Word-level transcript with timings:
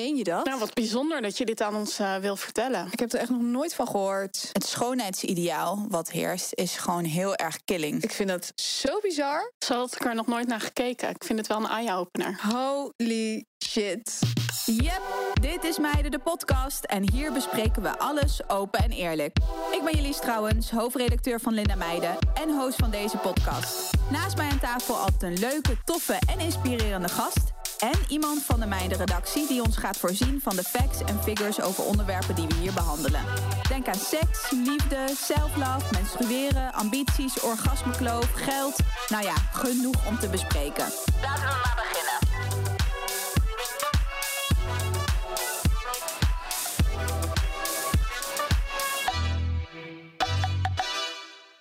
Meen 0.00 0.16
je 0.16 0.24
dat? 0.24 0.44
Nou, 0.44 0.58
wat 0.58 0.74
bijzonder 0.74 1.22
dat 1.22 1.38
je 1.38 1.44
dit 1.44 1.60
aan 1.60 1.74
ons 1.74 2.00
uh, 2.00 2.16
wil 2.16 2.36
vertellen. 2.36 2.88
Ik 2.90 2.98
heb 2.98 3.12
er 3.12 3.18
echt 3.18 3.30
nog 3.30 3.40
nooit 3.40 3.74
van 3.74 3.86
gehoord. 3.86 4.50
Het 4.52 4.66
schoonheidsideaal 4.66 5.86
wat 5.88 6.10
heerst 6.10 6.54
is 6.54 6.76
gewoon 6.76 7.04
heel 7.04 7.34
erg 7.34 7.58
killing. 7.64 8.02
Ik 8.02 8.12
vind 8.12 8.28
dat 8.28 8.52
zo 8.54 8.98
bizar. 9.02 9.52
Zo 9.58 9.74
had 9.74 9.94
ik 9.94 10.04
er 10.04 10.14
nog 10.14 10.26
nooit 10.26 10.46
naar 10.46 10.60
gekeken. 10.60 11.08
Ik 11.08 11.24
vind 11.24 11.38
het 11.38 11.48
wel 11.48 11.58
een 11.58 11.68
eye-opener. 11.68 12.40
Holy 12.52 13.44
shit. 13.64 14.18
Yep, 14.66 15.02
dit 15.40 15.64
is 15.64 15.78
Meiden 15.78 16.10
de 16.10 16.18
podcast 16.18 16.84
en 16.84 17.10
hier 17.10 17.32
bespreken 17.32 17.82
we 17.82 17.98
alles 17.98 18.48
open 18.48 18.80
en 18.80 18.90
eerlijk. 18.90 19.36
Ik 19.72 19.84
ben 19.84 19.94
Jullie 19.94 20.18
trouwens, 20.20 20.70
hoofdredacteur 20.70 21.40
van 21.40 21.52
Linda 21.52 21.74
Meiden 21.74 22.18
en 22.34 22.50
host 22.50 22.76
van 22.76 22.90
deze 22.90 23.16
podcast. 23.16 23.90
Naast 24.10 24.36
mij 24.36 24.48
aan 24.48 24.60
tafel 24.60 24.94
altijd 24.94 25.22
een 25.22 25.38
leuke, 25.38 25.76
toffe 25.84 26.18
en 26.26 26.40
inspirerende 26.40 27.08
gast. 27.08 27.59
En 27.80 27.98
iemand 28.08 28.42
van 28.42 28.60
de 28.60 28.66
Meiden-redactie 28.66 29.46
die 29.46 29.62
ons 29.62 29.76
gaat 29.76 29.96
voorzien 29.96 30.40
van 30.40 30.56
de 30.56 30.62
facts 30.62 31.00
en 31.04 31.22
figures 31.22 31.60
over 31.60 31.84
onderwerpen 31.84 32.34
die 32.34 32.46
we 32.46 32.54
hier 32.54 32.72
behandelen. 32.72 33.24
Denk 33.68 33.88
aan 33.88 33.94
seks, 33.94 34.50
liefde, 34.50 35.06
self-love, 35.14 35.94
menstrueren, 35.94 36.72
ambities, 36.72 37.40
orgasmekloof, 37.40 38.32
geld. 38.32 38.78
Nou 39.08 39.24
ja, 39.24 39.34
genoeg 39.34 40.06
om 40.08 40.18
te 40.18 40.28
bespreken. 40.28 40.84
Laten 41.22 41.44
we 41.44 41.60
maar 41.64 41.76
beginnen. 41.76 42.18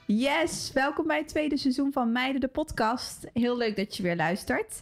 Yes, 0.06 0.72
welkom 0.74 1.08
bij 1.08 1.18
het 1.18 1.28
tweede 1.28 1.58
seizoen 1.58 1.92
van 1.92 2.12
Meiden 2.12 2.42
de 2.42 2.48
podcast. 2.48 3.28
Heel 3.34 3.58
leuk 3.58 3.76
dat 3.76 3.98
je 3.98 4.04
weer 4.04 4.16
luistert. 4.16 4.82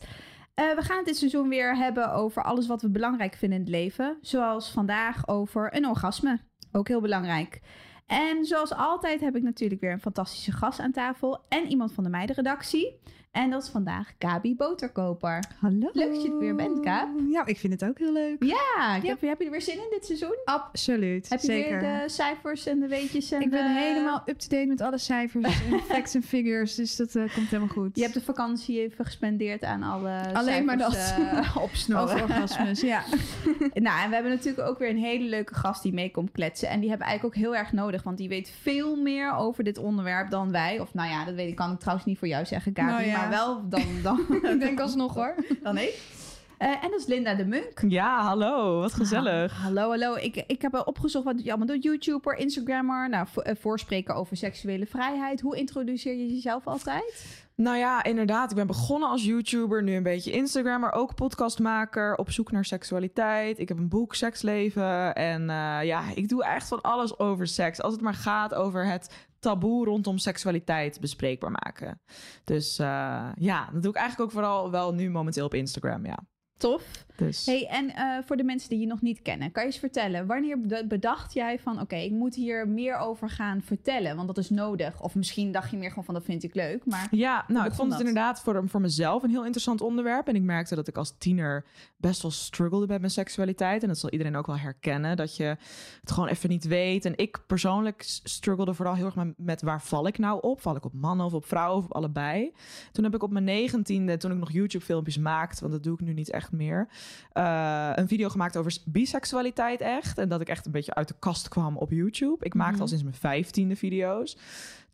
Uh, 0.60 0.76
we 0.76 0.82
gaan 0.82 0.98
het 0.98 1.06
dit 1.06 1.18
seizoen 1.18 1.50
weer 1.50 1.78
hebben 1.78 2.12
over 2.12 2.44
alles 2.44 2.68
wat 2.68 2.82
we 2.82 2.90
belangrijk 2.90 3.36
vinden 3.36 3.58
in 3.58 3.64
het 3.64 3.74
leven. 3.74 4.18
Zoals 4.22 4.72
vandaag 4.72 5.28
over 5.28 5.76
een 5.76 5.88
orgasme. 5.88 6.40
Ook 6.72 6.88
heel 6.88 7.02
belangrijk. 7.02 7.60
En 8.06 8.46
zoals 8.46 8.74
altijd 8.74 9.22
heb 9.22 9.36
ik 9.36 9.44
natuurlijk 9.44 9.82
weer 9.82 9.92
een 9.92 10.00
fantastische 10.00 10.52
gast 10.52 10.80
aan 10.80 10.92
tafel. 10.92 11.46
En 11.50 11.68
iemand 11.68 11.94
van 11.94 12.04
de 12.04 12.10
meidenredactie. 12.10 13.00
En 13.32 13.50
dat 13.50 13.64
is 13.64 13.70
vandaag 13.70 14.12
Gabi 14.20 14.56
Boterkoper. 14.56 15.44
Hallo. 15.60 15.90
Leuk 15.94 16.14
dat 16.14 16.24
je 16.24 16.30
er 16.30 16.38
weer 16.38 16.56
bent, 16.56 16.86
Gabi. 16.88 17.32
Ja, 17.32 17.46
ik 17.46 17.58
vind 17.58 17.74
het 17.74 17.90
ook 17.90 17.98
heel 18.00 18.14
leuk. 18.14 18.44
Ja, 18.44 18.96
ik 18.96 19.04
Heb, 19.04 19.22
heb, 19.22 19.40
je 19.40 19.46
er 19.46 19.52
weer 19.52 19.62
zin 19.62 19.74
in 19.74 19.88
dit 19.90 20.06
seizoen? 20.06 20.38
Absoluut, 20.46 21.30
Heb 21.30 21.40
je 21.40 21.46
zeker. 21.46 21.80
weer 21.80 22.04
de 22.04 22.10
cijfers 22.10 22.66
en 22.66 22.80
de 22.80 22.88
weetjes? 22.88 23.32
En 23.32 23.42
ik 23.42 23.50
ben 23.50 23.76
helemaal 23.76 24.22
up-to-date 24.26 24.66
met 24.66 24.82
alle 24.82 24.98
cijfers 24.98 25.46
en 25.46 25.80
facts 25.90 26.16
en 26.16 26.24
figures. 26.24 26.76
Dus 26.76 26.96
dat 26.96 27.16
uh, 27.16 27.34
komt 27.34 27.48
helemaal 27.48 27.74
goed. 27.74 27.96
Je 27.96 28.02
hebt 28.02 28.14
de 28.14 28.22
vakantie 28.22 28.80
even 28.80 29.06
gespendeerd 29.06 29.64
aan 29.64 29.84
alle 29.84 30.34
Alleen 30.34 30.66
maar 30.66 30.78
dat. 30.78 31.16
Uh, 31.20 31.58
opsnorren. 31.68 32.24
orgasmes, 32.24 32.82
ja. 32.82 33.04
nou, 33.74 34.02
en 34.04 34.10
we 34.10 34.14
hebben 34.14 34.32
natuurlijk 34.32 34.68
ook 34.68 34.80
weer 34.80 34.90
een 34.90 34.98
hele 34.98 35.30
leuke 35.30 35.56
gast 35.56 35.84
die 35.84 35.94
mee 35.94 36.12
komt 36.12 36.32
kletsen. 36.32 36.70
En 36.70 36.80
die 36.80 36.90
hebben 36.90 37.08
we 37.08 37.12
eigenlijk 37.12 37.38
ook 37.38 37.44
heel 37.44 37.56
erg 37.56 37.72
nodig. 37.72 38.04
Want 38.04 38.18
die 38.18 38.30
weet 38.30 38.50
veel 38.62 38.96
meer 38.96 39.36
over 39.36 39.64
dit 39.64 39.78
onderwerp 39.78 40.30
dan 40.30 40.52
wij. 40.52 40.80
Of 40.80 40.94
nou 40.94 41.10
ja, 41.10 41.26
dat 41.26 41.36
weet 41.36 41.50
ik, 41.50 41.56
kan 41.56 41.72
ik 41.72 41.80
trouwens 41.80 42.08
niet 42.08 42.18
voor 42.18 42.28
jou 42.28 42.46
zeggen, 42.46 42.72
Gabi. 42.76 42.92
Nou 42.92 43.06
ja. 43.06 43.18
Maar 43.18 43.27
wel 43.30 43.70
dan 43.70 43.82
dan, 44.04 44.20
ik 44.52 44.60
denk 44.60 44.80
alsnog 44.86 45.14
hoor. 45.14 45.36
Dan 45.62 45.78
ik. 45.78 46.16
Uh, 46.60 46.84
en 46.84 46.92
dat 46.92 47.00
is 47.00 47.06
Linda 47.06 47.34
de 47.34 47.46
Munk. 47.46 47.84
Ja, 47.88 48.22
hallo. 48.22 48.80
Wat 48.80 48.94
gezellig. 48.94 49.52
Ha, 49.52 49.64
hallo, 49.64 49.90
hallo. 49.90 50.16
Ik, 50.16 50.44
ik 50.48 50.62
heb 50.62 50.82
opgezocht 50.86 51.26
wat 51.26 51.44
je 51.44 51.50
allemaal 51.50 51.68
doet. 51.68 51.84
YouTuber, 51.84 52.38
Instagrammer. 52.38 53.10
Nou, 53.10 53.28
vo, 53.32 53.42
uh, 53.42 53.52
voorspreken 53.60 54.16
over 54.16 54.38
seksuele 54.38 54.86
vrijheid. 54.86 55.42
Hoe 55.42 55.58
introduceer 55.58 56.16
je 56.16 56.34
jezelf 56.34 56.68
altijd? 56.68 57.46
Nou 57.56 57.78
ja, 57.78 58.04
inderdaad. 58.04 58.50
Ik 58.50 58.56
ben 58.56 58.68
begonnen 58.68 59.10
als 59.10 59.24
YouTuber. 59.24 59.84
Nu 59.84 59.96
een 59.96 60.04
beetje 60.04 60.32
Instagrammer. 60.32 60.92
Ook 60.92 61.16
podcastmaker. 61.16 62.16
Op 62.16 62.32
zoek 62.32 62.52
naar 62.52 62.66
seksualiteit. 62.66 63.60
Ik 63.60 63.68
heb 63.68 63.78
een 63.78 63.90
boek, 63.90 64.16
Seksleven. 64.16 65.16
En 65.16 65.42
uh, 65.42 65.84
ja, 65.84 66.04
ik 66.16 66.30
doe 66.30 66.44
echt 66.44 66.68
van 66.68 66.82
alles 66.82 67.20
over 67.20 67.48
seks. 67.48 67.82
Als 67.82 67.94
het 67.94 68.02
maar 68.02 68.14
gaat 68.14 68.54
over 68.54 68.86
het 68.86 69.27
taboe 69.40 69.86
rondom 69.86 70.18
seksualiteit 70.18 71.00
bespreekbaar 71.00 71.52
maken. 71.52 72.02
Dus 72.44 72.80
uh, 72.80 73.30
ja, 73.36 73.70
dat 73.74 73.82
doe 73.82 73.92
ik 73.92 73.98
eigenlijk 73.98 74.30
ook 74.30 74.36
vooral 74.36 74.72
wel 74.72 74.94
nu 74.94 75.10
momenteel 75.10 75.46
op 75.46 75.54
Instagram, 75.54 76.06
ja. 76.06 76.18
Tof. 76.58 77.06
Dus. 77.16 77.46
Hey, 77.46 77.68
en 77.68 77.86
uh, 77.86 78.18
voor 78.26 78.38
de 78.38 78.44
mensen 78.44 78.70
die 78.70 78.80
je 78.80 78.86
nog 78.86 79.02
niet 79.02 79.22
kennen, 79.22 79.52
kan 79.52 79.64
je 79.64 79.70
eens 79.70 79.80
vertellen, 79.80 80.26
wanneer 80.26 80.86
bedacht 80.88 81.34
jij 81.34 81.60
van, 81.60 81.74
oké, 81.74 81.82
okay, 81.82 82.04
ik 82.04 82.12
moet 82.12 82.36
hier 82.36 82.68
meer 82.68 82.98
over 82.98 83.30
gaan 83.30 83.62
vertellen, 83.62 84.16
want 84.16 84.28
dat 84.28 84.38
is 84.38 84.50
nodig? 84.50 85.02
Of 85.02 85.16
misschien 85.16 85.52
dacht 85.52 85.72
je 85.72 85.78
meer 85.78 85.90
gewoon 85.90 86.04
van, 86.04 86.14
dat 86.14 86.24
vind 86.24 86.44
ik 86.44 86.56
leuk, 86.56 86.86
maar... 86.86 87.08
Ja, 87.12 87.46
nou, 87.48 87.66
ik 87.66 87.74
vond 87.74 87.90
dat? 87.90 88.00
het 88.00 88.08
inderdaad 88.08 88.42
voor, 88.42 88.70
voor 88.70 88.82
mezelf 88.82 89.24
een 89.24 89.30
heel 89.30 89.44
interessant 89.44 89.82
onderwerp. 89.82 90.28
En 90.28 90.36
ik 90.36 90.42
merkte 90.42 90.76
dat 90.76 90.88
ik 90.88 90.98
als 90.98 91.14
tiener 91.18 91.66
best 91.98 92.22
wel 92.22 92.32
struggelde 92.32 92.88
met 92.88 93.00
mijn 93.00 93.12
seksualiteit. 93.12 93.82
En 93.82 93.88
dat 93.88 93.98
zal 93.98 94.10
iedereen 94.10 94.36
ook 94.36 94.48
wel 94.48 94.58
herkennen, 94.58 95.18
dat 95.18 95.36
je 95.36 95.58
het 96.02 96.12
gewoon 96.12 96.30
even 96.30 96.50
niet 96.50 96.68
weet. 96.68 97.06
En 97.06 97.18
ik 97.18 97.40
persoonlijk 97.48 98.02
struggelde 98.24 98.74
vooral 98.74 98.96
heel 98.96 99.06
erg 99.06 99.16
met, 99.16 99.34
met 99.38 99.62
waar 99.62 99.82
val 99.82 100.08
ik 100.08 100.18
nou 100.18 100.42
op? 100.42 100.62
Val 100.62 100.76
ik 100.76 100.86
op 100.86 100.94
mannen 100.94 101.26
of 101.26 101.34
op 101.34 101.46
vrouwen 101.46 101.78
of 101.78 101.86
op 101.86 101.94
allebei? 101.94 102.52
Toen 102.92 103.04
heb 103.04 103.14
ik 103.14 103.24
op 103.24 103.32
mijn 103.32 103.46
negentiende, 103.46 104.18
toen 104.18 104.32
ik 104.32 104.38
nog 104.38 104.52
YouTube-filmpjes 104.52 105.18
maakte, 105.18 105.60
want 105.60 105.74
dat 105.74 105.84
doe 105.84 105.94
ik 105.94 106.00
nu 106.00 106.14
niet 106.14 106.30
echt 106.30 106.47
meer... 106.52 106.88
Uh, 107.34 107.92
een 107.94 108.08
video 108.08 108.30
gemaakt 108.30 108.58
over 108.58 108.78
biseksualiteit 108.86 109.82
echt. 109.82 110.18
En 110.18 110.30
dat 110.30 110.42
ik 110.42 110.50
echt 110.50 110.66
een 110.66 110.72
beetje 110.72 110.94
uit 110.94 111.08
de 111.08 111.16
kast 111.20 111.48
kwam 111.48 111.78
op 111.78 111.92
YouTube. 111.92 112.46
Ik 112.46 112.54
maakte 112.54 112.76
mm 112.76 112.82
al 112.82 112.88
sinds 112.88 113.04
mijn 113.04 113.16
vijftiende 113.16 113.76
video's. 113.76 114.38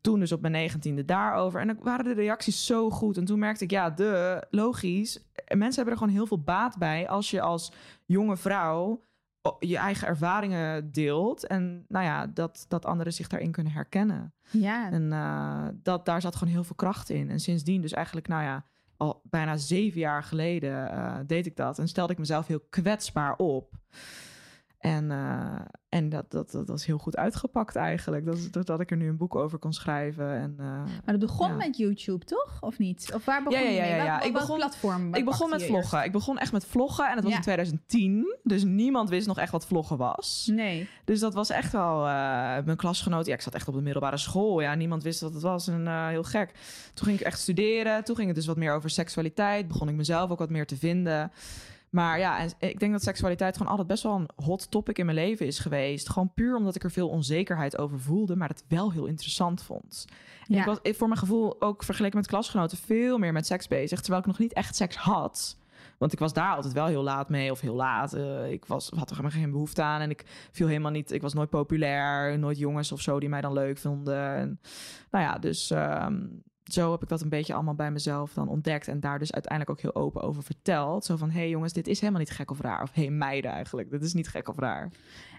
Toen 0.01 0.19
dus 0.19 0.31
op 0.31 0.41
mijn 0.41 0.53
negentiende 0.53 1.05
daarover. 1.05 1.59
En 1.59 1.67
dan 1.67 1.77
waren 1.81 2.05
de 2.05 2.13
reacties 2.13 2.65
zo 2.65 2.89
goed. 2.89 3.17
En 3.17 3.25
toen 3.25 3.39
merkte 3.39 3.63
ik, 3.63 3.71
ja, 3.71 3.89
de 3.89 4.43
logisch. 4.49 5.19
Mensen 5.47 5.75
hebben 5.75 5.93
er 5.93 5.99
gewoon 5.99 6.13
heel 6.13 6.27
veel 6.27 6.43
baat 6.43 6.77
bij 6.77 7.09
als 7.09 7.29
je 7.29 7.41
als 7.41 7.71
jonge 8.05 8.37
vrouw 8.37 9.01
je 9.59 9.77
eigen 9.77 10.07
ervaringen 10.07 10.91
deelt. 10.91 11.47
En 11.47 11.85
nou 11.87 12.05
ja, 12.05 12.27
dat, 12.27 12.65
dat 12.67 12.85
anderen 12.85 13.13
zich 13.13 13.27
daarin 13.27 13.51
kunnen 13.51 13.73
herkennen. 13.73 14.33
Ja. 14.51 14.91
En 14.91 15.11
uh, 15.11 15.67
dat, 15.73 16.05
daar 16.05 16.21
zat 16.21 16.35
gewoon 16.35 16.53
heel 16.53 16.63
veel 16.63 16.75
kracht 16.75 17.09
in. 17.09 17.29
En 17.29 17.39
sindsdien 17.39 17.81
dus 17.81 17.93
eigenlijk, 17.93 18.27
nou 18.27 18.43
ja, 18.43 18.65
al 19.03 19.21
bijna 19.23 19.57
zeven 19.57 19.99
jaar 19.99 20.23
geleden 20.23 20.71
uh, 20.71 21.19
deed 21.27 21.45
ik 21.45 21.55
dat. 21.55 21.79
En 21.79 21.87
stelde 21.87 22.13
ik 22.13 22.19
mezelf 22.19 22.47
heel 22.47 22.65
kwetsbaar 22.69 23.35
op. 23.35 23.71
En, 24.83 25.11
uh, 25.11 25.59
en 25.89 26.09
dat, 26.09 26.31
dat, 26.31 26.51
dat 26.51 26.67
was 26.67 26.85
heel 26.85 26.97
goed 26.97 27.17
uitgepakt 27.17 27.75
eigenlijk. 27.75 28.25
Dat, 28.25 28.47
dat, 28.51 28.65
dat 28.65 28.79
ik 28.79 28.91
er 28.91 28.97
nu 28.97 29.07
een 29.07 29.17
boek 29.17 29.35
over 29.35 29.59
kon 29.59 29.73
schrijven. 29.73 30.35
En, 30.35 30.55
uh, 30.59 30.65
maar 30.65 31.01
dat 31.05 31.19
begon 31.19 31.47
ja. 31.47 31.55
met 31.55 31.77
YouTube, 31.77 32.25
toch? 32.25 32.57
Of 32.59 32.77
niet? 32.77 33.11
Of 33.13 33.25
waar 33.25 33.43
begon 33.43 33.59
ja, 33.59 33.69
ja, 33.69 33.85
ja, 33.85 34.03
je 34.03 34.19
mee? 34.19 34.27
Ik 34.27 34.33
begon, 34.33 34.57
platform? 34.57 35.13
Ik 35.13 35.25
begon 35.25 35.49
met 35.49 35.63
vloggen. 35.63 35.97
Eerst? 35.97 36.07
Ik 36.07 36.11
begon 36.11 36.37
echt 36.37 36.51
met 36.51 36.65
vloggen. 36.65 37.09
En 37.09 37.15
dat 37.15 37.23
was 37.23 37.33
in 37.33 37.41
2010. 37.41 38.37
Dus 38.43 38.63
niemand 38.63 39.09
wist 39.09 39.27
nog 39.27 39.37
echt 39.37 39.51
wat 39.51 39.65
vloggen 39.65 39.97
was. 39.97 40.49
Nee. 40.51 40.89
Dus 41.03 41.19
dat 41.19 41.33
was 41.33 41.49
echt 41.49 41.71
wel... 41.71 41.97
Uh, 41.97 42.05
mijn 42.65 42.77
klasgenoot... 42.77 43.25
Ja, 43.25 43.33
ik 43.33 43.41
zat 43.41 43.53
echt 43.53 43.67
op 43.67 43.73
de 43.73 43.81
middelbare 43.81 44.17
school. 44.17 44.61
Ja, 44.61 44.75
niemand 44.75 45.03
wist 45.03 45.21
wat 45.21 45.33
het 45.33 45.41
was. 45.41 45.67
En 45.67 46.07
heel 46.07 46.23
gek. 46.23 46.51
Toen 46.93 47.05
ging 47.05 47.19
ik 47.19 47.25
echt 47.25 47.39
studeren. 47.39 48.03
Toen 48.03 48.15
ging 48.15 48.27
het 48.27 48.35
dus 48.35 48.45
wat 48.45 48.57
meer 48.57 48.73
over 48.73 48.89
seksualiteit. 48.89 49.67
Begon 49.67 49.89
ik 49.89 49.95
mezelf 49.95 50.29
ook 50.31 50.39
wat 50.39 50.49
meer 50.49 50.65
te 50.65 50.77
vinden. 50.77 51.31
Maar 51.93 52.19
ja, 52.19 52.39
en 52.39 52.51
ik 52.59 52.79
denk 52.79 52.91
dat 52.91 53.03
seksualiteit 53.03 53.53
gewoon 53.57 53.71
altijd 53.71 53.87
best 53.87 54.03
wel 54.03 54.15
een 54.15 54.29
hot 54.45 54.71
topic 54.71 54.97
in 54.97 55.05
mijn 55.05 55.17
leven 55.17 55.45
is 55.45 55.59
geweest. 55.59 56.09
Gewoon 56.09 56.33
puur 56.33 56.55
omdat 56.55 56.75
ik 56.75 56.83
er 56.83 56.91
veel 56.91 57.09
onzekerheid 57.09 57.77
over 57.77 57.99
voelde, 57.99 58.35
maar 58.35 58.49
het 58.49 58.63
wel 58.67 58.91
heel 58.91 59.05
interessant 59.05 59.63
vond. 59.63 60.05
En 60.47 60.55
ja. 60.55 60.59
ik 60.59 60.65
was 60.65 60.79
voor 60.97 61.07
mijn 61.07 61.19
gevoel 61.19 61.61
ook 61.61 61.83
vergeleken 61.83 62.17
met 62.17 62.27
klasgenoten 62.27 62.77
veel 62.77 63.17
meer 63.17 63.33
met 63.33 63.45
seks 63.45 63.67
bezig, 63.67 63.99
terwijl 63.99 64.21
ik 64.21 64.27
nog 64.27 64.39
niet 64.39 64.53
echt 64.53 64.75
seks 64.75 64.95
had. 64.95 65.57
Want 65.97 66.13
ik 66.13 66.19
was 66.19 66.33
daar 66.33 66.55
altijd 66.55 66.73
wel 66.73 66.85
heel 66.85 67.03
laat 67.03 67.29
mee, 67.29 67.51
of 67.51 67.59
heel 67.59 67.75
laat. 67.75 68.15
Uh, 68.15 68.51
ik 68.51 68.65
was, 68.65 68.89
had 68.95 69.09
er 69.09 69.15
helemaal 69.15 69.39
geen 69.39 69.51
behoefte 69.51 69.81
aan. 69.81 70.01
En 70.01 70.09
ik 70.09 70.25
viel 70.51 70.67
helemaal 70.67 70.91
niet. 70.91 71.11
Ik 71.11 71.21
was 71.21 71.33
nooit 71.33 71.49
populair. 71.49 72.39
Nooit 72.39 72.57
jongens 72.57 72.91
of 72.91 73.01
zo 73.01 73.19
die 73.19 73.29
mij 73.29 73.41
dan 73.41 73.53
leuk 73.53 73.77
vonden. 73.77 74.35
En, 74.35 74.59
nou 75.11 75.23
ja, 75.23 75.39
dus 75.39 75.69
um, 75.69 76.43
zo 76.73 76.91
heb 76.91 77.01
ik 77.01 77.09
dat 77.09 77.21
een 77.21 77.29
beetje 77.29 77.53
allemaal 77.53 77.75
bij 77.75 77.91
mezelf 77.91 78.33
dan 78.33 78.47
ontdekt. 78.47 78.87
En 78.87 78.99
daar 78.99 79.19
dus 79.19 79.33
uiteindelijk 79.33 79.71
ook 79.71 79.81
heel 79.81 80.03
open 80.03 80.21
over 80.21 80.43
verteld. 80.43 81.05
Zo 81.05 81.15
van, 81.15 81.29
hé 81.29 81.39
hey 81.39 81.49
jongens, 81.49 81.73
dit 81.73 81.87
is 81.87 81.99
helemaal 81.99 82.21
niet 82.21 82.31
gek 82.31 82.51
of 82.51 82.61
raar. 82.61 82.81
Of 82.81 82.93
hé 82.93 83.01
hey 83.01 83.11
meiden 83.11 83.51
eigenlijk, 83.51 83.91
dit 83.91 84.03
is 84.03 84.13
niet 84.13 84.27
gek 84.27 84.47
of 84.47 84.57
raar. 84.57 84.89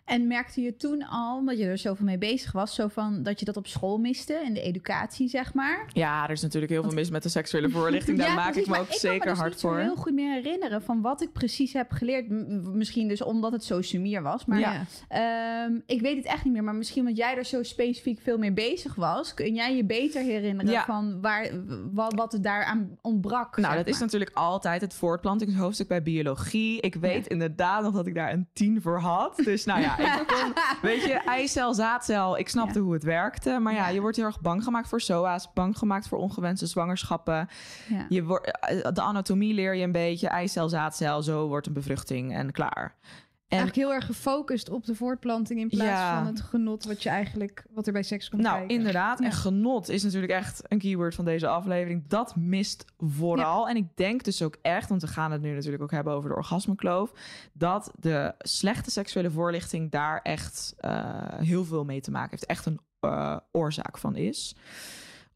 En 0.05 0.27
merkte 0.27 0.61
je 0.61 0.77
toen 0.77 1.07
al, 1.09 1.37
omdat 1.37 1.59
je 1.59 1.65
er 1.65 1.79
zoveel 1.79 2.05
mee 2.05 2.19
bezig 2.19 2.53
was... 2.53 2.75
Zo 2.75 2.89
van 2.89 3.23
dat 3.23 3.39
je 3.39 3.45
dat 3.45 3.57
op 3.57 3.67
school 3.67 3.99
miste, 3.99 4.43
in 4.45 4.55
de 4.55 4.61
educatie 4.61 5.29
zeg 5.29 5.55
maar? 5.55 5.87
Ja, 5.93 6.25
er 6.25 6.31
is 6.31 6.43
natuurlijk 6.43 6.73
heel 6.73 6.83
veel 6.83 6.93
mis 6.93 7.11
met 7.11 7.23
de 7.23 7.29
seksuele 7.29 7.71
voorlichting. 7.71 8.19
Daar 8.19 8.29
ja, 8.29 8.35
maak 8.35 8.53
precies, 8.53 8.69
ik 8.69 8.75
me 8.75 8.81
ook 8.81 8.89
ik 8.89 8.93
zeker 8.93 9.31
me 9.31 9.37
hard 9.37 9.53
dus 9.53 9.61
voor. 9.61 9.71
Ik 9.71 9.77
kan 9.77 9.87
me 9.87 9.93
heel 9.93 10.03
goed 10.03 10.15
meer 10.15 10.33
herinneren 10.33 10.83
van 10.83 11.01
wat 11.01 11.23
ik 11.23 11.33
precies 11.33 11.73
heb 11.73 11.91
geleerd. 11.91 12.29
M 12.29 12.77
misschien 12.77 13.09
dus 13.09 13.23
omdat 13.23 13.53
het 13.53 13.65
zo 13.65 13.83
sumier 13.83 14.23
was. 14.23 14.45
Maar 14.45 14.59
ja. 14.59 15.65
um, 15.67 15.83
ik 15.87 16.01
weet 16.01 16.17
het 16.17 16.27
echt 16.27 16.45
niet 16.45 16.53
meer. 16.53 16.65
Maar 16.65 16.75
misschien 16.75 17.03
omdat 17.03 17.17
jij 17.17 17.37
er 17.37 17.45
zo 17.45 17.63
specifiek 17.63 18.21
veel 18.21 18.39
mee 18.39 18.53
bezig 18.53 18.95
was... 18.95 19.35
kun 19.35 19.55
jij 19.55 19.77
je 19.77 19.85
beter 19.85 20.23
herinneren 20.23 20.73
ja. 20.73 20.85
van 20.85 21.21
waar 21.21 21.51
wat, 21.93 22.15
wat 22.15 22.33
er 22.33 22.43
daaraan 22.43 22.99
ontbrak. 23.03 23.57
Nou, 23.57 23.75
dat 23.75 23.85
maar. 23.85 23.95
is 23.95 24.01
natuurlijk 24.01 24.31
altijd 24.35 24.81
het 24.81 24.95
voortplantingshoofdstuk 24.95 25.89
bij 25.89 26.03
biologie. 26.03 26.81
Ik 26.81 26.95
weet 26.95 27.27
inderdaad 27.27 27.83
nog 27.83 27.95
dat 27.95 28.07
ik 28.07 28.15
daar 28.15 28.33
een 28.33 28.49
tien 28.53 28.83
voor 28.83 28.99
had. 28.99 29.37
Dus 29.45 29.65
nou 29.65 29.81
ja, 29.81 29.94
ja, 29.99 30.21
ik 30.21 30.27
kon, 30.27 30.53
weet 30.91 31.05
je, 31.05 31.13
eicel, 31.13 31.75
zaadcel, 31.75 32.39
ik 32.39 32.49
snapte 32.49 32.79
hoe 32.79 32.93
het 32.93 33.03
werkte. 33.03 33.59
Maar 33.59 33.75
ja, 33.75 33.89
je 33.89 34.01
wordt 34.01 34.17
heel 34.17 34.27
erg 34.27 34.41
bang 34.41 34.65
gemaakt 34.65 34.89
voor 34.89 35.01
SOA's, 35.01 35.53
bang 35.53 35.79
gemaakt 35.79 36.09
voor 36.09 36.19
ongewenste 36.19 36.67
zwangerschappen. 36.67 37.49
Je 38.09 38.25
wordt, 38.25 38.59
eh, 38.61 38.93
de 38.93 39.01
anatomie 39.01 39.55
leer 39.55 39.75
je 39.75 39.85
een 39.85 39.93
beetje, 39.93 40.29
eicel, 40.29 40.69
zaadcel, 40.69 41.23
zo 41.23 41.49
wordt 41.49 41.67
een 41.67 41.73
bevruchting 41.73 42.35
en 42.35 42.53
klaar. 42.53 42.95
En 43.49 43.61
Eigenlijk 43.61 43.89
heel 43.89 43.97
erg 43.97 44.07
gefocust 44.07 44.71
op 44.71 44.85
de 44.85 44.95
voortplanting 44.95 45.61
in 45.61 45.69
plaats 45.69 45.91
Ja. 45.91 46.17
van 46.17 46.27
het 46.27 46.41
genot 46.41 46.85
wat 46.85 47.03
je 47.03 47.09
eigenlijk 47.09 47.65
wat 47.71 47.87
er 47.87 47.93
bij 47.93 48.03
seks 48.03 48.29
komt 48.29 48.43
Nou, 48.43 48.59
kijken. 48.59 48.77
inderdaad. 48.77 49.19
Ja. 49.19 49.25
En 49.25 49.33
genot 49.33 49.89
is 49.89 50.03
natuurlijk 50.03 50.33
echt 50.33 50.63
een 50.69 50.79
keyword 50.79 51.15
van 51.15 51.25
deze 51.25 51.49
aflevering. 51.49 52.07
Dat 52.09 52.37
mist 52.37 52.85
vooral. 52.99 53.69
En 53.69 53.77
ik 53.77 53.97
denk 53.97 54.25
dus 54.25 54.43
ook 54.43 54.57
echt, 54.63 54.89
want 54.89 55.01
we 55.03 55.09
gaan 55.09 55.33
het 55.33 55.43
nu 55.43 55.55
natuurlijk 55.55 55.83
ook 55.83 55.91
hebben 55.91 56.13
over 56.13 56.29
de 56.31 56.37
orgasmekloof, 56.37 57.13
dat 57.53 57.93
de 57.99 58.35
slechte 58.39 58.91
seksuele 58.91 59.31
voorlichting 59.31 59.91
daar 59.91 60.21
echt 60.23 60.75
eh, 60.79 61.23
heel 61.39 61.65
veel 61.65 61.85
mee 61.85 62.01
te 62.01 62.11
maken 62.11 62.31
heeft. 62.31 62.47
Echt 62.47 62.67
een 62.67 62.81
eh, 63.01 63.37
oorzaak 63.53 63.99
van 63.99 64.17
is 64.17 64.57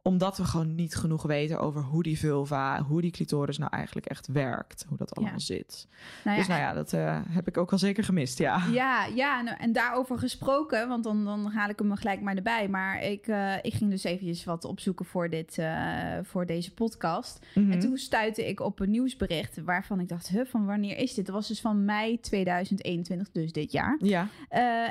omdat 0.09 0.37
we 0.37 0.45
gewoon 0.45 0.75
niet 0.75 0.95
genoeg 0.97 1.23
weten 1.23 1.61
over 1.61 1.83
hoe 1.83 2.03
die 2.03 2.19
vulva, 2.19 2.83
hoe 2.83 3.01
die 3.01 3.11
clitoris 3.11 3.59
nou 3.59 3.71
eigenlijk 3.75 4.07
echt 4.07 4.27
werkt. 4.27 4.85
Hoe 4.89 4.97
dat 4.99 5.15
allemaal 5.15 5.35
Ja. 5.35 5.41
zit. 5.41 5.89
Nou 6.25 6.37
ja, 6.37 6.43
Dus 6.43 6.49
nou 6.49 6.61
ja, 6.61 6.73
dat 6.73 6.93
eh, 6.93 7.21
heb 7.29 7.49
ik 7.49 7.57
ook 7.57 7.73
al 7.73 7.79
zeker 7.79 8.05
gemist, 8.05 8.39
ja. 8.39 8.63
Ja, 8.73 9.05
ja 9.15 9.39
en, 9.41 9.59
en 9.59 9.73
daarover 9.73 10.19
gesproken, 10.19 10.89
want 10.89 11.05
dan, 11.05 11.25
dan 11.25 11.47
haal 11.47 11.69
ik 11.69 11.79
hem 11.79 11.97
gelijk 11.97 12.21
maar 12.21 12.35
erbij. 12.37 12.69
Maar 12.69 13.03
ik, 13.03 13.27
eh, 13.27 13.55
ik 13.63 13.75
ging 13.75 13.91
dus 13.91 14.05
eventjes 14.05 14.45
wat 14.45 14.65
opzoeken 14.65 15.05
voor, 15.05 15.31
dit, 15.31 15.59
eh, 15.59 16.19
voor 16.23 16.47
deze 16.47 16.75
podcast. 16.75 17.47
Mhm. 17.55 17.73
En 17.73 17.79
toen 17.79 17.97
stuitte 17.97 18.49
ik 18.49 18.61
op 18.61 18.81
een 18.81 18.91
nieuwsbericht 18.91 19.61
waarvan 19.65 20.01
ik 20.01 20.09
dacht, 20.09 20.29
huh, 20.29 20.47
van 20.47 20.67
wanneer 20.67 20.97
is 20.97 21.15
dit? 21.15 21.27
Dat 21.27 21.35
was 21.35 21.49
dus 21.49 21.61
van 21.61 21.85
mei 21.85 22.21
2021, 22.21 23.31
dus 23.33 23.53
dit 23.53 23.73
jaar. 23.73 23.99
Ja, 24.03 24.29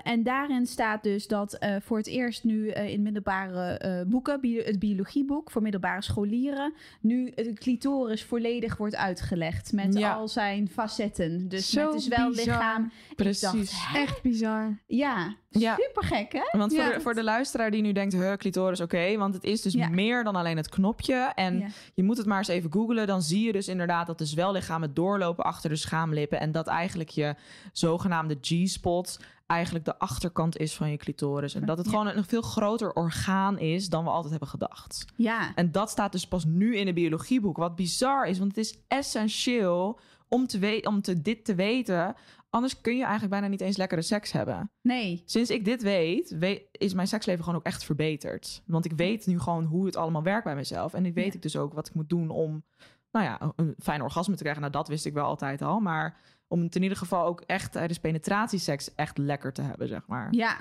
en 0.03 0.23
daarin 0.23 0.65
staat 0.65 1.03
dus 1.03 1.27
dat 1.27 1.57
voor 1.81 1.97
het 1.97 2.07
eerst 2.07 2.43
nu 2.43 2.69
in 2.71 3.01
middelbare 3.01 4.05
boeken, 4.07 4.39
het 4.65 4.79
biologieboek 5.13 5.51
voor 5.51 5.61
middelbare 5.61 6.01
scholieren, 6.01 6.73
nu 7.01 7.31
de 7.35 7.53
clitoris 7.53 8.23
volledig 8.23 8.77
wordt 8.77 8.95
uitgelegd 8.95 9.71
met 9.73 9.93
Ja. 9.97 10.13
al 10.13 10.27
zijn 10.27 10.67
facetten. 10.69 11.47
Dus 11.47 11.69
Zo 11.69 11.83
met 11.83 11.93
dus 11.93 12.07
wel 12.07 12.29
bizar. 12.29 12.45
lichaam. 12.45 12.91
precies. 13.15 13.71
dacht? 13.71 13.95
Echt 13.95 14.21
bizar. 14.21 14.77
Ja, 14.87 15.35
Ja. 15.59 15.75
super 15.75 16.03
gek 16.03 16.31
hè? 16.33 16.57
Want 16.59 16.73
voor, 16.73 16.83
Ja. 16.83 16.93
de, 16.93 17.01
voor 17.01 17.13
de 17.13 17.23
luisteraar 17.23 17.71
die 17.71 17.81
nu 17.81 17.91
denkt, 17.91 18.13
huh, 18.13 18.33
clitoris, 18.33 18.81
oké. 18.81 19.17
want 19.17 19.33
het 19.33 19.43
is 19.43 19.61
dus 19.61 19.73
Ja. 19.73 19.89
meer 19.89 20.23
dan 20.23 20.35
alleen 20.35 20.57
het 20.57 20.69
knopje. 20.69 21.31
En 21.35 21.59
Ja. 21.59 21.67
je 21.93 22.03
moet 22.03 22.17
het 22.17 22.25
maar 22.25 22.37
eens 22.37 22.47
even 22.47 22.71
googlen. 22.71 23.07
Dan 23.07 23.21
zie 23.21 23.45
je 23.45 23.51
dus 23.51 23.67
inderdaad 23.67 24.07
dat 24.07 24.17
de 24.17 24.25
zwellichamen 24.25 24.93
doorlopen 24.93 25.43
achter 25.43 25.69
de 25.69 25.75
schaamlippen. 25.75 26.39
En 26.39 26.51
dat 26.51 26.67
eigenlijk 26.67 27.09
je 27.09 27.35
zogenaamde 27.71 28.37
G-spot 28.41 29.19
eigenlijk 29.47 29.85
de 29.85 29.99
achterkant 29.99 30.57
is 30.57 30.75
van 30.75 30.91
je 30.91 30.97
clitoris. 30.97 31.55
En 31.55 31.65
dat 31.65 31.77
het 31.77 31.87
gewoon 31.87 32.07
een, 32.07 32.23
veel 32.25 32.41
groter 32.41 32.93
orgaan 32.93 33.59
is 33.59 33.89
dan 33.89 34.03
we 34.03 34.09
altijd 34.09 34.29
hebben 34.31 34.49
gedacht. 34.49 35.05
Ja, 35.15 35.51
En 35.55 35.71
dat 35.71 35.89
staat 35.89 36.11
dus 36.11 36.27
pas 36.27 36.45
nu 36.45 36.75
in 36.77 36.87
een 36.87 36.93
biologieboek. 36.93 37.57
Wat 37.57 37.75
bizar 37.75 38.25
is, 38.27 38.39
want 38.39 38.55
het 38.55 38.65
is 38.65 38.77
essentieel 38.87 39.99
om, 40.29 40.47
te 40.47 40.59
we- 40.59 40.83
om 40.87 41.01
te, 41.01 41.21
dit 41.21 41.45
te 41.45 41.55
weten. 41.55 42.15
Anders 42.57 42.81
kun 42.81 42.93
je 42.95 43.01
eigenlijk 43.01 43.31
bijna 43.31 43.47
niet 43.47 43.61
eens 43.61 43.77
lekkere 43.77 44.01
seks 44.01 44.31
hebben. 44.31 44.71
nee. 44.81 45.21
Sinds 45.25 45.49
ik 45.49 45.65
dit 45.65 45.81
weet, 45.81 46.35
we- 46.39 46.67
is 46.71 46.93
mijn 46.93 47.07
seksleven 47.07 47.43
gewoon 47.43 47.59
ook 47.59 47.65
echt 47.65 47.83
verbeterd. 47.83 48.61
Want 48.65 48.85
ik 48.85 48.91
weet 48.95 49.25
nu 49.27 49.39
gewoon 49.39 49.65
hoe 49.65 49.85
het 49.85 49.95
allemaal 49.95 50.23
werkt 50.23 50.43
bij 50.43 50.55
mezelf. 50.55 50.93
En 50.93 51.03
nu 51.03 51.13
weet 51.13 51.25
Ja. 51.27 51.33
ik 51.33 51.41
dus 51.41 51.55
ook 51.57 51.73
wat 51.73 51.87
ik 51.87 51.93
moet 51.93 52.09
doen 52.09 52.29
om, 52.29 52.63
nou 53.11 53.25
ja, 53.25 53.41
een- 53.41 53.53
een 53.55 53.75
fijn 53.79 54.01
orgasme 54.01 54.33
te 54.35 54.39
krijgen. 54.41 54.61
Nou, 54.61 54.73
dat 54.73 54.87
wist 54.87 55.05
ik 55.05 55.13
wel 55.13 55.25
altijd 55.25 55.61
al. 55.61 55.79
Maar 55.79 56.17
om 56.47 56.61
het 56.61 56.75
in 56.75 56.83
ieder 56.83 56.97
geval 56.97 57.25
ook 57.25 57.41
echt 57.41 57.71
tijdens 57.71 57.99
penetratieseks 57.99 58.95
echt 58.95 59.17
lekker 59.17 59.53
te 59.53 59.61
hebben, 59.61 59.87
zeg 59.87 60.07
maar. 60.07 60.27
Ja. 60.33 60.57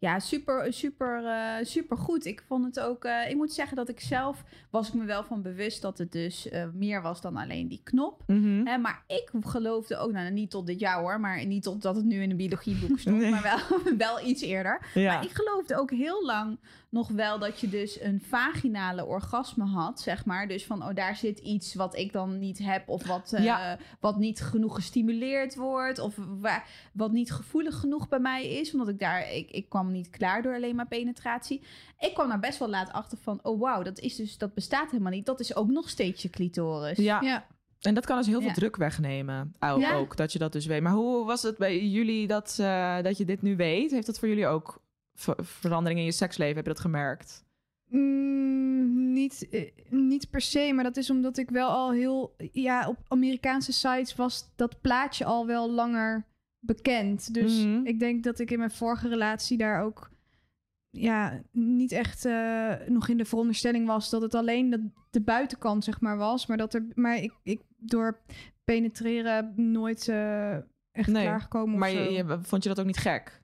Ja, 0.00 0.18
super, 0.18 0.72
super, 0.72 1.24
eh, 1.24 1.64
super 1.64 1.96
goed. 1.96 2.24
Ik 2.24 2.42
vond 2.46 2.64
het 2.64 2.80
ook. 2.80 3.04
eh, 3.04 3.30
ik 3.30 3.36
moet 3.36 3.52
zeggen 3.52 3.76
dat 3.76 3.88
ik 3.88 4.00
zelf 4.00 4.44
was 4.70 4.88
ik 4.88 4.94
me 4.94 5.04
wel 5.04 5.24
van 5.24 5.42
bewust 5.42 5.82
dat 5.82 5.98
het 5.98 6.12
dus 6.12 6.48
eh, 6.48 6.64
meer 6.74 7.02
was 7.02 7.20
dan 7.20 7.36
alleen 7.36 7.68
die 7.68 7.80
knop. 7.84 8.22
Mhm. 8.26 8.80
Maar 8.80 9.02
ik 9.06 9.30
geloofde 9.40 9.96
ook, 9.96 10.12
nou 10.12 10.30
niet 10.30 10.50
tot 10.50 10.66
dit 10.66 10.80
jaar 10.80 10.98
hoor, 11.00 11.20
maar 11.20 11.46
niet 11.46 11.62
tot 11.62 11.82
dat 11.82 11.96
het 11.96 12.04
nu 12.04 12.22
in 12.22 12.30
een 12.30 12.36
biologieboek 12.36 12.98
stond, 12.98 13.16
Nee. 13.16 13.30
maar 13.30 13.42
wel, 13.42 13.80
wel 14.06 14.26
iets 14.26 14.42
eerder. 14.42 14.86
Ja. 14.94 15.14
Maar 15.14 15.24
ik 15.24 15.30
geloofde 15.32 15.76
ook 15.76 15.90
heel 15.90 16.24
lang 16.24 16.58
nog 16.90 17.08
wel 17.08 17.38
dat 17.38 17.60
je 17.60 17.68
dus 17.68 18.00
een 18.00 18.20
vaginale 18.28 19.04
orgasme 19.06 19.64
had, 19.64 20.00
zeg 20.00 20.24
maar. 20.24 20.48
Dus 20.48 20.66
van, 20.66 20.82
oh, 20.82 20.94
daar 20.94 21.16
zit 21.16 21.38
iets 21.38 21.74
wat 21.74 21.96
ik 21.96 22.12
dan 22.12 22.38
niet 22.38 22.58
heb 22.58 22.88
of 22.88 23.06
wat, 23.06 23.32
eh, 23.32 23.44
Ja. 23.44 23.78
wat 24.00 24.18
niet 24.18 24.40
genoeg 24.40 24.74
gestimuleerd 24.74 25.54
wordt 25.56 25.98
of 25.98 26.14
waar, 26.40 26.68
wat 26.92 27.12
niet 27.12 27.32
gevoelig 27.32 27.74
genoeg 27.80 28.08
bij 28.08 28.18
mij 28.18 28.48
is. 28.50 28.72
Omdat 28.72 28.88
ik 28.88 28.98
daar, 28.98 29.32
ik, 29.32 29.50
ik 29.50 29.68
kwam 29.68 29.90
niet 29.90 30.10
klaar 30.10 30.42
door 30.42 30.54
alleen 30.54 30.76
maar 30.76 30.86
penetratie. 30.88 31.62
Ik 31.98 32.14
kwam 32.14 32.28
daar 32.28 32.40
best 32.40 32.58
wel 32.58 32.68
laat 32.68 32.92
achter 32.92 33.18
van, 33.22 33.38
oh 33.42 33.60
wauw, 33.60 33.82
dat 33.82 33.98
is 33.98 34.16
dus, 34.16 34.38
dat 34.38 34.54
bestaat 34.54 34.90
helemaal 34.90 35.12
niet. 35.12 35.26
Dat 35.26 35.40
is 35.40 35.54
ook 35.56 35.68
nog 35.70 35.88
steeds 35.88 36.22
je 36.22 36.30
clitoris. 36.30 36.98
ja. 36.98 37.20
Ja. 37.20 37.46
En 37.80 37.94
dat 37.94 38.06
kan 38.06 38.16
dus 38.16 38.26
heel 38.26 38.38
veel 38.40 38.48
Ja. 38.48 38.54
druk 38.54 38.76
wegnemen. 38.76 39.54
Ook, 39.60 39.80
Ja. 39.80 39.94
ook, 39.94 40.16
dat 40.16 40.32
je 40.32 40.38
dat 40.38 40.52
dus 40.52 40.66
weet. 40.66 40.82
Maar 40.82 40.92
hoe 40.92 41.24
was 41.26 41.42
het 41.42 41.58
bij 41.58 41.86
jullie 41.86 42.26
dat, 42.26 42.56
eh, 42.60 43.02
dat 43.02 43.16
je 43.18 43.24
dit 43.24 43.42
nu 43.42 43.56
weet? 43.56 43.90
Heeft 43.90 44.06
dat 44.06 44.18
voor 44.18 44.28
jullie 44.28 44.46
ook 44.46 44.82
ver- 45.20 45.44
verandering 45.44 46.00
in 46.00 46.06
je 46.06 46.12
seksleven? 46.12 46.56
Heb 46.56 46.64
je 46.66 46.72
dat 46.72 46.80
gemerkt? 46.80 47.44
Mm, 47.86 49.12
niet, 49.12 49.48
eh, 49.50 49.70
niet 49.90 50.30
per 50.30 50.40
se, 50.40 50.72
maar 50.74 50.84
dat 50.84 50.96
is 50.96 51.10
omdat 51.10 51.36
ik 51.38 51.50
wel 51.50 51.68
al 51.68 51.92
heel... 51.92 52.34
Ja, 52.52 52.88
op 52.88 52.96
Amerikaanse 53.08 53.72
sites 53.72 54.14
was 54.14 54.52
dat 54.56 54.80
plaatje 54.80 55.24
al 55.24 55.46
wel 55.46 55.70
langer 55.70 56.24
bekend. 56.58 57.34
Dus 57.34 57.64
Mhm. 57.64 57.86
ik 57.86 57.98
denk 57.98 58.24
dat 58.24 58.38
ik 58.38 58.50
in 58.50 58.58
mijn 58.58 58.70
vorige 58.70 59.08
relatie 59.08 59.58
daar 59.58 59.82
ook... 59.82 60.10
Ja, 60.90 61.40
niet 61.52 61.92
echt 61.92 62.24
eh, 62.24 62.72
nog 62.86 63.08
in 63.08 63.16
de 63.16 63.24
veronderstelling 63.24 63.86
was 63.86 64.10
dat 64.10 64.22
het 64.22 64.34
alleen 64.34 64.70
de, 64.70 64.88
de 65.10 65.20
buitenkant, 65.20 65.84
zeg 65.84 66.00
maar, 66.00 66.16
was. 66.16 66.46
Maar 66.46 66.56
dat 66.56 66.74
er... 66.74 66.86
Maar 66.94 67.16
ik, 67.16 67.32
ik 67.42 67.60
door 67.76 68.20
penetreren 68.64 69.52
nooit 69.56 70.08
eh, 70.08 70.54
echt 70.92 71.08
Nee, 71.08 71.22
klaargekomen 71.24 71.78
Maar 71.78 71.90
je- 71.90 72.38
vond 72.42 72.62
je 72.62 72.68
dat 72.68 72.80
ook 72.80 72.86
niet 72.86 72.96
gek? 72.98 73.42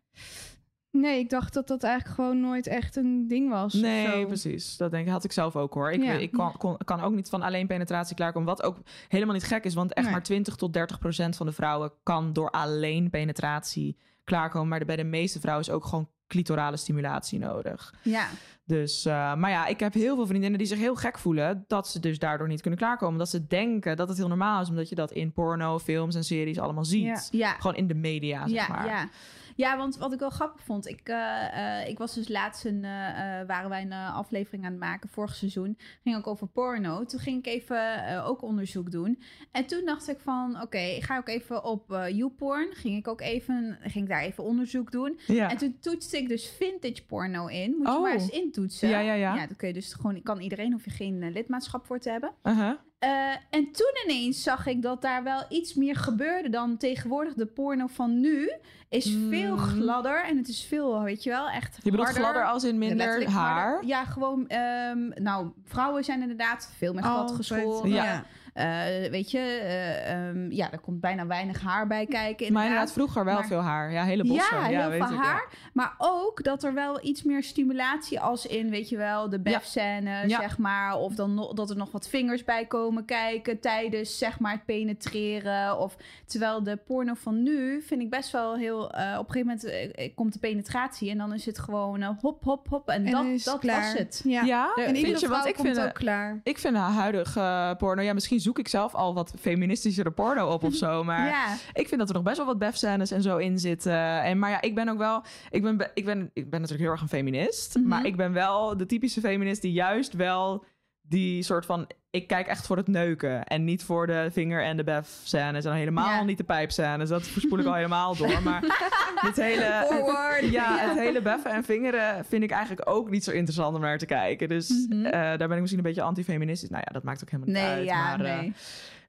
Nee, 1.00 1.18
ik 1.18 1.30
dacht 1.30 1.54
dat 1.54 1.66
dat 1.68 1.82
eigenlijk 1.82 2.14
gewoon 2.14 2.40
nooit 2.40 2.66
echt 2.66 2.96
een 2.96 3.28
ding 3.28 3.50
was. 3.50 3.72
Nee, 3.72 4.26
precies. 4.26 4.76
Dat 4.76 4.90
denk 4.90 5.06
ik, 5.06 5.12
had 5.12 5.24
ik 5.24 5.32
zelf 5.32 5.56
ook 5.56 5.74
hoor. 5.74 5.90
Ik, 5.92 6.02
Ja. 6.02 6.12
ik 6.12 6.30
kan, 6.32 6.52
kon- 6.56 6.76
kan 6.84 7.00
ook 7.00 7.14
niet 7.14 7.28
van 7.28 7.42
alleen 7.42 7.66
penetratie 7.66 8.16
klaarkomen. 8.16 8.48
Wat 8.48 8.62
ook 8.62 8.76
helemaal 9.08 9.34
niet 9.34 9.44
gek 9.44 9.64
is, 9.64 9.74
want 9.74 9.92
echt 9.92 10.04
Nee. 10.04 10.12
maar 10.14 10.22
20 10.22 10.56
tot 10.56 10.72
30 10.72 10.98
procent 10.98 11.36
van 11.36 11.46
de 11.46 11.52
vrouwen 11.52 11.92
kan 12.02 12.32
door 12.32 12.50
alleen 12.50 13.10
penetratie 13.10 13.96
klaarkomen. 14.24 14.68
Maar 14.68 14.78
de- 14.78 14.84
bij 14.84 14.96
de 14.96 15.04
meeste 15.04 15.40
vrouwen 15.40 15.66
is 15.66 15.72
ook 15.72 15.84
gewoon 15.84 16.08
clitorale 16.26 16.76
stimulatie 16.76 17.38
nodig. 17.38 17.94
Ja. 18.02 18.26
Dus, 18.64 19.04
eh, 19.04 19.34
maar 19.34 19.50
ja, 19.50 19.66
ik 19.66 19.80
heb 19.80 19.94
heel 19.94 20.14
veel 20.16 20.26
vriendinnen 20.26 20.58
die 20.58 20.68
zich 20.68 20.78
heel 20.78 20.94
gek 20.94 21.18
voelen 21.18 21.64
dat 21.66 21.88
ze 21.88 22.00
dus 22.00 22.18
daardoor 22.18 22.48
niet 22.48 22.60
kunnen 22.60 22.78
klaarkomen. 22.78 23.18
Dat 23.18 23.28
ze 23.28 23.46
denken 23.46 23.96
dat 23.96 24.08
het 24.08 24.16
heel 24.18 24.28
normaal 24.28 24.60
is, 24.62 24.68
omdat 24.68 24.88
je 24.88 24.94
dat 24.94 25.12
in 25.12 25.32
porno, 25.32 25.78
films 25.78 26.14
en 26.14 26.24
series 26.24 26.58
allemaal 26.58 26.84
ziet. 26.84 27.04
Ja. 27.04 27.20
Ja. 27.30 27.52
Gewoon 27.52 27.76
in 27.76 27.86
de 27.86 27.94
media, 27.94 28.48
zeg 28.48 28.66
ja, 28.66 28.68
maar. 28.74 28.86
ja. 28.86 29.08
Ja, 29.56 29.76
want 29.76 29.96
wat 29.96 30.12
ik 30.12 30.18
wel 30.18 30.30
grappig 30.30 30.62
vond, 30.64 30.88
ik, 30.88 31.08
eh, 31.08 31.80
eh, 31.80 31.88
ik 31.88 31.98
was 31.98 32.14
dus 32.14 32.28
laatst 32.28 32.64
een, 32.64 32.84
eh, 32.84 33.46
waren 33.46 33.68
wij 33.68 33.82
een 33.82 33.92
aflevering 33.92 34.64
aan 34.64 34.70
het 34.70 34.80
maken 34.80 35.08
vorig 35.08 35.34
seizoen, 35.34 35.78
ging 36.02 36.16
ook 36.16 36.26
over 36.26 36.46
porno. 36.46 37.04
Toen 37.04 37.20
ging 37.20 37.38
ik 37.38 37.46
even 37.46 37.78
ook 38.24 38.42
onderzoek 38.42 38.90
doen 38.90 39.22
en 39.52 39.66
toen 39.66 39.84
dacht 39.84 40.08
ik 40.08 40.20
van, 40.20 40.60
oké, 40.62 40.78
ik 40.78 41.02
ga 41.02 41.16
ook 41.16 41.28
even 41.28 41.64
op 41.64 42.08
YouPorn, 42.12 42.68
ging 42.72 42.96
ik 42.96 43.08
ook 43.08 43.20
even, 43.20 43.78
ging 43.82 44.04
ik 44.04 44.10
daar 44.10 44.22
even 44.22 44.44
onderzoek 44.44 44.92
doen. 44.92 45.18
Ja. 45.26 45.50
En 45.50 45.56
toen 45.56 45.76
toetste 45.80 46.16
ik 46.16 46.28
dus 46.28 46.48
vintage 46.48 47.04
porno 47.06 47.46
in, 47.46 47.74
moet 47.78 47.86
je 47.86 47.94
Oh. 47.94 48.02
maar 48.02 48.12
eens 48.12 48.28
intoetsen. 48.28 48.88
Ja, 48.88 48.98
ja, 48.98 49.12
ja. 49.12 49.34
Ja, 49.34 49.46
dan 49.46 49.56
kun 49.56 49.68
je 49.68 49.74
dus 49.74 49.92
gewoon, 49.92 50.22
kan 50.22 50.40
iedereen, 50.40 50.72
hoef 50.72 50.84
je 50.84 50.90
geen 50.90 51.32
lidmaatschap 51.32 51.86
voor 51.86 51.98
te 51.98 52.10
hebben. 52.10 52.32
Uh-huh. 52.42 52.74
Eh, 52.98 53.30
en 53.50 53.72
toen 53.72 53.92
ineens 54.04 54.42
zag 54.42 54.66
ik 54.66 54.82
dat 54.82 55.02
daar 55.02 55.22
wel 55.22 55.44
iets 55.48 55.74
meer 55.74 55.96
gebeurde 55.96 56.48
dan 56.48 56.76
tegenwoordig. 56.76 57.34
De 57.34 57.46
porno 57.46 57.86
van 57.86 58.20
nu 58.20 58.52
is 58.88 59.04
veel 59.28 59.52
Mm. 59.52 59.58
gladder 59.58 60.24
en 60.24 60.36
het 60.36 60.48
is 60.48 60.64
veel, 60.68 61.02
weet 61.02 61.22
je 61.22 61.30
wel, 61.30 61.48
echt 61.48 61.76
Je 61.82 61.90
bedoelt 61.90 62.06
harder. 62.06 62.22
gladder 62.22 62.44
als 62.44 62.64
in 62.64 62.78
minder 62.78 63.28
haar? 63.30 63.54
harder. 63.62 63.88
Ja, 63.88 64.04
gewoon, 64.04 64.48
ehm, 64.48 65.08
nou, 65.22 65.48
vrouwen 65.64 66.04
zijn 66.04 66.20
inderdaad 66.20 66.72
veel 66.76 66.92
meer 66.92 67.02
glad 67.02 67.16
Altijd. 67.16 67.36
geschoren. 67.36 67.90
Ja. 67.90 68.24
Eh, 68.56 69.10
weet 69.10 69.30
je, 69.30 69.38
eh, 69.38 70.12
ehm, 70.28 70.50
ja, 70.50 70.72
er 70.72 70.78
komt 70.78 71.00
bijna 71.00 71.26
weinig 71.26 71.60
haar 71.62 71.86
bij 71.86 72.06
kijken. 72.06 72.52
Maar 72.52 72.62
inderdaad, 72.64 72.92
vroeger 72.92 73.24
wel 73.24 73.34
Maar- 73.34 73.46
veel 73.46 73.60
haar. 73.60 73.92
Ja, 73.92 74.04
hele 74.04 74.24
bossen. 74.24 74.56
Ja, 74.56 74.62
heel 74.80 74.88
weet 74.90 75.02
veel 75.06 75.16
ik, 75.16 75.22
ja. 75.22 75.28
haar. 75.28 75.48
Maar 75.72 75.94
ook 75.98 76.44
dat 76.44 76.64
er 76.64 76.74
wel 76.74 77.04
iets 77.04 77.22
meer 77.22 77.42
stimulatie 77.42 78.20
als 78.20 78.46
in, 78.46 78.70
weet 78.70 78.88
je 78.88 78.96
wel, 78.96 79.28
de 79.28 79.40
Ja. 79.44 79.52
befscène, 79.52 80.10
Ja. 80.28 80.40
zeg 80.40 80.58
maar. 80.58 80.96
Of 80.98 81.14
dan 81.14 81.34
nog, 81.34 81.52
dat 81.52 81.70
er 81.70 81.76
nog 81.76 81.90
wat 81.92 82.08
vingers 82.08 82.44
bij 82.44 82.66
komen 82.66 83.04
kijken 83.04 83.60
tijdens, 83.60 84.18
zeg 84.18 84.38
maar, 84.40 84.52
het 84.52 84.64
penetreren. 84.64 85.78
Of, 85.78 85.96
terwijl 86.26 86.62
de 86.62 86.76
porno 86.76 87.14
van 87.14 87.42
nu 87.42 87.82
vind 87.82 88.00
ik 88.02 88.10
best 88.10 88.30
wel 88.32 88.56
heel... 88.56 88.90
eh, 88.92 89.18
op 89.18 89.28
een 89.28 89.32
gegeven 89.32 89.60
moment 89.70 90.14
komt 90.14 90.32
de 90.32 90.38
penetratie 90.38 91.10
en 91.10 91.18
dan 91.18 91.32
is 91.34 91.46
het 91.46 91.58
gewoon 91.58 92.02
hop, 92.20 92.42
hop, 92.44 92.68
hop. 92.68 92.88
En, 92.88 93.04
En 93.06 93.12
dat, 93.12 93.24
is 93.24 93.44
dat 93.44 93.58
klaar. 93.58 93.80
was 93.82 93.92
het. 93.98 94.20
Ja. 94.24 94.42
Ja, 94.42 94.72
En 94.76 94.84
vind 94.84 94.96
iedere 94.96 95.12
je? 95.12 95.26
vrouw 95.26 95.30
Want 95.30 95.46
ik 95.46 95.54
komt 95.54 95.68
vind, 95.76 95.86
ook 95.86 95.94
klaar. 95.94 96.40
ik 96.42 96.58
vind 96.58 96.74
de 96.74 96.80
huidige 96.80 97.74
porno, 97.78 98.02
ja, 98.02 98.12
misschien 98.12 98.40
zoek 98.46 98.58
ik 98.58 98.68
zelf 98.68 98.94
al 98.94 99.14
wat 99.14 99.32
feministischere 99.40 100.10
porno 100.10 100.48
op 100.52 100.62
of 100.62 100.74
zo. 100.74 101.04
Maar 101.04 101.26
ja. 101.26 101.56
ik 101.72 101.88
vind 101.88 102.00
dat 102.00 102.08
er 102.08 102.14
nog 102.14 102.22
best 102.22 102.36
wel 102.36 102.46
wat 102.46 102.58
bef-scènes 102.58 103.10
en 103.10 103.22
zo 103.22 103.36
in 103.36 103.58
zitten. 103.58 104.22
En, 104.22 104.38
maar 104.38 104.50
ja, 104.50 104.60
ik 104.60 104.74
ben 104.74 104.88
ook 104.88 104.98
wel... 104.98 105.22
Ik 105.50 105.62
ben, 105.62 105.76
be- 105.76 105.90
ik 105.94 106.04
ben, 106.04 106.30
ik 106.32 106.50
ben 106.50 106.60
natuurlijk 106.60 106.80
heel 106.80 106.90
erg 106.90 107.00
een 107.00 107.08
feminist. 107.08 107.76
Mhm. 107.76 107.88
Maar 107.88 108.06
ik 108.06 108.16
ben 108.16 108.32
wel 108.32 108.76
de 108.76 108.86
typische 108.86 109.20
feminist 109.20 109.62
die 109.62 109.72
juist 109.72 110.12
wel 110.12 110.64
die 111.08 111.42
soort 111.42 111.66
van... 111.66 111.86
Ik 112.10 112.26
kijk 112.26 112.46
echt 112.46 112.66
voor 112.66 112.76
het 112.76 112.86
neuken. 112.88 113.44
En 113.44 113.64
niet 113.64 113.84
voor 113.84 114.06
de 114.06 114.28
vinger- 114.32 114.62
en 114.62 114.76
de 114.76 114.84
bef-scènes. 114.84 115.64
En 115.64 115.72
helemaal 115.72 116.08
Ja. 116.08 116.22
niet 116.24 116.38
de 116.38 116.44
pijpscènes. 116.44 117.08
Dat 117.08 117.22
verspoel 117.26 117.58
ik 117.58 117.66
al 117.72 117.74
helemaal 117.74 118.16
door. 118.16 118.42
Maar 118.42 118.60
dit 119.24 119.36
hele... 119.36 119.84
Forward. 119.88 120.50
Ja, 120.50 120.78
het 120.78 120.98
hele 120.98 121.22
beffen 121.22 121.50
en 121.50 121.64
vingeren 121.64 122.24
vind 122.24 122.42
ik 122.42 122.50
eigenlijk 122.50 122.88
ook 122.90 123.10
niet 123.10 123.24
zo 123.24 123.30
interessant 123.30 123.74
om 123.74 123.80
naar 123.80 123.98
te 123.98 124.06
kijken. 124.06 124.48
Dus 124.48 124.86
Mhm. 124.88 125.04
eh, 125.04 125.10
daar 125.12 125.38
ben 125.38 125.52
ik 125.52 125.60
misschien 125.60 125.78
een 125.78 125.84
beetje 125.88 126.02
anti-feministisch. 126.02 126.70
Nou 126.70 126.82
ja, 126.86 126.92
dat 126.92 127.02
maakt 127.02 127.22
ook 127.22 127.30
helemaal 127.30 127.54
niet 127.54 127.62
Nee, 127.64 127.74
uit. 127.76 127.84
ja, 127.84 128.16
maar, 128.16 128.26
eh. 128.26 128.52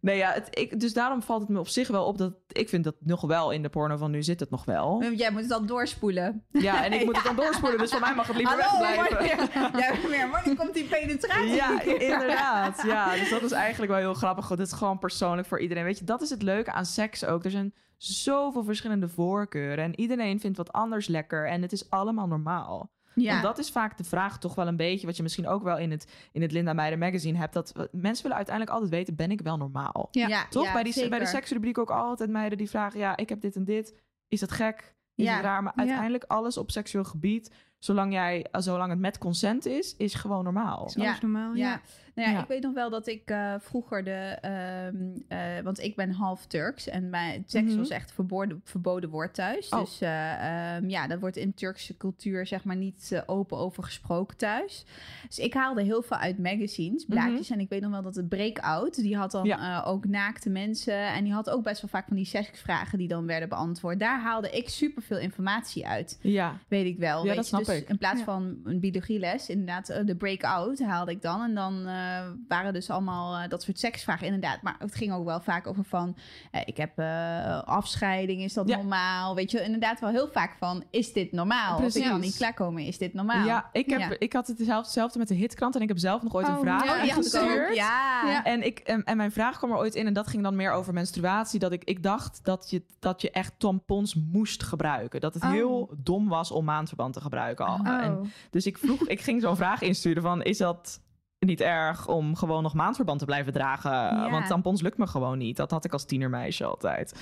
Nee, 0.02 0.18
ja, 0.18 0.32
het, 0.32 0.48
ik, 0.52 0.80
dus 0.80 0.94
daarom 0.94 1.22
valt 1.22 1.42
het 1.42 1.50
me 1.50 1.60
op 1.60 1.68
zich 1.68 1.88
wel 1.88 2.06
op 2.06 2.18
dat 2.18 2.34
ik 2.48 2.70
vind 2.70 2.84
dat 2.84 2.96
nog 3.00 3.22
wel 3.22 3.52
in 3.52 3.62
de 3.62 3.70
porno 3.70 3.98
van 3.98 4.12
nu 4.12 4.24
zit 4.24 4.40
het 4.40 4.50
nog 4.50 4.66
wel. 4.66 5.04
Jij 5.04 5.32
moet 5.32 5.40
het 5.40 5.50
dan 5.50 5.66
doorspoelen. 5.66 6.46
Ja, 6.52 6.86
en 6.86 6.94
ik 6.94 7.06
moet 7.06 7.16
het 7.16 7.26
dan 7.26 7.36
doorspoelen, 7.36 7.80
dus 7.80 7.92
voor 7.92 8.00
mij 8.00 8.16
mag 8.16 8.28
het 8.28 8.36
liever 8.36 8.58
wegblijven. 8.58 9.16
wanneer, 9.16 9.50
ja, 9.54 9.94
meer, 10.10 10.30
wanneer 10.30 10.56
komt 10.56 10.74
die 10.74 10.84
penetratie? 10.84 11.54
Ja, 11.54 11.82
inderdaad. 12.12 12.84
Ja, 12.86 13.16
dus 13.16 13.30
dat 13.30 13.42
is 13.42 13.52
eigenlijk 13.52 13.92
wel 13.92 14.02
heel 14.02 14.14
grappig. 14.14 14.48
Dit 14.48 14.60
is 14.60 14.72
gewoon 14.72 15.00
persoonlijk 15.00 15.48
voor 15.48 15.60
iedereen. 15.60 15.84
Weet 15.84 16.00
je, 16.00 16.06
dat 16.06 16.22
is 16.22 16.30
het 16.30 16.42
leuke 16.42 16.72
aan 16.72 16.86
seks 16.86 17.26
ook. 17.26 17.44
Er 17.44 17.52
zijn 17.52 17.74
zoveel 17.98 18.64
verschillende 18.64 19.08
voorkeuren 19.08 19.84
en 19.84 20.00
iedereen 20.00 20.40
vindt 20.40 20.58
wat 20.58 20.72
anders 20.74 21.08
lekker 21.08 21.48
en 21.48 21.62
het 21.62 21.72
is 21.72 21.90
allemaal 21.90 22.28
normaal. 22.28 22.92
Ja. 23.22 23.32
Want 23.32 23.44
dat 23.44 23.58
is 23.58 23.70
vaak 23.70 23.98
de 23.98 24.04
vraag 24.04 24.40
toch 24.40 24.56
wel 24.56 24.68
een 24.68 24.76
beetje, 24.76 25.06
wat 25.06 25.18
je 25.18 25.24
misschien 25.24 25.48
ook 25.48 25.64
wel 25.64 25.78
in 25.78 25.92
het, 25.92 26.08
in 26.32 26.42
het 26.42 26.52
Linda 26.52 26.74
Meijer 26.74 26.98
magazine 26.98 27.38
hebt, 27.38 27.54
dat 27.54 27.74
mensen 27.92 28.22
willen 28.22 28.38
uiteindelijk 28.38 28.76
altijd 28.76 28.92
weten, 28.94 29.16
ben 29.16 29.32
ik 29.32 29.42
wel 29.42 29.58
normaal? 29.58 30.08
Ja. 30.12 30.48
Toch? 30.50 30.66
ja, 30.66 30.74
bij, 30.74 30.84
die, 30.84 30.94
zeker. 30.94 31.10
bij 31.10 31.20
de 31.20 31.26
seksrubriek 31.26 31.78
ook 31.78 31.92
altijd 31.92 32.30
meiden 32.30 32.58
die 32.58 32.70
vragen, 32.70 33.00
ja, 33.00 33.18
ik 33.18 33.30
heb 33.30 33.42
dit 33.42 33.56
en 33.56 33.64
dit. 33.64 33.96
Is 34.28 34.40
dat 34.40 34.52
gek? 34.52 34.96
Is 35.16 35.26
Ja. 35.26 35.34
het 35.36 35.44
raar? 35.44 35.64
Maar 35.64 35.74
Ja. 35.76 35.82
uiteindelijk 35.82 36.24
alles 36.24 36.58
op 36.58 36.72
seksueel 36.72 37.04
gebied, 37.04 37.52
zolang, 37.80 38.14
jij, 38.14 38.46
zolang 38.52 38.90
het 38.90 39.00
met 39.00 39.18
consent 39.18 39.66
is, 39.66 39.96
is 39.98 40.14
gewoon 40.14 40.44
normaal. 40.44 40.86
Is 40.86 40.94
Ja. 40.94 41.18
normaal? 41.22 41.54
Ja. 41.54 41.70
Ja. 41.72 41.82
Nou 42.16 42.30
ja, 42.30 42.36
Ja. 42.36 42.42
ik 42.42 42.48
weet 42.48 42.64
nog 42.64 42.74
wel 42.74 42.90
dat 42.90 43.08
ik 43.08 43.22
eh, 43.30 43.54
vroeger 43.60 44.04
de... 44.04 44.12
ehm, 44.42 44.96
eh, 45.28 45.64
want 45.64 45.80
ik 45.80 45.96
ben 45.96 46.12
half 46.12 46.46
Turks 46.46 46.88
en 46.88 47.10
mijn 47.10 47.44
seks 47.48 47.68
Mhm. 47.70 47.78
was 47.78 47.90
echt 47.90 48.12
verboden, 48.12 48.62
verboden 48.64 49.10
woord 49.10 49.34
thuis. 49.34 49.70
Oh. 49.70 49.80
Dus 49.80 50.02
eh, 50.02 50.76
ehm, 50.76 50.90
ja, 50.90 51.08
dat 51.08 51.20
wordt 51.20 51.36
in 51.38 51.54
Turkse 51.54 51.98
cultuur 51.98 52.46
zeg 52.48 52.64
maar 52.64 52.76
niet 52.76 53.10
eh, 53.12 53.22
open 53.26 53.58
over 53.58 53.84
gesproken 53.84 54.38
thuis. 54.38 54.86
Dus 55.28 55.40
ik 55.40 55.54
haalde 55.54 55.84
heel 55.84 56.02
veel 56.02 56.18
uit 56.18 56.38
magazines, 56.40 57.06
blaadjes. 57.06 57.50
En 57.50 57.60
ik 57.60 57.70
weet 57.70 57.82
nog 57.82 57.92
wel 57.92 58.02
dat 58.02 58.14
de 58.14 58.24
Breakout, 58.26 58.96
die 58.96 59.18
had 59.18 59.32
dan 59.32 59.48
Mhm. 59.48 59.60
Ja. 59.60 59.82
eh, 59.84 59.90
ook 59.92 60.06
naakte 60.06 60.50
mensen. 60.50 61.08
En 61.14 61.24
die 61.24 61.34
had 61.34 61.50
ook 61.50 61.64
best 61.64 61.82
wel 61.82 61.90
vaak 61.90 62.08
van 62.08 62.16
die 62.16 62.26
seksvragen 62.26 62.98
die 62.98 63.08
dan 63.08 63.26
werden 63.26 63.50
beantwoord. 63.50 64.00
Daar 64.00 64.22
haalde 64.22 64.50
ik 64.50 64.70
superveel 64.70 65.18
informatie 65.20 65.88
uit. 65.88 66.20
Ja, 66.22 66.58
Weet 66.68 66.86
ik 66.86 66.98
wel. 66.98 67.18
Ja, 67.18 67.24
weet 67.28 67.36
dat 67.36 67.44
je. 67.44 67.50
snap 67.50 67.60
dus 67.66 67.67
ik. 67.68 67.90
In 67.90 67.98
plaats 67.98 68.20
Ja. 68.20 68.26
van 68.26 68.58
een 68.64 68.80
biologieles, 68.80 69.50
inderdaad, 69.50 69.90
eh, 69.90 70.06
de 70.06 70.16
breakout 70.16 70.80
haalde 70.80 71.12
ik 71.12 71.22
dan. 71.22 71.42
En 71.42 71.56
dan 71.56 71.86
eh, 71.88 72.20
waren 72.48 72.74
dus 72.74 72.90
allemaal 72.90 73.38
eh, 73.38 73.50
dat 73.50 73.64
soort 73.64 73.80
seksvragen, 73.80 74.26
inderdaad. 74.26 74.62
Maar 74.62 74.76
het 74.80 74.96
ging 74.96 75.14
ook 75.14 75.26
wel 75.26 75.40
vaak 75.42 75.68
over 75.68 75.84
van, 75.84 76.18
ik 76.66 76.78
heb 76.78 76.98
eh, 77.00 77.64
afscheiding, 77.64 78.42
is 78.42 78.54
dat 78.54 78.68
Ja. 78.70 78.76
normaal? 78.78 79.36
Weet 79.36 79.52
je, 79.52 79.62
inderdaad 79.64 80.00
wel 80.00 80.10
heel 80.10 80.28
vaak 80.28 80.56
van, 80.60 80.84
is 80.90 81.14
dit 81.14 81.32
normaal? 81.32 81.70
Als 81.72 81.84
ik 81.86 81.92
Precies. 81.92 82.10
kan 82.10 82.20
niet 82.20 82.38
klaarkomen, 82.38 82.84
is 82.84 82.98
dit 82.98 83.14
normaal? 83.14 83.46
ja, 83.46 83.70
ik, 83.72 83.90
heb, 83.90 84.00
Ja. 84.00 84.10
ik 84.20 84.34
had 84.34 84.48
het 84.48 84.58
zelf- 84.60 84.84
hetzelfde 84.84 85.20
met 85.20 85.28
de 85.28 85.36
hitkrant 85.36 85.76
en 85.76 85.82
ik 85.82 85.88
heb 85.88 85.98
zelf 85.98 86.24
nog 86.24 86.34
ooit 86.36 86.48
een 86.48 86.54
Oh, 86.54 86.60
vraag 86.62 86.86
ja, 86.86 86.98
Oh, 86.98 87.04
ingestuurd. 87.06 87.76
Ja. 87.76 88.22
Ja. 88.26 88.44
En, 88.44 88.66
ik, 88.66 88.80
en, 88.80 89.04
en 89.04 89.18
mijn 89.18 89.32
vraag 89.32 89.58
kwam 89.58 89.72
er 89.72 89.78
ooit 89.78 89.96
in 89.96 90.08
en 90.08 90.14
dat 90.14 90.28
ging 90.28 90.44
dan 90.44 90.56
meer 90.56 90.72
over 90.72 90.94
menstruatie. 90.94 91.60
Dat 91.60 91.72
ik, 91.72 91.84
ik 91.84 92.04
dacht 92.04 92.40
dat 92.44 92.70
je, 92.70 92.84
dat 93.00 93.22
je 93.22 93.32
echt 93.32 93.54
tampons 93.58 94.16
moest 94.16 94.64
gebruiken. 94.64 95.20
Dat 95.22 95.34
het 95.34 95.44
Oh. 95.44 95.52
heel 95.52 95.90
dom 95.98 96.28
was 96.28 96.52
om 96.52 96.66
maandverband 96.66 97.14
te 97.14 97.22
gebruiken. 97.22 97.57
Al. 97.60 97.80
Oh. 97.80 97.88
En, 98.04 98.32
dus 98.50 98.66
ik 98.66 98.78
vroeg, 98.78 99.08
ik 99.08 99.22
ging 99.22 99.42
zo'n 99.42 99.56
vraag 99.56 99.82
insturen 99.82 100.22
van, 100.24 100.42
is 100.44 100.58
dat 100.58 101.02
niet 101.40 101.62
erg 101.62 102.08
om 102.08 102.36
gewoon 102.36 102.64
nog 102.64 102.74
maandverband 102.74 103.20
te 103.20 103.26
blijven 103.26 103.54
dragen? 103.54 103.92
Ja. 103.92 104.30
Want 104.30 104.48
tampons 104.48 104.82
lukt 104.82 104.98
me 104.98 105.08
gewoon 105.08 105.38
niet. 105.38 105.58
Dat 105.58 105.72
had 105.72 105.86
ik 105.86 105.94
als 105.94 106.06
tienermeisje 106.06 106.66
altijd. 106.66 107.14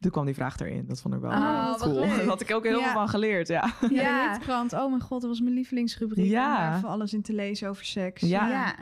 Toen 0.00 0.10
kwam 0.10 0.24
die 0.24 0.34
vraag 0.34 0.58
erin. 0.58 0.84
Dat 0.88 1.00
vond 1.00 1.14
ik 1.14 1.20
wel 1.20 1.30
Oh, 1.30 1.74
cool. 1.74 1.94
Daar 2.16 2.24
had 2.24 2.40
ik 2.40 2.54
ook 2.54 2.64
heel 2.64 2.78
Ja. 2.78 2.84
veel 2.84 2.92
van 2.92 3.08
geleerd, 3.08 3.48
ja. 3.48 3.72
Ja, 3.80 3.88
Ja. 3.90 4.24
de 4.26 4.32
hitkrant. 4.36 4.72
Oh 4.72 4.88
mijn 4.88 5.00
god, 5.00 5.20
dat 5.20 5.30
was 5.30 5.40
mijn 5.40 5.54
lievelingsrubriek. 5.54 6.30
Ja. 6.30 6.54
Om 6.54 6.60
daar 6.62 6.76
even 6.76 6.88
alles 6.88 7.12
in 7.12 7.22
te 7.22 7.32
lezen 7.32 7.68
over 7.68 7.84
seks. 7.84 8.20
Ja. 8.22 8.48
Ja. 8.48 8.74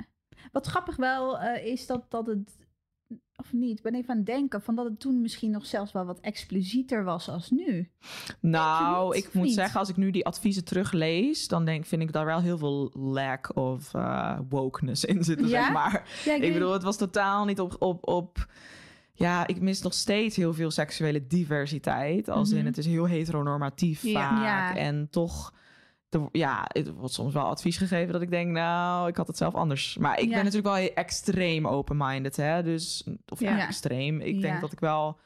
Wat 0.53 0.67
grappig 0.67 0.97
wel 0.97 1.39
eh, 1.39 1.67
is 1.67 1.87
dat, 1.87 2.11
dat 2.11 2.27
het, 2.27 2.62
of 3.45 3.53
niet, 3.53 3.77
ik 3.79 3.83
ben 3.83 3.95
even 3.95 4.11
aan 4.11 4.17
het 4.17 4.27
denken, 4.27 4.63
van 4.63 4.75
dat 4.75 4.85
het 4.85 5.01
toen 5.01 5.21
misschien 5.21 5.51
nog 5.51 5.67
zelfs 5.67 5.93
wel 5.93 6.05
wat 6.05 6.21
explicieter 6.21 7.05
was 7.05 7.29
als 7.29 7.51
nu. 7.51 7.91
Nou, 8.41 9.17
ik 9.17 9.35
moet 9.35 9.45
niet? 9.45 9.55
zeggen, 9.55 9.81
als 9.81 9.89
ik 9.89 9.97
nu 9.97 10.11
die 10.11 10.27
adviezen 10.27 10.65
teruglees, 10.65 11.49
dan 11.49 11.65
denk, 11.65 11.87
vind 11.87 12.03
ik 12.03 12.13
daar 12.13 12.25
wel 12.25 12.41
heel 12.41 12.59
veel 12.59 12.91
lack 12.95 13.57
of 13.57 13.95
eh, 13.95 14.39
wokeness 14.49 15.05
in 15.05 15.25
zitten, 15.25 15.49
Ja? 15.49 15.63
zeg 15.65 15.73
maar. 15.73 16.23
Ja, 16.25 16.35
Ik 16.35 16.53
bedoel, 16.53 16.73
het 16.73 16.83
was 16.83 16.97
totaal 16.97 17.45
niet 17.45 17.61
op, 17.61 17.77
op, 17.79 18.09
op... 18.09 18.47
Ja, 19.15 19.47
ik 19.47 19.61
mis 19.61 19.83
nog 19.83 19.95
steeds 19.95 20.37
heel 20.37 20.55
veel 20.55 20.71
seksuele 20.71 21.27
diversiteit. 21.27 22.29
Als 22.29 22.51
in, 22.51 22.57
Mhm. 22.57 22.67
het 22.67 22.79
is 22.79 22.87
heel 22.87 23.05
heteronormatief 23.07 24.03
Ja. 24.03 24.13
vaak. 24.13 24.45
Ja. 24.45 24.77
En 24.77 25.09
toch... 25.11 25.53
er- 26.15 26.29
ja, 26.33 26.65
het 26.67 26.93
wordt 26.95 27.15
soms 27.15 27.33
wel 27.35 27.45
advies 27.45 27.77
gegeven 27.77 28.13
dat 28.13 28.23
ik 28.23 28.31
denk, 28.31 28.51
nou, 28.51 29.09
ik 29.09 29.17
had 29.17 29.27
het 29.27 29.37
zelf 29.37 29.55
anders. 29.55 29.97
Maar 29.99 30.19
ik 30.19 30.25
Ja. 30.25 30.35
ben 30.35 30.39
natuurlijk 30.45 30.65
wel 30.65 30.75
heel 30.75 30.95
extreem 30.95 31.67
open-minded, 31.67 32.37
hè. 32.37 32.63
Dus, 32.63 33.07
of 33.29 33.41
ja, 33.41 33.57
Ja. 33.57 33.67
extreem. 33.67 34.21
Ik 34.21 34.41
denk 34.41 34.61
dat 34.61 34.73
ik 34.73 34.81
wel... 34.81 35.19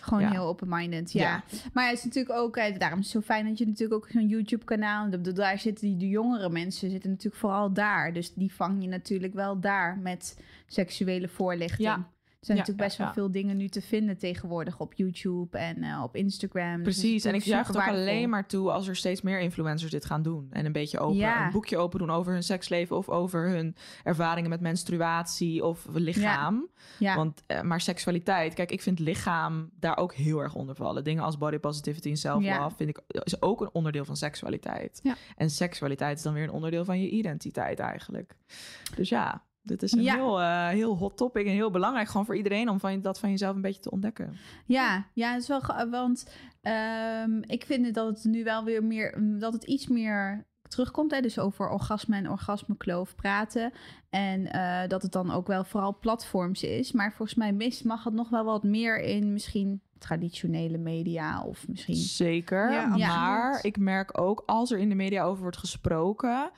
Gewoon 0.00 0.20
Ja. 0.22 0.30
heel 0.30 0.46
open-minded, 0.46 1.12
ja. 1.12 1.22
Ja. 1.22 1.42
Maar 1.72 1.88
het 1.88 1.98
is 1.98 2.04
natuurlijk 2.04 2.34
ook, 2.38 2.56
eh, 2.56 2.78
daarom 2.78 2.98
is 2.98 3.04
het 3.12 3.14
zo 3.14 3.20
fijn 3.32 3.46
dat 3.48 3.58
je 3.58 3.66
natuurlijk 3.66 4.04
ook 4.04 4.10
zo'n 4.12 4.28
YouTube-kanaal, 4.28 5.10
de- 5.10 5.32
daar 5.32 5.58
zitten 5.58 5.88
die 5.88 5.96
de 5.96 6.08
jongere 6.08 6.48
mensen 6.48 6.90
zitten 6.90 7.10
natuurlijk 7.10 7.36
vooral 7.36 7.72
daar. 7.72 8.12
Dus 8.12 8.34
die 8.34 8.54
vang 8.54 8.82
je 8.82 8.88
natuurlijk 8.88 9.34
wel 9.34 9.60
daar 9.60 9.98
met 9.98 10.40
seksuele 10.66 11.28
voorlichting. 11.28 11.88
Ja. 11.88 12.08
Er 12.44 12.54
zijn 12.54 12.58
natuurlijk 12.58 12.88
best 12.88 12.98
wel 12.98 13.12
veel 13.12 13.30
dingen 13.30 13.56
nu 13.56 13.68
te 13.68 13.82
vinden 13.82 14.18
tegenwoordig 14.18 14.80
op 14.80 14.94
YouTube 14.94 15.58
en 15.58 15.82
eh, 15.82 16.02
op 16.02 16.16
Instagram. 16.16 16.82
Dus 16.82 16.82
Precies, 16.82 17.24
en 17.24 17.34
ik 17.34 17.42
juich 17.42 17.66
het 17.66 17.76
ook 17.76 17.88
alleen 17.88 18.28
maar 18.28 18.46
toe 18.46 18.70
als 18.70 18.88
er 18.88 18.96
steeds 18.96 19.22
meer 19.22 19.40
influencers 19.40 19.90
dit 19.90 20.04
gaan 20.04 20.22
doen. 20.22 20.46
En 20.50 20.66
een 20.66 20.72
beetje 20.72 20.98
open, 20.98 21.42
een 21.44 21.50
boekje 21.50 21.78
open 21.78 21.98
doen 21.98 22.10
over 22.10 22.32
hun 22.32 22.42
seksleven 22.42 22.96
of 22.96 23.08
over 23.08 23.48
hun 23.48 23.76
ervaringen 24.02 24.50
met 24.50 24.60
menstruatie 24.60 25.64
of 25.64 25.86
lichaam. 25.92 26.68
Want, 26.98 27.42
eh, 27.46 27.60
maar 27.60 27.80
seksualiteit, 27.80 28.54
kijk, 28.54 28.70
ik 28.70 28.82
vind 28.82 28.98
lichaam 28.98 29.70
daar 29.80 29.96
ook 29.96 30.14
heel 30.14 30.38
erg 30.38 30.54
onder 30.54 30.74
vallen. 30.74 31.04
Dingen 31.04 31.22
als 31.22 31.38
body 31.38 31.58
positivity 31.58 32.08
en 32.10 32.16
self-love 32.16 32.76
vind 32.76 32.88
ik 32.88 33.00
is 33.08 33.42
ook 33.42 33.60
een 33.60 33.70
onderdeel 33.72 34.04
van 34.04 34.16
seksualiteit. 34.16 35.02
En 35.36 35.50
seksualiteit 35.50 36.16
is 36.16 36.22
dan 36.22 36.34
weer 36.34 36.42
een 36.42 36.50
onderdeel 36.50 36.84
van 36.84 37.00
je 37.00 37.08
identiteit 37.08 37.78
eigenlijk. 37.78 38.36
Dus 38.96 39.08
ja, 39.08 39.44
dit 39.64 39.82
is 39.82 39.92
een 39.92 40.02
Ja. 40.02 40.14
heel, 40.14 40.40
eh, 40.40 40.68
heel 40.68 40.96
hot 40.96 41.16
topic 41.16 41.46
en 41.46 41.52
heel 41.52 41.70
belangrijk 41.70 42.08
gewoon 42.08 42.26
voor 42.26 42.36
iedereen 42.36 42.68
om 42.68 42.80
van, 42.80 43.02
dat 43.02 43.18
van 43.18 43.30
jezelf 43.30 43.54
een 43.56 43.62
beetje 43.62 43.80
te 43.80 43.90
ontdekken. 43.90 44.36
ja, 44.66 45.06
ja, 45.12 45.32
het 45.32 45.42
is 45.42 45.48
wel, 45.48 45.88
want 45.90 46.30
ehm, 46.62 47.38
ik 47.46 47.64
vind 47.64 47.94
dat 47.94 48.06
het 48.06 48.24
nu 48.24 48.44
wel 48.44 48.64
weer 48.64 48.84
meer, 48.84 49.14
mm, 49.18 49.38
dat 49.38 49.52
het 49.52 49.64
iets 49.64 49.88
meer 49.88 50.46
terugkomt. 50.68 51.10
Hè? 51.10 51.20
Dus 51.20 51.38
over 51.38 51.68
orgasme 51.70 52.16
en 52.16 52.30
orgasmekloof 52.30 53.14
praten. 53.14 53.72
En 54.10 54.52
eh, 54.52 54.88
dat 54.88 55.02
het 55.02 55.12
dan 55.12 55.30
ook 55.30 55.46
wel 55.46 55.64
vooral 55.64 55.98
platforms 55.98 56.62
is. 56.62 56.92
Maar 56.92 57.12
volgens 57.12 57.38
mij 57.38 57.52
mis, 57.52 57.82
mag 57.82 58.04
het 58.04 58.14
nog 58.14 58.28
wel 58.28 58.44
wat 58.44 58.62
meer 58.62 59.00
in 59.00 59.32
misschien 59.32 59.80
traditionele 60.04 60.78
media 60.78 61.42
of 61.42 61.68
misschien... 61.68 61.94
Zeker. 61.96 62.72
Ja, 62.72 62.96
maar 62.96 63.58
ik 63.62 63.78
merk 63.78 64.20
ook 64.20 64.42
als 64.46 64.70
er 64.70 64.78
in 64.78 64.88
de 64.88 64.94
media 64.94 65.24
over 65.24 65.42
wordt 65.42 65.56
gesproken, 65.56 66.50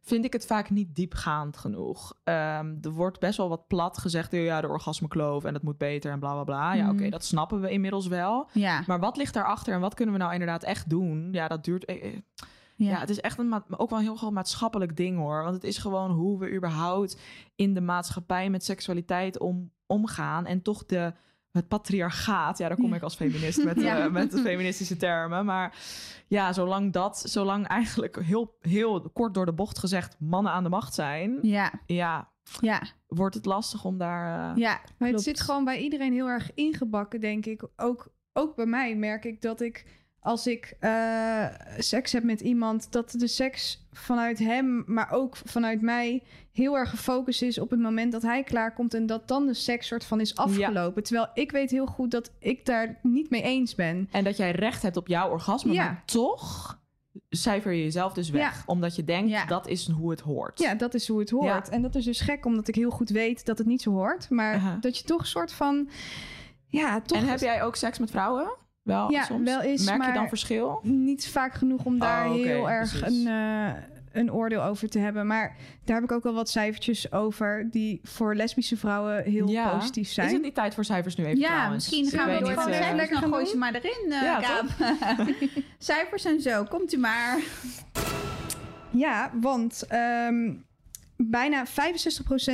vind 0.00 0.24
ik 0.24 0.32
het 0.32 0.46
vaak 0.46 0.70
niet 0.70 0.94
diepgaand 0.94 1.56
genoeg. 1.56 2.14
Ehm, 2.24 2.74
er 2.82 2.90
wordt 2.90 3.18
best 3.20 3.36
wel 3.36 3.48
wat 3.48 3.66
plat 3.66 3.98
gezegd, 3.98 4.32
ja, 4.32 4.60
de 4.60 4.68
orgasmekloof 4.68 5.44
en 5.44 5.52
dat 5.52 5.62
moet 5.62 5.78
beter 5.78 6.12
en 6.12 6.18
bla 6.18 6.32
bla 6.32 6.44
bla. 6.44 6.72
Ja, 6.74 6.82
Mhm. 6.82 6.92
oké, 6.92 7.08
dat 7.08 7.24
snappen 7.24 7.60
we 7.60 7.70
inmiddels 7.70 8.06
wel. 8.06 8.48
Ja, 8.52 8.82
Maar 8.86 9.00
wat 9.00 9.16
ligt 9.16 9.34
daarachter 9.34 9.74
en 9.74 9.80
wat 9.80 9.94
kunnen 9.94 10.14
we 10.14 10.20
nou 10.20 10.32
inderdaad 10.32 10.62
echt 10.62 10.90
doen? 10.90 11.28
Ja, 11.32 11.48
dat 11.48 11.64
duurt. 11.64 11.84
eh, 11.84 12.04
eh, 12.04 12.18
Ja, 12.76 12.98
het 13.00 13.10
is 13.10 13.20
echt 13.20 13.38
een, 13.38 13.62
ook 13.76 13.90
wel 13.90 13.98
een 13.98 14.04
heel 14.04 14.16
groot 14.16 14.32
maatschappelijk 14.32 14.96
ding 14.96 15.16
hoor. 15.18 15.42
Want 15.42 15.54
het 15.54 15.64
is 15.64 15.78
gewoon 15.78 16.10
hoe 16.10 16.38
we 16.38 16.52
überhaupt 16.54 17.20
in 17.56 17.74
de 17.74 17.80
maatschappij 17.80 18.50
met 18.50 18.64
seksualiteit 18.64 19.38
om, 19.38 19.70
omgaan. 19.86 20.46
En 20.46 20.62
toch 20.62 20.84
de, 20.86 21.12
het 21.52 21.68
patriarchaat. 21.68 22.58
Ja, 22.58 22.68
daar 22.68 22.76
kom 22.76 22.94
ik 22.94 23.02
als 23.02 23.14
feminist 23.14 23.64
met, 23.64 23.80
Ja. 23.82 24.04
eh, 24.04 24.10
met 24.10 24.30
de 24.30 24.38
feministische 24.38 24.96
termen. 24.96 25.44
Maar 25.44 25.76
ja, 26.26 26.52
zolang 26.52 26.92
dat, 26.92 27.22
zolang 27.26 27.66
eigenlijk 27.66 28.22
heel, 28.22 28.56
heel 28.60 29.10
kort 29.12 29.34
door 29.34 29.46
de 29.46 29.52
bocht 29.52 29.78
gezegd 29.78 30.16
mannen 30.18 30.52
aan 30.52 30.62
de 30.62 30.68
macht 30.68 30.94
zijn. 30.94 31.38
ja, 31.42 31.72
Ja, 31.86 32.30
ja, 32.60 32.82
wordt 33.06 33.34
het 33.34 33.44
lastig 33.44 33.84
om 33.84 33.98
daar. 33.98 34.50
eh, 34.50 34.56
ja. 34.56 34.70
Maar 34.72 35.08
klopt. 35.08 35.12
het 35.12 35.22
zit 35.22 35.40
gewoon 35.40 35.64
bij 35.64 35.78
iedereen 35.78 36.12
heel 36.12 36.28
erg 36.28 36.50
ingebakken, 36.54 37.20
denk 37.20 37.46
ik. 37.46 37.62
Ook, 37.76 38.08
ook 38.32 38.56
bij 38.56 38.66
mij 38.66 38.96
merk 38.96 39.24
ik 39.24 39.40
dat 39.42 39.60
ik 39.60 39.99
als 40.20 40.46
ik 40.46 40.74
eh, 40.80 41.44
seks 41.78 42.12
heb 42.12 42.22
met 42.22 42.40
iemand, 42.40 42.92
dat 42.92 43.10
de 43.10 43.26
seks 43.26 43.86
vanuit 43.92 44.38
hem, 44.38 44.82
maar 44.86 45.10
ook 45.10 45.36
vanuit 45.36 45.80
mij, 45.80 46.22
heel 46.52 46.76
erg 46.78 46.90
gefocust 46.90 47.42
is 47.42 47.58
op 47.58 47.70
het 47.70 47.80
moment 47.80 48.12
dat 48.12 48.22
hij 48.22 48.42
klaarkomt 48.42 48.94
en 48.94 49.06
dat 49.06 49.28
dan 49.28 49.46
de 49.46 49.54
seks 49.54 49.86
soort 49.86 50.04
van 50.04 50.20
is 50.20 50.36
afgelopen. 50.36 51.02
Terwijl 51.02 51.28
ik 51.34 51.50
weet 51.50 51.70
heel 51.70 51.86
goed 51.86 52.10
dat 52.10 52.30
ik 52.38 52.66
daar 52.66 52.98
niet 53.02 53.30
mee 53.30 53.42
eens 53.42 53.74
ben. 53.74 54.08
En 54.12 54.24
dat 54.24 54.36
jij 54.36 54.50
recht 54.50 54.82
hebt 54.82 54.96
op 54.96 55.08
jouw 55.08 55.30
orgasme, 55.30 55.72
Ja. 55.72 55.84
maar 55.84 56.02
toch 56.04 56.78
cijfer 57.30 57.72
je 57.72 57.82
jezelf 57.82 58.12
dus 58.12 58.30
weg. 58.30 58.54
Ja. 58.56 58.62
Omdat 58.66 58.96
je 58.96 59.04
denkt, 59.04 59.30
Ja. 59.30 59.44
dat 59.44 59.66
is 59.68 59.88
hoe 59.90 60.10
het 60.10 60.20
hoort. 60.20 60.58
Ja, 60.58 60.74
dat 60.74 60.94
is 60.94 61.08
hoe 61.08 61.18
het 61.20 61.30
hoort. 61.30 61.66
Ja. 61.66 61.72
En 61.72 61.82
dat 61.82 61.94
is 61.94 62.04
dus 62.04 62.20
gek, 62.20 62.44
omdat 62.44 62.68
ik 62.68 62.74
heel 62.74 62.90
goed 62.90 63.08
weet 63.10 63.46
dat 63.46 63.58
het 63.58 63.66
niet 63.66 63.82
zo 63.82 63.90
hoort. 63.90 64.30
Maar 64.30 64.76
dat 64.80 64.98
je 64.98 65.04
toch 65.04 65.26
soort 65.26 65.52
van, 65.52 65.88
ja, 66.66 67.00
toch 67.00 67.18
En 67.18 67.28
heb 67.28 67.40
jij 67.40 67.62
ook 67.62 67.76
seks 67.76 67.98
met 67.98 68.10
vrouwen? 68.10 68.50
Wel, 68.82 69.10
Ja, 69.12 69.24
soms? 69.24 69.44
wel 69.50 69.60
eens, 69.60 69.84
Merk 69.84 70.04
je 70.04 70.12
dan 70.12 70.28
verschil? 70.28 70.80
niet 70.82 71.28
vaak 71.28 71.54
genoeg 71.54 71.84
om 71.84 71.98
daar 71.98 72.26
Oh, 72.26 72.34
heel 72.34 72.70
erg 72.70 72.98
precies. 72.98 73.16
een, 73.24 73.26
eh, 73.26 73.72
een 74.12 74.32
oordeel 74.32 74.62
over 74.62 74.88
te 74.88 74.98
hebben. 74.98 75.26
Maar 75.26 75.56
daar 75.84 75.94
heb 75.96 76.04
ik 76.04 76.12
ook 76.12 76.22
wel 76.22 76.34
wat 76.34 76.50
cijfertjes 76.50 77.12
over 77.12 77.68
die 77.70 78.00
voor 78.02 78.34
lesbische 78.34 78.76
vrouwen 78.76 79.22
heel 79.24 79.48
Ja. 79.48 79.76
positief 79.76 80.08
zijn. 80.08 80.26
Is 80.26 80.32
het 80.32 80.42
niet 80.42 80.54
tijd 80.54 80.74
voor 80.74 80.84
cijfers 80.84 81.16
nu 81.16 81.24
even 81.24 81.38
Ja, 81.38 81.46
trouwens? 81.48 81.74
misschien 81.74 82.04
Ik 82.06 82.12
gaan 82.20 82.28
we 82.38 82.38
door 82.44 82.48
gewoon 82.62 82.68
eh, 82.72 82.94
lekker 82.94 83.08
Dan 83.10 83.18
gaan 83.22 83.28
gooi 83.32 83.46
ze 83.46 83.56
maar 83.56 83.74
erin, 83.74 84.12
eh 84.12 84.22
Ja, 84.22 84.40
Kaap. 84.40 84.66
cijfers 85.78 86.24
en 86.24 86.40
zo, 86.40 86.64
komt 86.64 86.92
u 86.94 86.96
maar. 86.98 87.38
Ja, 88.90 89.30
want 89.40 89.84
ehm, 89.88 90.52
bijna 91.22 91.66
65% 91.66 91.70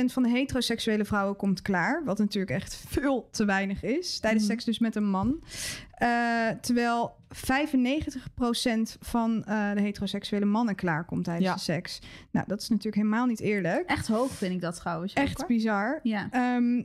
van 0.05 0.23
de 0.23 0.29
heteroseksuele 0.29 1.05
vrouwen 1.05 1.35
komt 1.35 1.61
klaar. 1.61 2.03
Wat 2.05 2.17
natuurlijk 2.17 2.51
echt 2.51 2.83
veel 2.87 3.27
te 3.31 3.45
weinig 3.45 3.83
is. 3.83 4.19
Tijdens 4.19 4.43
Mhm. 4.43 4.51
seks 4.51 4.65
dus 4.65 4.79
met 4.79 4.95
een 4.95 5.09
man. 5.09 5.43
Eh, 5.91 6.47
terwijl 6.61 7.15
95% 7.29 8.97
van 8.99 9.43
eh, 9.43 9.73
de 9.73 9.81
heteroseksuele 9.81 10.45
mannen 10.45 10.75
klaarkomt 10.75 11.23
tijdens 11.23 11.45
Ja. 11.45 11.53
de 11.53 11.59
seks. 11.59 11.99
Nou, 12.31 12.47
dat 12.47 12.61
is 12.61 12.69
natuurlijk 12.69 12.95
helemaal 12.95 13.25
niet 13.25 13.39
eerlijk. 13.39 13.89
Echt 13.89 14.07
hoog 14.07 14.31
vind 14.31 14.53
ik 14.53 14.61
dat 14.61 14.75
trouwens. 14.75 15.13
Echt 15.13 15.37
hoor. 15.37 15.47
bizar. 15.47 15.99
Ja. 16.03 16.27
Ehm, 16.31 16.83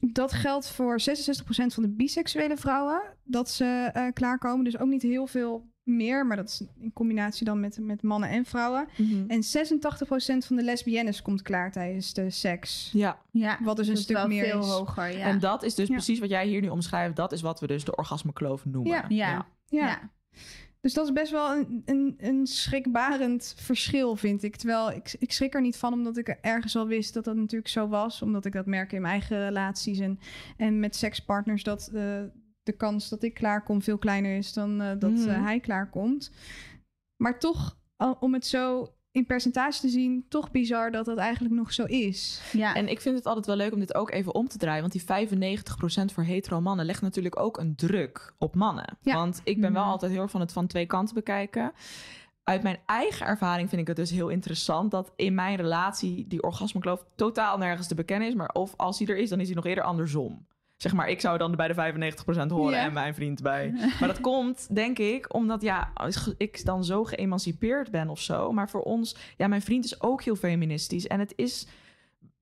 dat 0.00 0.32
geldt 0.32 0.70
voor 0.70 1.00
66% 1.00 1.74
van 1.74 1.82
de 1.82 1.88
biseksuele 1.88 2.56
vrouwen. 2.56 3.02
Dat 3.24 3.50
ze 3.50 3.90
eh, 3.92 4.06
klaarkomen. 4.12 4.64
Dus 4.64 4.78
ook 4.78 4.88
niet 4.88 5.02
heel 5.02 5.26
veel 5.26 5.68
meer. 5.88 6.26
Maar 6.26 6.36
dat 6.36 6.48
is 6.48 6.62
in 6.80 6.92
combinatie 6.92 7.44
dan 7.44 7.60
met, 7.60 7.78
met 7.80 8.02
mannen 8.02 8.28
en 8.28 8.44
vrouwen. 8.44 8.88
Mhm. 8.96 9.24
En 9.30 9.42
86% 9.42 10.46
van 10.46 10.56
de 10.56 10.62
lesbiennes 10.62 11.22
komt 11.22 11.42
klaar 11.42 11.72
tijdens 11.72 12.12
de 12.14 12.30
seks. 12.30 12.90
Ja, 12.92 13.18
ja. 13.30 13.58
Wat 13.62 13.76
dus 13.76 13.86
een 13.86 13.92
Dat 13.92 13.98
is 14.00 14.04
stuk 14.04 14.16
wel 14.16 14.26
meer 14.28 14.44
veel 14.44 14.60
is. 14.60 14.66
hoger, 14.66 15.18
ja. 15.18 15.26
en 15.26 15.38
dat 15.38 15.62
is 15.62 15.74
dus 15.74 15.88
Ja. 15.88 15.94
precies 15.94 16.18
wat 16.18 16.28
jij 16.30 16.46
hier 16.46 16.60
nu 16.60 16.68
omschrijft. 16.68 17.16
Dat 17.16 17.32
is 17.32 17.40
wat 17.40 17.60
we 17.60 17.66
dus 17.66 17.84
de 17.84 17.96
orgasmekloof 17.96 18.64
noemen. 18.64 18.92
Ja. 18.92 19.04
Ja. 19.08 19.46
Ja. 19.66 19.86
ja. 19.86 20.10
Dus 20.80 20.94
dat 20.94 21.06
is 21.06 21.12
best 21.12 21.30
wel 21.32 21.52
een, 21.56 21.82
een, 21.84 22.14
een 22.18 22.46
schrikbarend 22.46 23.54
verschil, 23.56 24.16
vind 24.16 24.42
ik. 24.42 24.56
Terwijl 24.56 24.90
ik, 24.90 25.16
ik 25.18 25.32
schrik 25.32 25.54
er 25.54 25.60
niet 25.60 25.76
van, 25.76 25.92
omdat 25.92 26.16
ik 26.16 26.28
ergens 26.28 26.76
al 26.76 26.86
wist 26.86 27.14
dat 27.14 27.24
dat 27.24 27.36
natuurlijk 27.36 27.70
zo 27.70 27.88
was. 27.88 28.22
Omdat 28.22 28.44
ik 28.44 28.52
dat 28.52 28.66
merk 28.66 28.92
in 28.92 29.00
mijn 29.00 29.12
eigen 29.12 29.38
relaties 29.44 29.98
en, 29.98 30.18
en 30.56 30.80
met 30.80 30.96
sekspartners. 30.96 31.62
Dat 31.62 31.90
eh, 31.94 32.22
de 32.68 32.76
kans 32.76 33.08
dat 33.08 33.22
ik 33.22 33.34
klaarkom 33.34 33.82
veel 33.82 33.98
kleiner 33.98 34.36
is 34.36 34.52
dan 34.52 34.80
eh, 34.80 34.88
dat 34.98 35.10
Mhm. 35.10 35.28
eh, 35.28 35.42
hij 35.42 35.60
klaarkomt. 35.60 36.30
Maar 37.16 37.38
toch, 37.38 37.76
om 38.20 38.32
het 38.34 38.46
zo 38.46 38.92
in 39.10 39.26
percentage 39.26 39.80
te 39.80 39.88
zien, 39.88 40.24
toch 40.28 40.50
bizar 40.50 40.90
dat 40.90 41.04
dat 41.04 41.18
eigenlijk 41.18 41.54
nog 41.54 41.72
zo 41.72 41.84
is. 41.84 42.40
Ja. 42.52 42.74
En 42.74 42.88
ik 42.88 43.00
vind 43.00 43.16
het 43.16 43.26
altijd 43.26 43.46
wel 43.46 43.56
leuk 43.56 43.72
om 43.72 43.78
dit 43.78 43.94
ook 43.94 44.10
even 44.10 44.34
om 44.34 44.48
te 44.48 44.58
draaien. 44.58 44.80
Want 44.80 44.92
die 44.92 45.02
95% 45.02 46.12
voor 46.12 46.24
hetero 46.24 46.60
mannen 46.60 46.86
legt 46.86 47.02
natuurlijk 47.02 47.38
ook 47.40 47.58
een 47.58 47.74
druk 47.76 48.34
op 48.38 48.54
mannen. 48.54 48.98
Ja. 49.00 49.14
Want 49.14 49.40
ik 49.44 49.60
ben 49.60 49.72
wel 49.72 49.82
Mhm. 49.82 49.90
altijd 49.90 50.12
heel 50.12 50.20
erg 50.22 50.30
van 50.30 50.40
het 50.40 50.52
van 50.52 50.66
twee 50.66 50.86
kanten 50.86 51.14
bekijken. 51.14 51.72
Uit 52.42 52.62
mijn 52.62 52.78
eigen 52.86 53.26
ervaring 53.26 53.68
vind 53.68 53.80
ik 53.80 53.86
het 53.86 53.96
dus 53.96 54.10
heel 54.10 54.28
interessant 54.28 54.90
dat 54.90 55.12
in 55.16 55.34
mijn 55.34 55.56
relatie 55.56 56.26
die 56.26 56.42
orgasmekloof 56.42 57.04
totaal 57.16 57.58
nergens 57.58 57.86
te 57.88 57.94
bekennen 57.94 58.28
is. 58.28 58.34
Maar 58.34 58.48
of 58.52 58.74
als 58.76 58.98
hij 58.98 59.08
er 59.08 59.16
is, 59.16 59.28
dan 59.28 59.40
is 59.40 59.46
hij 59.46 59.56
nog 59.56 59.66
eerder 59.66 59.84
andersom. 59.84 60.46
Zeg 60.78 60.92
maar, 60.92 61.08
ik 61.08 61.20
zou 61.20 61.38
dan 61.38 61.56
bij 61.56 61.68
de 61.68 61.74
95% 61.74 62.46
horen 62.48 62.78
en 62.80 62.92
mijn 62.92 63.14
vriend 63.14 63.42
bij. 63.42 63.72
Maar 64.00 64.08
dat 64.08 64.20
komt, 64.20 64.74
denk 64.74 64.98
ik, 64.98 65.34
omdat 65.34 65.62
ja, 65.62 65.92
ik 66.36 66.64
dan 66.64 66.84
zo 66.84 67.04
geëmancipeerd 67.04 67.90
ben 67.90 68.08
of 68.08 68.20
zo. 68.20 68.52
Maar 68.52 68.70
voor 68.70 68.82
ons, 68.82 69.16
ja, 69.36 69.46
mijn 69.46 69.62
vriend 69.62 69.84
is 69.84 70.00
ook 70.02 70.22
heel 70.22 70.36
feministisch. 70.36 71.06
En 71.06 71.18
het 71.20 71.32
is 71.36 71.66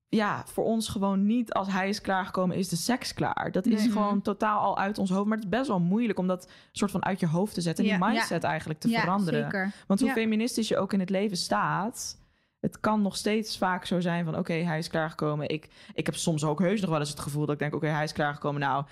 ja, 0.08 0.42
voor 0.46 0.64
ons 0.64 0.88
gewoon 0.88 1.26
niet 1.26 1.52
als 1.52 1.68
hij 1.72 1.88
is 1.88 2.00
klaargekomen, 2.00 2.56
is 2.56 2.68
de 2.68 2.76
seks 2.76 3.14
klaar. 3.14 3.48
Dat 3.52 3.66
is 3.66 3.82
Nee. 3.82 3.90
gewoon 3.92 4.22
totaal 4.22 4.60
al 4.60 4.78
uit 4.78 4.98
ons 4.98 5.10
hoofd. 5.10 5.26
Maar 5.26 5.36
het 5.36 5.44
is 5.46 5.50
best 5.58 5.68
wel 5.68 5.80
moeilijk 5.80 6.18
om 6.18 6.26
dat 6.26 6.50
soort 6.72 6.90
van 6.90 7.04
uit 7.04 7.20
je 7.20 7.26
hoofd 7.26 7.54
te 7.54 7.60
zetten. 7.60 7.84
En 7.84 7.90
Ja. 7.90 7.98
die 7.98 8.06
mindset 8.08 8.44
eigenlijk 8.44 8.80
te 8.80 8.88
ja, 8.88 9.00
veranderen. 9.00 9.42
zeker. 9.42 9.72
Want 9.86 10.00
hoe 10.00 10.10
feministisch 10.10 10.68
je 10.68 10.76
ook 10.78 10.92
in 10.92 11.00
het 11.00 11.10
leven 11.10 11.36
staat. 11.36 12.24
Het 12.60 12.80
kan 12.80 13.02
nog 13.02 13.16
steeds 13.16 13.58
vaak 13.58 13.84
zo 13.84 14.00
zijn 14.00 14.24
van... 14.24 14.38
oké, 14.38 14.52
hij 14.52 14.78
is 14.78 14.88
klaargekomen. 14.88 15.48
Ik, 15.48 15.68
ik 15.94 16.06
heb 16.06 16.14
soms 16.14 16.44
ook 16.44 16.58
heus 16.60 16.80
nog 16.80 16.90
wel 16.90 16.98
eens 16.98 17.10
het 17.10 17.20
gevoel 17.20 17.46
dat 17.46 17.54
ik 17.54 17.58
denk... 17.60 17.74
oké, 17.74 17.86
hij 17.86 18.04
is 18.04 18.12
klaargekomen. 18.12 18.60
Nou, 18.60 18.84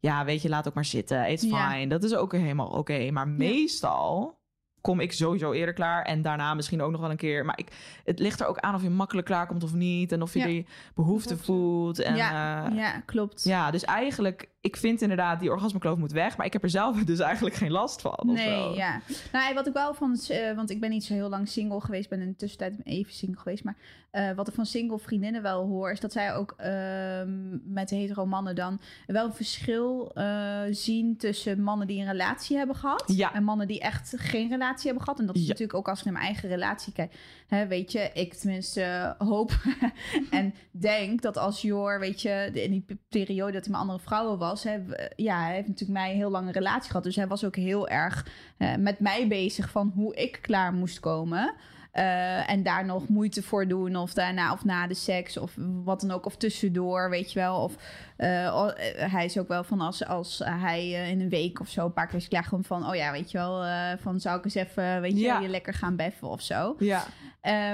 ja, 0.00 0.24
weet 0.24 0.42
je, 0.42 0.48
laat 0.48 0.68
ook 0.68 0.74
maar 0.74 0.84
zitten. 0.84 1.30
It's 1.30 1.42
Ja. 1.44 1.70
fine. 1.70 1.86
Dat 1.86 2.02
is 2.04 2.14
ook 2.14 2.32
helemaal 2.32 2.68
oké. 2.68 3.10
Maar 3.10 3.28
meestal 3.28 4.40
kom 4.80 5.00
ik 5.00 5.12
sowieso 5.12 5.52
eerder 5.52 5.74
klaar. 5.74 6.04
En 6.04 6.22
daarna 6.22 6.54
misschien 6.54 6.82
ook 6.82 6.90
nog 6.90 7.00
wel 7.00 7.10
een 7.10 7.16
keer. 7.16 7.44
Maar 7.44 7.58
ik, 7.58 8.00
het 8.04 8.18
ligt 8.18 8.40
er 8.40 8.46
ook 8.46 8.58
aan 8.58 8.74
of 8.74 8.82
je 8.82 8.90
makkelijk 8.90 9.26
klaarkomt 9.26 9.64
of 9.64 9.72
niet. 9.74 10.12
En 10.12 10.22
of 10.22 10.32
je 10.32 10.38
Ja. 10.38 10.46
die 10.46 10.66
behoefte 10.94 11.36
voelt. 11.38 11.98
En, 11.98 12.16
ja, 12.16 12.30
ja. 12.32 12.68
ja, 12.74 13.00
klopt. 13.00 13.44
ja, 13.44 13.70
dus 13.70 13.84
eigenlijk... 13.84 14.50
Ik 14.62 14.76
vind 14.76 15.02
inderdaad, 15.02 15.40
die 15.40 15.50
orgasmekloof 15.50 15.98
moet 15.98 16.12
weg. 16.12 16.36
Maar 16.36 16.46
ik 16.46 16.52
heb 16.52 16.62
er 16.62 16.70
zelf 16.70 16.96
dus 17.04 17.18
eigenlijk 17.18 17.54
geen 17.54 17.70
last 17.70 18.00
van. 18.00 18.18
Nee, 18.24 18.74
ja. 18.74 19.00
Nou, 19.32 19.54
wat 19.54 19.66
ik 19.66 19.72
wel 19.72 19.94
van, 19.94 20.18
eh, 20.28 20.54
want 20.54 20.70
ik 20.70 20.80
ben 20.80 20.90
niet 20.90 21.04
zo 21.04 21.14
heel 21.14 21.28
lang 21.28 21.48
single 21.48 21.80
geweest, 21.80 22.08
ben 22.08 22.20
in 22.20 22.28
de 22.28 22.36
tussentijd 22.36 22.74
even 22.84 23.12
single 23.12 23.38
geweest, 23.40 23.64
maar 23.64 23.76
eh, 24.10 24.30
wat 24.32 24.48
ik 24.48 24.54
van 24.54 24.66
single 24.66 24.98
vriendinnen 24.98 25.42
wel 25.42 25.66
hoor, 25.66 25.90
is 25.90 26.00
dat 26.00 26.12
zij 26.12 26.34
ook 26.34 26.54
ehm, 26.56 27.72
met 27.72 27.90
hetero 27.90 28.26
mannen 28.26 28.54
dan 28.54 28.80
wel 29.06 29.24
een 29.26 29.32
verschil 29.34 30.10
eh, 30.14 30.60
zien 30.70 31.16
tussen 31.16 31.62
mannen 31.62 31.86
die 31.86 32.00
een 32.00 32.10
relatie 32.10 32.56
hebben 32.56 32.76
gehad 32.76 33.04
Ja. 33.06 33.34
en 33.34 33.44
mannen 33.44 33.66
die 33.66 33.80
echt 33.80 34.12
geen 34.16 34.48
relatie 34.48 34.84
hebben 34.86 35.02
gehad. 35.04 35.20
En 35.20 35.26
dat 35.26 35.34
is 35.36 35.42
Ja. 35.42 35.48
natuurlijk 35.48 35.78
ook 35.78 35.88
als 35.88 35.98
ik 35.98 36.04
naar 36.04 36.14
mijn 36.14 36.26
eigen 36.26 36.48
relatie 36.48 36.92
kijk, 36.92 37.14
hè, 37.46 37.66
weet 37.66 37.92
je, 37.92 38.10
ik 38.14 38.34
tenminste 38.34 39.14
hoop 39.18 39.52
en 40.30 40.54
denk 40.70 41.22
dat 41.22 41.36
als 41.36 41.62
Jor, 41.62 42.00
weet 42.00 42.22
je, 42.22 42.50
in 42.52 42.70
die 42.70 42.80
pe- 42.86 42.96
periode 43.08 43.52
dat 43.52 43.62
hij 43.62 43.70
met 43.72 43.80
andere 43.80 43.98
vrouwen 43.98 44.38
was, 44.38 44.51
hè, 44.62 44.84
w- 44.84 44.92
ja, 45.16 45.42
hij 45.42 45.54
heeft 45.54 45.68
natuurlijk 45.68 45.98
mij 45.98 46.10
een 46.10 46.16
heel 46.16 46.30
lange 46.30 46.52
relatie 46.52 46.86
gehad. 46.90 47.04
Dus 47.04 47.16
hij 47.16 47.26
was 47.26 47.44
ook 47.44 47.56
heel 47.56 47.88
erg 47.88 48.26
eh, 48.58 48.74
met 48.76 49.00
mij 49.00 49.28
bezig 49.28 49.70
van 49.70 49.92
hoe 49.94 50.14
ik 50.14 50.38
klaar 50.40 50.72
moest 50.72 51.00
komen. 51.00 51.54
Eh, 51.92 52.50
en 52.50 52.62
daar 52.62 52.84
nog 52.84 53.08
moeite 53.08 53.42
voor 53.42 53.68
doen, 53.68 53.96
of 53.96 54.12
daarna 54.14 54.52
of 54.52 54.64
na 54.64 54.86
de 54.86 54.94
seks, 54.94 55.36
of 55.36 55.52
wat 55.84 56.00
dan 56.00 56.10
ook, 56.10 56.26
of 56.26 56.36
tussendoor, 56.36 57.10
weet 57.10 57.32
je 57.32 57.38
wel. 57.38 57.62
Of 57.62 57.74
eh, 58.16 58.46
eh, 58.46 59.12
hij 59.12 59.24
is 59.24 59.38
ook 59.38 59.48
wel 59.48 59.64
van 59.64 59.80
als, 59.80 60.06
als 60.06 60.42
hij 60.44 60.78
eh, 60.80 61.10
in 61.10 61.20
een 61.20 61.28
week 61.28 61.60
of 61.60 61.68
zo 61.68 61.84
een 61.84 61.92
paar 61.92 62.06
keer 62.06 62.18
is 62.18 62.28
klaar, 62.28 62.44
gewoon 62.44 62.64
van, 62.64 62.88
oh 62.88 62.94
ja, 62.94 63.12
weet 63.12 63.30
je 63.30 63.38
wel, 63.38 63.64
van 63.98 64.20
zou 64.20 64.38
ik 64.38 64.44
eens 64.44 64.54
even, 64.54 65.00
weet 65.00 65.12
je, 65.12 65.18
Ja. 65.24 65.38
je 65.40 65.48
lekker 65.48 65.74
gaan 65.74 65.96
beffen 65.96 66.28
of 66.28 66.40
zo. 66.42 66.76
Ja. 66.78 67.04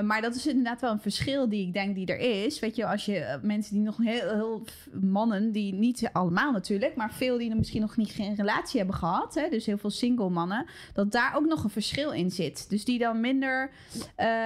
Maar 0.03 0.21
dat 0.23 0.35
is 0.35 0.47
inderdaad 0.47 0.81
wel 0.81 0.91
een 0.93 1.01
verschil 1.01 1.49
die 1.49 1.67
ik 1.67 1.73
denk 1.73 1.95
die 1.95 2.07
er 2.07 2.45
is. 2.45 2.59
Weet 2.61 2.77
je, 2.77 2.87
als 2.87 3.05
je 3.05 3.39
mensen 3.43 3.75
die 3.75 3.83
nog 3.83 3.97
heel, 3.97 4.29
heel 4.35 4.65
mannen, 5.01 5.53
die 5.53 5.73
niet 5.75 6.09
allemaal 6.13 6.53
natuurlijk, 6.53 6.97
maar 6.97 7.13
veel 7.13 7.39
die 7.39 7.51
er 7.51 7.57
misschien 7.57 7.81
nog 7.81 7.97
niet 7.97 8.11
geen 8.11 8.35
relatie 8.35 8.79
hebben 8.79 8.97
gehad, 8.97 9.35
hè, 9.35 9.49
dus 9.51 9.67
heel 9.67 9.79
veel 9.79 9.91
single 9.91 10.29
mannen, 10.31 10.67
dat 10.93 11.13
daar 11.13 11.37
ook 11.37 11.47
nog 11.47 11.65
een 11.65 11.71
verschil 11.71 12.11
in 12.13 12.31
zit. 12.31 12.71
Dus 12.71 12.85
die 12.85 12.99
dan 12.99 13.21
minder 13.21 13.71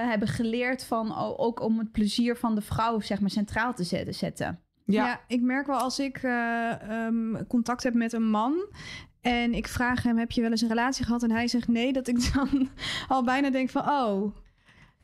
hebben 0.07 0.27
geleerd 0.27 0.83
van 0.83 1.15
o- 1.17 1.35
ook 1.37 1.61
om 1.61 1.77
het 1.79 1.91
plezier 1.91 2.35
van 2.37 2.55
de 2.55 2.61
vrouw 2.61 2.99
zeg 2.99 3.19
maar 3.19 3.29
centraal 3.29 3.73
te 3.73 3.83
zetten. 4.13 4.59
Ja. 4.85 5.05
Ja. 5.05 5.19
ik 5.27 5.41
merk 5.41 5.67
wel 5.67 5.77
als 5.77 5.99
ik 5.99 6.17
eh, 6.17 6.89
ehm, 6.89 7.45
contact 7.47 7.83
heb 7.83 7.93
met 7.93 8.13
een 8.13 8.29
man 8.29 8.67
en 9.21 9.53
ik 9.53 9.67
vraag 9.67 10.03
hem: 10.03 10.17
heb 10.17 10.31
je 10.31 10.41
wel 10.41 10.51
eens 10.51 10.61
een 10.61 10.67
relatie 10.67 11.05
gehad? 11.05 11.23
En 11.23 11.31
hij 11.31 11.47
zegt 11.47 11.67
nee, 11.67 11.93
dat 11.93 12.07
ik 12.07 12.33
dan 12.33 12.69
al 13.07 13.23
bijna 13.23 13.49
denk 13.49 13.69
van 13.69 13.89
oh, 13.89 14.35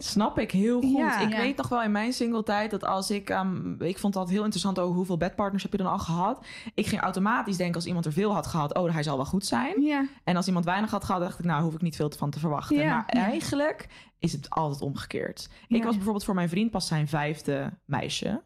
Snap 0.02 0.40
ik 0.40 0.52
heel 0.52 0.82
goed. 0.82 0.98
Ja. 0.98 1.20
ik 1.20 1.32
Ja. 1.32 1.38
weet 1.38 1.58
nog 1.58 1.70
wel 1.70 1.84
in 1.84 1.92
mijn 1.92 2.14
single 2.14 2.44
tijd 2.44 2.72
dat 2.72 2.86
als 2.86 3.12
ik... 3.12 3.30
ehm, 3.30 3.82
ik 3.82 3.98
vond 3.98 4.14
dat 4.14 4.30
heel 4.30 4.42
interessant 4.44 4.80
over 4.80 4.96
hoeveel 4.96 5.18
bedpartners 5.18 5.64
heb 5.64 5.72
je 5.72 5.78
dan 5.78 5.92
al 5.92 6.00
gehad. 6.00 6.46
Ik 6.74 6.88
ging 6.88 7.02
automatisch 7.02 7.58
denken 7.58 7.76
als 7.76 7.86
iemand 7.86 8.06
er 8.06 8.14
veel 8.14 8.34
had 8.34 8.48
gehad... 8.48 8.78
oh, 8.78 8.94
hij 8.94 9.04
zal 9.04 9.16
wel 9.16 9.26
goed 9.26 9.46
zijn. 9.46 9.82
ja, 9.82 10.08
En 10.24 10.36
als 10.36 10.48
iemand 10.48 10.66
weinig 10.66 10.92
had 10.92 11.04
gehad, 11.04 11.22
dacht 11.22 11.40
ik... 11.40 11.46
nou, 11.46 11.64
hoef 11.64 11.74
ik 11.74 11.82
niet 11.82 11.96
veel 11.96 12.12
van 12.18 12.30
te 12.30 12.40
verwachten. 12.40 12.86
Maar 12.86 13.06
eigenlijk 13.06 13.88
is 14.20 14.32
het 14.32 14.50
altijd 14.50 14.82
omgekeerd. 14.82 15.50
Ik 15.68 15.84
was 15.84 15.96
bijvoorbeeld 15.96 16.26
voor 16.26 16.36
mijn 16.36 16.50
vriend 16.50 16.72
pas 16.72 16.88
zijn 16.88 17.08
vijfde 17.08 17.74
meisje. 17.86 18.42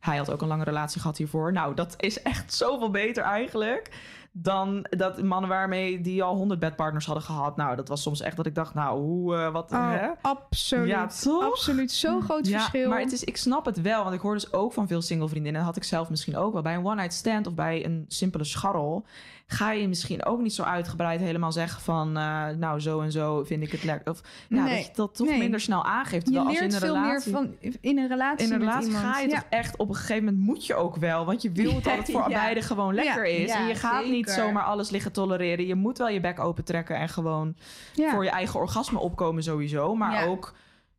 Hij 0.00 0.16
had 0.16 0.30
ook 0.30 0.42
een 0.42 0.48
lange 0.48 0.64
relatie 0.64 1.00
gehad 1.00 1.16
hiervoor. 1.16 1.52
Nou, 1.52 1.74
dat 1.74 1.94
is 1.98 2.22
echt 2.22 2.54
zoveel 2.54 2.90
beter 2.90 3.22
eigenlijk. 3.22 3.90
dan 4.34 4.86
dat 4.90 5.22
mannen 5.22 5.50
waarmee 5.50 6.00
die 6.00 6.22
al 6.22 6.34
honderd 6.36 6.60
bedpartners 6.60 7.06
hadden 7.06 7.24
gehad. 7.24 7.56
Nou, 7.56 7.76
dat 7.76 7.88
was 7.88 8.02
soms 8.02 8.20
echt 8.20 8.36
dat 8.36 8.46
ik 8.46 8.54
dacht, 8.54 8.74
nou, 8.74 9.00
hoe, 9.00 9.36
eh, 9.36 9.52
wat, 9.52 9.72
Oh, 9.72 9.90
hè? 9.90 10.08
absoluut. 10.22 10.88
Ja, 10.88 11.06
toch? 11.06 11.44
Absoluut. 11.44 11.92
Zo'n 11.92 12.22
groot 12.22 12.46
Ja, 12.46 12.58
verschil. 12.58 12.88
maar 12.88 13.00
het 13.00 13.12
is, 13.12 13.24
ik 13.24 13.36
snap 13.36 13.64
het 13.64 13.80
wel, 13.80 14.02
want 14.02 14.14
ik 14.14 14.20
hoor 14.20 14.34
dus 14.34 14.52
ook 14.52 14.72
van 14.72 14.86
veel 14.88 15.02
single 15.02 15.28
vriendinnen, 15.28 15.60
en 15.60 15.66
dat 15.66 15.74
had 15.74 15.82
ik 15.84 15.88
zelf 15.88 16.10
misschien 16.10 16.36
ook 16.36 16.52
wel, 16.52 16.62
bij 16.62 16.74
een 16.74 16.84
one-night 16.86 17.12
stand 17.12 17.46
of 17.46 17.54
bij 17.54 17.84
een 17.84 18.04
simpele 18.08 18.44
scharrel, 18.44 19.04
ga 19.52 19.72
je 19.72 19.88
misschien 19.88 20.24
ook 20.24 20.40
niet 20.40 20.54
zo 20.54 20.62
uitgebreid 20.62 21.20
helemaal 21.20 21.52
zeggen 21.52 21.82
van, 21.82 22.16
eh, 22.16 22.48
nou, 22.48 22.80
zo 22.80 23.00
en 23.00 23.12
zo 23.12 23.44
vind 23.44 23.62
ik 23.62 23.72
het 23.72 23.84
lekker. 23.84 24.12
Of 24.12 24.20
ja, 24.48 24.62
Nee, 24.64 24.76
dat 24.76 24.86
je 24.86 24.92
dat 24.94 25.14
toch 25.14 25.28
nee. 25.28 25.38
minder 25.38 25.60
snel 25.60 25.84
aangeeft. 25.84 26.26
je 26.26 26.32
Terwijl 26.32 26.46
als 26.46 26.58
in 26.58 26.64
een 26.64 26.80
veel 26.80 26.94
relatie... 26.94 27.32
meer 27.32 27.42
van 27.42 27.70
in 27.80 27.98
een 27.98 28.08
relatie. 28.08 28.46
in 28.46 28.52
een 28.52 28.58
relatie 28.58 28.92
ga 28.92 29.18
je 29.18 29.28
ja. 29.28 29.34
toch 29.34 29.46
echt 29.50 29.76
op 29.76 29.88
een 29.88 29.94
gegeven 29.94 30.24
moment 30.24 30.44
moet 30.44 30.66
je 30.66 30.74
ook 30.74 30.96
wel. 30.96 31.24
Want 31.24 31.42
je 31.42 31.52
wil 31.62 31.72
dat 31.72 31.96
het 31.96 32.10
voor 32.10 32.30
Ja. 32.30 32.40
beide 32.40 32.62
gewoon 32.62 32.94
lekker 32.94 33.24
is. 33.24 33.50
En 33.50 33.66
je 33.66 33.74
gaat 33.74 34.06
niet 34.06 34.30
zomaar 34.30 34.64
alles 34.64 34.90
liggen 34.90 35.12
tolereren. 35.12 35.66
Je 35.66 35.74
moet 35.74 35.98
wel 35.98 36.08
je 36.08 36.20
bek 36.20 36.40
open 36.40 36.64
trekken 36.64 36.96
en 36.96 37.08
gewoon 37.08 37.54
voor 37.94 38.24
je 38.24 38.30
eigen 38.30 38.60
orgasme 38.60 38.98
opkomen 38.98 39.42
sowieso. 39.42 39.94
Maar 39.94 40.26
ook, 40.26 40.54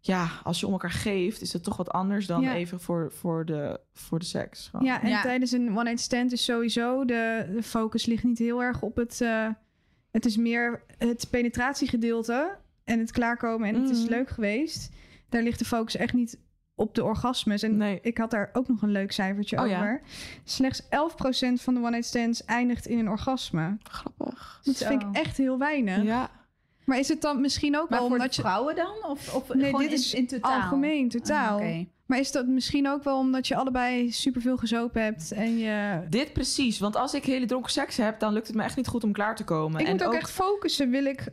ja, 0.06 0.28
als 0.44 0.60
je 0.60 0.66
om 0.66 0.72
elkaar 0.72 0.92
geeft, 0.92 1.42
is 1.42 1.54
het 1.54 1.64
toch 1.64 1.78
wat 1.78 1.90
anders 1.92 2.26
dan 2.26 2.42
Ja. 2.42 2.54
even 2.56 2.80
voor, 2.80 3.12
voor, 3.12 3.46
de, 3.46 3.80
voor 3.94 4.20
de 4.20 4.26
seks. 4.26 4.68
Gewoon. 4.68 4.86
Ja, 4.86 5.02
en 5.02 5.10
Ja. 5.10 5.22
tijdens 5.22 5.52
een 5.52 5.70
one-night 5.70 6.00
stand 6.00 6.32
is 6.32 6.44
sowieso 6.44 7.06
de, 7.06 7.50
de 7.56 7.64
focus 7.64 8.06
ligt 8.06 8.24
niet 8.24 8.38
heel 8.40 8.64
erg 8.64 8.82
op 8.82 8.96
het. 8.96 9.22
eh, 9.22 9.48
het 10.12 10.26
is 10.26 10.38
meer 10.38 10.84
het 10.98 11.28
penetratiegedeelte 11.30 12.58
en 12.84 13.00
het 13.00 13.12
klaarkomen 13.12 13.68
en 13.68 13.82
het 13.82 13.90
is 13.90 14.02
Mhm. 14.02 14.10
leuk 14.10 14.30
geweest. 14.30 14.90
Daar 15.30 15.42
ligt 15.44 15.60
de 15.60 15.66
focus 15.66 15.96
echt 15.96 16.14
niet 16.14 16.40
op 16.76 16.96
de 16.96 17.04
orgasmes. 17.04 17.64
En 17.64 17.78
Nee. 17.78 18.00
ik 18.02 18.18
had 18.18 18.32
daar 18.32 18.50
ook 18.54 18.68
nog 18.68 18.82
een 18.82 18.92
leuk 18.92 19.12
cijfertje 19.12 19.62
Oh 19.62 19.68
ja? 19.68 19.76
over. 19.78 20.02
Slechts 20.44 20.82
11% 20.90 21.62
van 21.62 21.74
de 21.74 21.80
one-night 21.80 22.06
stands 22.06 22.46
eindigt 22.46 22.86
in 22.88 23.00
een 23.00 23.10
orgasme. 23.10 23.78
Grappig. 23.84 24.60
Dat 24.64 24.76
Zo. 24.76 24.88
vind 24.88 25.02
ik 25.02 25.08
echt 25.12 25.38
heel 25.38 25.58
weinig. 25.58 26.04
Ja. 26.04 26.30
Maar 26.86 27.00
is 27.00 27.08
het 27.08 27.22
dan 27.22 27.42
misschien 27.42 27.78
ook 27.78 27.90
Maar 27.90 28.00
wel 28.00 28.08
voor 28.08 28.18
omdat 28.18 28.36
je... 28.36 28.42
vrouwen 28.42 28.76
dan? 28.76 28.94
Of, 29.08 29.34
of 29.36 29.54
Nee, 29.54 29.72
dit 29.72 29.82
in, 29.82 29.92
is 29.92 30.14
in 30.14 30.28
totaal? 30.28 30.62
Algemeen, 30.62 31.10
totaal. 31.10 31.60
Ah, 31.60 31.66
oké. 31.66 31.86
Maar 32.06 32.20
is 32.20 32.32
dat 32.32 32.48
misschien 32.48 32.90
ook 32.90 33.04
wel 33.04 33.18
omdat 33.18 33.48
je 33.48 33.56
allebei 33.56 34.12
superveel 34.12 34.58
gezopen 34.58 35.04
hebt 35.04 35.32
en 35.32 35.58
je... 35.58 36.02
Dit 36.10 36.34
precies. 36.34 36.80
Want 36.80 36.96
als 36.96 37.14
ik 37.14 37.26
hele 37.26 37.46
dronken 37.46 37.72
seks 37.72 37.98
heb, 37.98 38.20
dan 38.20 38.34
lukt 38.34 38.48
het 38.48 38.56
me 38.56 38.64
echt 38.64 38.76
niet 38.76 38.88
goed 38.88 39.04
om 39.04 39.12
klaar 39.12 39.36
te 39.36 39.44
komen. 39.44 39.82
Ik 39.82 39.88
en 39.88 39.92
moet 39.92 40.04
ook, 40.04 40.14
echt 40.14 40.32
focussen. 40.32 40.90
Wil 40.90 41.06
ik, 41.06 41.28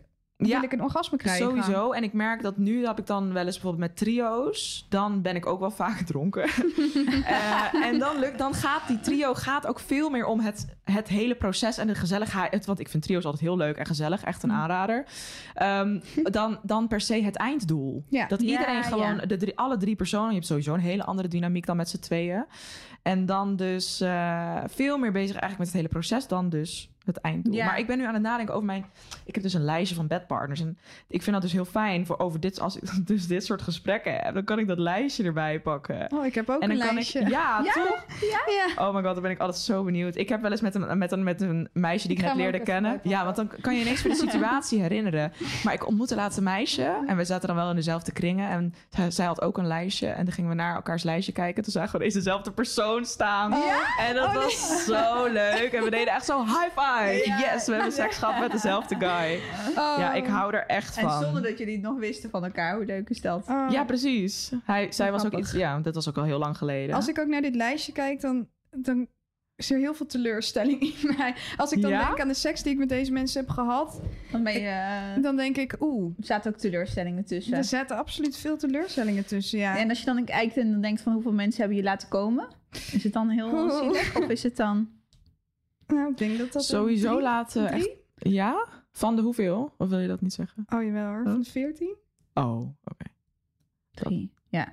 wil 0.48 0.62
ik 0.62 0.72
een 0.72 0.82
orgasme 0.82 1.18
krijgen? 1.18 1.46
Sowieso. 1.46 1.90
En 1.92 2.02
ik 2.02 2.12
merk 2.12 2.42
dat 2.42 2.56
nu 2.56 2.86
heb 2.86 2.98
ik 2.98 3.06
dan 3.06 3.32
wel 3.32 3.44
eens 3.44 3.54
bijvoorbeeld 3.54 3.88
met 3.88 3.96
trio's. 3.96 4.86
Dan 4.88 5.22
ben 5.22 5.36
ik 5.36 5.46
ook 5.46 5.60
wel 5.60 5.70
vaak 5.70 6.00
dronken. 6.10 6.48
Eh, 7.24 7.74
en 7.86 7.98
dan, 7.98 8.18
lukt, 8.18 8.38
dan 8.38 8.54
gaat 8.54 8.88
die 8.88 9.00
trio 9.00 9.34
gaat 9.34 9.66
ook 9.66 9.80
veel 9.80 10.10
meer 10.10 10.24
om 10.26 10.40
het, 10.40 10.66
het 10.84 11.08
hele 11.08 11.34
proces 11.34 11.78
en 11.78 11.86
de 11.86 11.94
gezelligheid. 11.94 12.52
Het- 12.52 12.66
Want 12.66 12.80
ik 12.80 12.88
vind 12.88 13.02
trio's 13.02 13.24
altijd 13.24 13.42
heel 13.42 13.56
leuk 13.56 13.76
en 13.76 13.86
gezellig. 13.86 14.22
Echt 14.22 14.42
een 14.42 14.52
aanrader. 14.52 15.04
Ehm, 15.54 16.00
dan, 16.22 16.58
dan 16.62 16.88
per 16.88 17.00
se 17.00 17.22
het 17.22 17.36
einddoel. 17.36 18.04
Ja. 18.08 18.26
Dat 18.26 18.40
Ja, 18.42 18.46
iedereen 18.48 18.82
gewoon, 18.84 19.16
ja. 19.16 19.26
de 19.26 19.36
drie, 19.36 19.58
alle 19.58 19.76
drie 19.76 19.96
personen. 19.96 20.28
Je 20.28 20.34
hebt 20.34 20.46
sowieso 20.46 20.74
een 20.74 20.80
hele 20.80 21.04
andere 21.04 21.28
dynamiek 21.28 21.66
dan 21.66 21.76
met 21.76 21.88
z'n 21.88 21.98
tweeën. 21.98 22.44
En 23.02 23.26
dan 23.26 23.56
dus 23.56 24.00
eh, 24.00 24.56
veel 24.66 24.98
meer 24.98 25.12
bezig 25.12 25.36
eigenlijk 25.36 25.58
met 25.58 25.66
het 25.66 25.76
hele 25.76 25.88
proces 25.88 26.26
dan 26.26 26.48
dus 26.48 26.90
het 27.14 27.22
einddoel. 27.24 27.54
Ja. 27.54 27.64
Maar 27.64 27.78
ik 27.78 27.86
ben 27.86 27.98
nu 27.98 28.04
aan 28.04 28.14
het 28.14 28.22
nadenken 28.22 28.54
over 28.54 28.66
mijn... 28.66 28.84
Ik 29.24 29.34
heb 29.34 29.44
dus 29.44 29.54
een 29.54 29.64
lijstje 29.64 29.94
van 29.96 30.06
bedpartners. 30.06 30.60
En 30.60 30.78
ik 31.08 31.22
vind 31.22 31.32
dat 31.32 31.42
dus 31.42 31.52
heel 31.52 31.64
fijn 31.64 32.06
voor 32.06 32.18
over 32.18 32.40
dit... 32.40 32.60
Als 32.60 32.76
ik 32.76 32.82
dus 33.06 33.26
dit 33.26 33.44
soort 33.44 33.62
gesprekken 33.62 34.12
heb, 34.14 34.34
dan 34.34 34.44
kan 34.44 34.58
ik 34.58 34.66
dat 34.66 34.78
lijstje 34.78 35.24
erbij 35.24 35.60
pakken. 35.60 36.06
Oh, 36.14 36.26
ik 36.26 36.34
heb 36.34 36.50
ook 36.50 36.62
en 36.62 36.70
een 36.70 36.78
kan 36.78 36.94
lijstje. 36.94 37.20
ik... 37.20 37.28
Ja, 37.38 37.60
Ja? 37.64 37.72
toch? 37.72 38.04
Ja. 38.20 38.86
Oh 38.88 38.94
my 38.94 39.02
god, 39.02 39.12
dan 39.12 39.22
ben 39.22 39.30
ik 39.30 39.38
altijd 39.38 39.58
zo 39.62 39.84
benieuwd. 39.84 40.16
Ik 40.16 40.28
heb 40.28 40.40
wel 40.40 40.50
eens 40.50 40.60
met 40.60 40.74
een, 40.74 40.98
met 40.98 41.12
een, 41.12 41.22
met 41.22 41.40
een 41.40 41.68
meisje 41.72 42.08
die 42.08 42.16
Ik 42.16 42.22
net 42.22 42.34
leerde 42.34 42.60
kennen. 42.60 43.00
Ja, 43.02 43.24
want 43.24 43.36
dan 43.36 43.50
kan 43.60 43.74
je 43.74 43.80
ineens 43.80 44.02
weer 44.02 44.12
de 44.12 44.18
situatie 44.30 44.80
herinneren. 44.80 45.32
Maar 45.64 45.72
ik 45.74 45.86
ontmoette 45.86 46.14
laatst 46.14 46.38
een 46.38 46.44
meisje. 46.44 47.02
En 47.06 47.16
we 47.16 47.24
zaten 47.24 47.46
dan 47.48 47.56
wel 47.56 47.70
in 47.70 47.76
dezelfde 47.76 48.12
kringen. 48.12 48.48
En 48.50 48.74
zij, 49.12 49.26
had 49.26 49.40
ook 49.42 49.58
een 49.58 49.66
lijstje. 49.66 50.06
En 50.06 50.24
dan 50.24 50.34
gingen 50.34 50.50
we 50.50 50.56
naar 50.56 50.74
elkaars 50.74 51.02
lijstje 51.02 51.32
kijken. 51.32 51.62
Toen 51.62 51.72
zagen 51.72 51.98
we 51.98 52.04
deze 52.04 52.16
dezelfde 52.16 52.50
persoon 52.50 53.04
staan. 53.04 53.52
En 53.98 54.14
dat 54.14 54.24
Oh, 54.24 54.34
nee. 54.34 54.42
was 54.42 54.84
zo 54.84 55.26
leuk. 55.26 55.72
En 55.72 55.84
we 55.84 55.90
deden 55.90 56.14
echt 56.14 56.24
zo 56.24 56.44
high 56.44 56.68
five. 56.76 56.99
Ja. 57.06 57.38
Yes, 57.38 57.66
we 57.66 57.72
hebben 57.72 57.92
seks 57.92 58.16
gehad 58.18 58.40
met 58.40 58.50
dezelfde 58.52 58.94
guy. 58.98 59.40
Oh. 59.68 59.94
Ja, 59.98 60.12
ik 60.14 60.26
hou 60.26 60.54
er 60.54 60.66
echt 60.66 60.96
En 60.96 61.02
van. 61.02 61.22
zonder 61.22 61.42
dat 61.42 61.58
jullie 61.58 61.74
het 61.74 61.82
nog 61.82 61.98
wisten 61.98 62.30
van 62.30 62.44
elkaar. 62.44 62.74
Hoe 62.76 62.84
leuk 62.84 63.08
is 63.10 63.20
dat? 63.20 63.48
Oh. 63.48 63.66
Ja, 63.70 63.84
precies. 63.84 64.50
Hij, 64.64 64.92
zij 64.92 65.10
was 65.12 65.24
ook 65.24 65.34
iets... 65.38 65.52
Ja, 65.52 65.78
dat 65.78 65.94
was 65.94 66.08
ook 66.08 66.16
al 66.16 66.24
heel 66.24 66.38
lang 66.38 66.56
geleden. 66.56 66.94
Als 66.96 67.08
ik 67.08 67.18
ook 67.18 67.26
naar 67.28 67.42
dit 67.42 67.54
lijstje 67.54 67.92
kijk, 67.92 68.20
dan, 68.20 68.48
dan 68.70 69.06
is 69.56 69.70
er 69.70 69.78
heel 69.78 69.94
veel 69.94 70.06
teleurstelling 70.06 70.80
in 70.82 71.14
mij. 71.16 71.34
Als 71.56 71.72
ik 71.72 71.82
dan 71.82 71.90
Ja? 71.90 72.06
denk 72.06 72.20
aan 72.20 72.28
de 72.28 72.34
seks 72.34 72.62
die 72.62 72.72
ik 72.72 72.78
met 72.78 72.88
deze 72.88 73.12
mensen 73.12 73.40
heb 73.40 73.50
gehad, 73.50 74.00
Dan 74.32 74.42
ben 74.42 74.52
je... 74.52 74.68
eh, 75.16 75.22
dan 75.22 75.36
denk 75.36 75.56
ik, 75.56 75.76
oeh, 75.80 76.12
er 76.18 76.24
zaten 76.24 76.52
ook 76.52 76.58
teleurstellingen 76.58 77.24
tussen. 77.24 77.54
er 77.56 77.64
zaten 77.64 77.96
absoluut 77.96 78.36
veel 78.36 78.56
teleurstellingen 78.56 79.26
tussen. 79.26 79.58
Ja. 79.58 79.78
En 79.78 79.88
als 79.88 79.98
je 79.98 80.04
dan 80.04 80.24
kijkt 80.24 80.56
en 80.56 80.70
dan 80.70 80.80
denkt 80.80 81.00
van 81.00 81.12
hoeveel 81.12 81.32
mensen 81.32 81.60
hebben 81.60 81.76
je 81.78 81.84
laten 81.84 82.08
komen? 82.08 82.48
Is 82.92 83.04
het 83.04 83.12
dan 83.12 83.28
heel 83.28 83.52
Oeh. 83.52 83.76
zielig? 83.80 84.16
Of 84.16 84.28
is 84.28 84.42
het 84.42 84.56
dan... 84.56 84.88
nou, 85.90 86.10
ik 86.10 86.18
denk 86.18 86.38
dat 86.38 86.52
dat... 86.52 86.64
Sowieso 86.64 87.10
drie- 87.12 87.22
laten... 87.22 87.68
Echt, 87.72 87.90
ja? 88.14 88.66
Van 88.92 89.16
de 89.16 89.22
hoeveel? 89.22 89.74
Of 89.78 89.88
wil 89.88 89.98
je 89.98 90.08
dat 90.08 90.20
niet 90.20 90.32
zeggen? 90.32 90.64
Oh, 90.74 90.82
jawel 90.82 91.06
hoor. 91.06 91.22
Van 91.24 91.40
de 91.40 91.50
14? 91.50 91.96
Oh, 92.34 92.60
oké. 92.84 93.04
Drie. 93.90 94.32
Ja. 94.48 94.68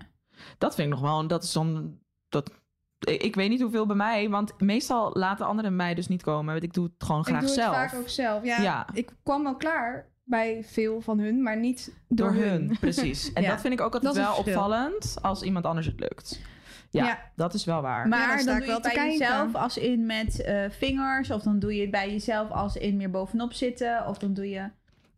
Dat 0.57 0.75
vind 0.75 0.87
ik 0.87 0.93
nog 0.93 1.03
wel. 1.03 1.27
Dat 1.27 1.43
is 1.43 1.51
dan. 1.51 1.97
Dat, 2.29 2.51
ik, 2.99 3.21
ik 3.23 3.35
weet 3.35 3.49
niet 3.49 3.61
hoeveel 3.61 3.85
bij 3.85 3.95
mij, 3.95 4.29
want 4.29 4.61
meestal 4.61 5.11
laten 5.13 5.45
anderen 5.45 5.75
mij 5.75 5.93
dus 5.93 6.07
niet 6.07 6.23
komen. 6.23 6.51
Want 6.51 6.63
ik 6.63 6.73
doe 6.73 6.83
het 6.85 6.93
gewoon 7.07 7.25
graag 7.25 7.41
ik 7.41 7.45
doe 7.47 7.55
zelf. 7.55 7.75
het 7.75 7.89
vaak 7.89 7.99
ook 7.99 8.09
zelf. 8.09 8.43
Ja, 8.43 8.61
Ja. 8.61 8.87
Ik 8.93 9.15
kwam 9.23 9.43
wel 9.43 9.55
klaar 9.55 10.09
bij 10.23 10.63
veel 10.63 11.01
van 11.01 11.19
hun, 11.19 11.41
maar 11.43 11.57
niet 11.57 11.95
door, 12.07 12.33
Door 12.33 12.41
hun, 12.43 12.77
precies. 12.79 13.33
En 13.33 13.41
Ja. 13.43 13.49
dat 13.49 13.61
vind 13.61 13.73
ik 13.73 13.81
ook 13.81 13.93
altijd 13.93 14.15
wel 14.15 14.33
verschil. 14.33 14.53
opvallend 14.53 15.15
als 15.21 15.41
iemand 15.41 15.65
anders 15.65 15.85
het 15.87 15.99
lukt. 15.99 16.41
Ja, 16.89 17.05
Ja. 17.05 17.19
dat 17.35 17.53
is 17.53 17.65
wel 17.65 17.81
waar. 17.81 18.07
Maar 18.07 18.37
Ja, 18.39 18.43
dan 18.43 18.57
doe 18.57 18.65
je 18.65 18.71
het 18.73 18.81
bij 18.81 18.91
kijken. 18.91 19.17
jezelf 19.17 19.55
als 19.55 19.77
in 19.77 20.05
met 20.05 20.41
eh, 20.41 20.63
vingers. 20.69 21.31
Of 21.31 21.41
dan 21.41 21.59
doe 21.59 21.75
je 21.75 21.81
het 21.81 21.91
bij 21.91 22.11
jezelf 22.11 22.51
als 22.51 22.75
in 22.77 22.97
meer 22.97 23.09
bovenop 23.09 23.53
zitten. 23.53 24.07
Of 24.07 24.17
dan 24.17 24.33
doe 24.33 24.49
je... 24.49 24.69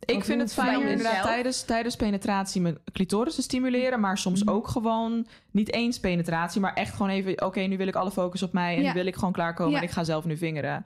ik 0.04 0.24
vind 0.24 0.40
het 0.40 0.52
fijn 0.52 0.76
om 0.76 0.86
inderdaad 0.86 1.22
tijdens, 1.22 1.62
tijdens 1.62 1.96
penetratie 1.96 2.60
mijn 2.60 2.78
clitoris 2.92 3.34
te 3.34 3.42
stimuleren. 3.42 4.00
Maar 4.00 4.18
soms 4.18 4.44
Mhm. 4.44 4.54
ook 4.54 4.68
gewoon 4.68 5.26
niet 5.52 5.72
eens 5.72 6.00
penetratie. 6.00 6.60
Maar 6.60 6.74
echt 6.74 6.92
gewoon 6.94 7.08
even, 7.10 7.44
oké, 7.44 7.60
nu 7.60 7.76
wil 7.76 7.86
ik 7.86 7.94
alle 7.94 8.10
focus 8.10 8.42
op 8.42 8.52
mij. 8.52 8.76
En 8.76 8.82
Ja. 8.82 8.88
nu 8.88 8.94
wil 8.94 9.06
ik 9.06 9.14
gewoon 9.14 9.32
klaarkomen 9.32 9.72
Ja. 9.72 9.78
en 9.78 9.84
ik 9.84 9.90
ga 9.90 10.04
zelf 10.04 10.24
nu 10.24 10.36
vingeren. 10.36 10.84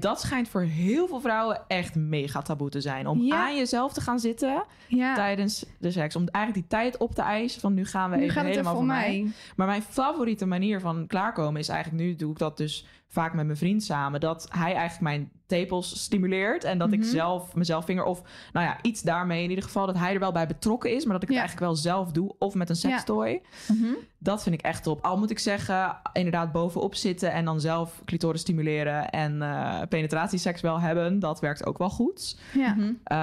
Dat 0.00 0.20
schijnt 0.20 0.48
voor 0.48 0.62
heel 0.62 1.06
veel 1.08 1.20
vrouwen 1.20 1.60
echt 1.68 1.94
mega 1.94 2.42
taboe 2.42 2.70
te 2.70 2.80
zijn. 2.80 3.06
Om 3.06 3.20
Ja. 3.22 3.36
aan 3.46 3.56
jezelf 3.56 3.92
te 3.92 4.00
gaan 4.00 4.18
zitten 4.20 4.64
Ja, 4.88 5.14
tijdens 5.14 5.64
de 5.78 5.90
seks. 5.90 6.16
Om 6.16 6.28
eigenlijk 6.28 6.68
die 6.68 6.78
tijd 6.78 6.96
op 6.96 7.14
te 7.14 7.22
eisen 7.22 7.60
van 7.60 7.74
nu 7.74 7.84
gaan 7.86 8.10
we 8.10 8.16
nu 8.16 8.22
even 8.22 8.44
helemaal 8.44 8.58
even 8.62 8.74
voor 8.76 8.84
mij. 8.84 9.22
mij. 9.22 9.32
Maar 9.56 9.66
mijn 9.66 9.82
favoriete 9.82 10.46
manier 10.46 10.80
van 10.80 11.06
klaarkomen 11.06 11.60
is 11.60 11.68
eigenlijk 11.68 12.02
nu 12.04 12.16
doe 12.16 12.30
ik 12.30 12.38
dat 12.38 12.56
dus 12.56 12.86
vaak 13.08 13.34
met 13.34 13.46
mijn 13.46 13.58
vriend 13.58 13.82
samen. 13.84 14.20
Dat 14.20 14.48
hij 14.50 14.72
eigenlijk 14.74 15.00
mijn 15.00 15.30
tepels 15.46 16.02
stimuleert 16.02 16.64
en 16.64 16.78
dat 16.78 16.92
ik 16.92 16.98
Mhm. 17.00 17.08
zelf 17.08 17.54
mezelf 17.54 17.84
vinger 17.84 18.04
of 18.04 18.22
nou 18.52 18.66
ja 18.66 18.78
iets 18.82 19.02
daarmee 19.02 19.42
in 19.42 19.48
ieder 19.48 19.64
geval 19.64 19.86
dat 19.86 19.98
hij 19.98 20.12
er 20.14 20.20
wel 20.20 20.32
bij 20.32 20.46
betrokken 20.46 20.94
is, 20.94 21.04
maar 21.04 21.12
dat 21.12 21.22
ik 21.22 21.28
het 21.28 21.36
Ja. 21.36 21.42
eigenlijk 21.42 21.66
wel 21.72 21.76
zelf 21.76 22.12
doe 22.12 22.34
of 22.38 22.54
met 22.54 22.68
een 22.70 22.76
sextoy. 22.76 23.42
Mhm. 23.68 23.86
Dat 24.18 24.42
vind 24.42 24.54
ik 24.54 24.60
echt 24.62 24.82
top. 24.82 25.04
Al 25.04 25.18
moet 25.18 25.30
ik 25.30 25.38
zeggen, 25.38 25.96
inderdaad 26.12 26.52
bovenop 26.52 26.94
zitten 26.94 27.32
en 27.32 27.44
dan 27.44 27.60
zelf 27.60 28.00
clitoris 28.04 28.40
stimuleren 28.40 29.10
en 29.10 29.42
eh 29.42 29.80
penetratieseks 29.88 30.60
wel 30.60 30.80
hebben, 30.80 31.18
dat 31.18 31.40
werkt 31.40 31.66
ook 31.66 31.78
wel 31.78 31.90
goed. 31.90 32.38
Ja. 32.52 32.74
Mhm. 32.74 32.92
Eh, 33.04 33.16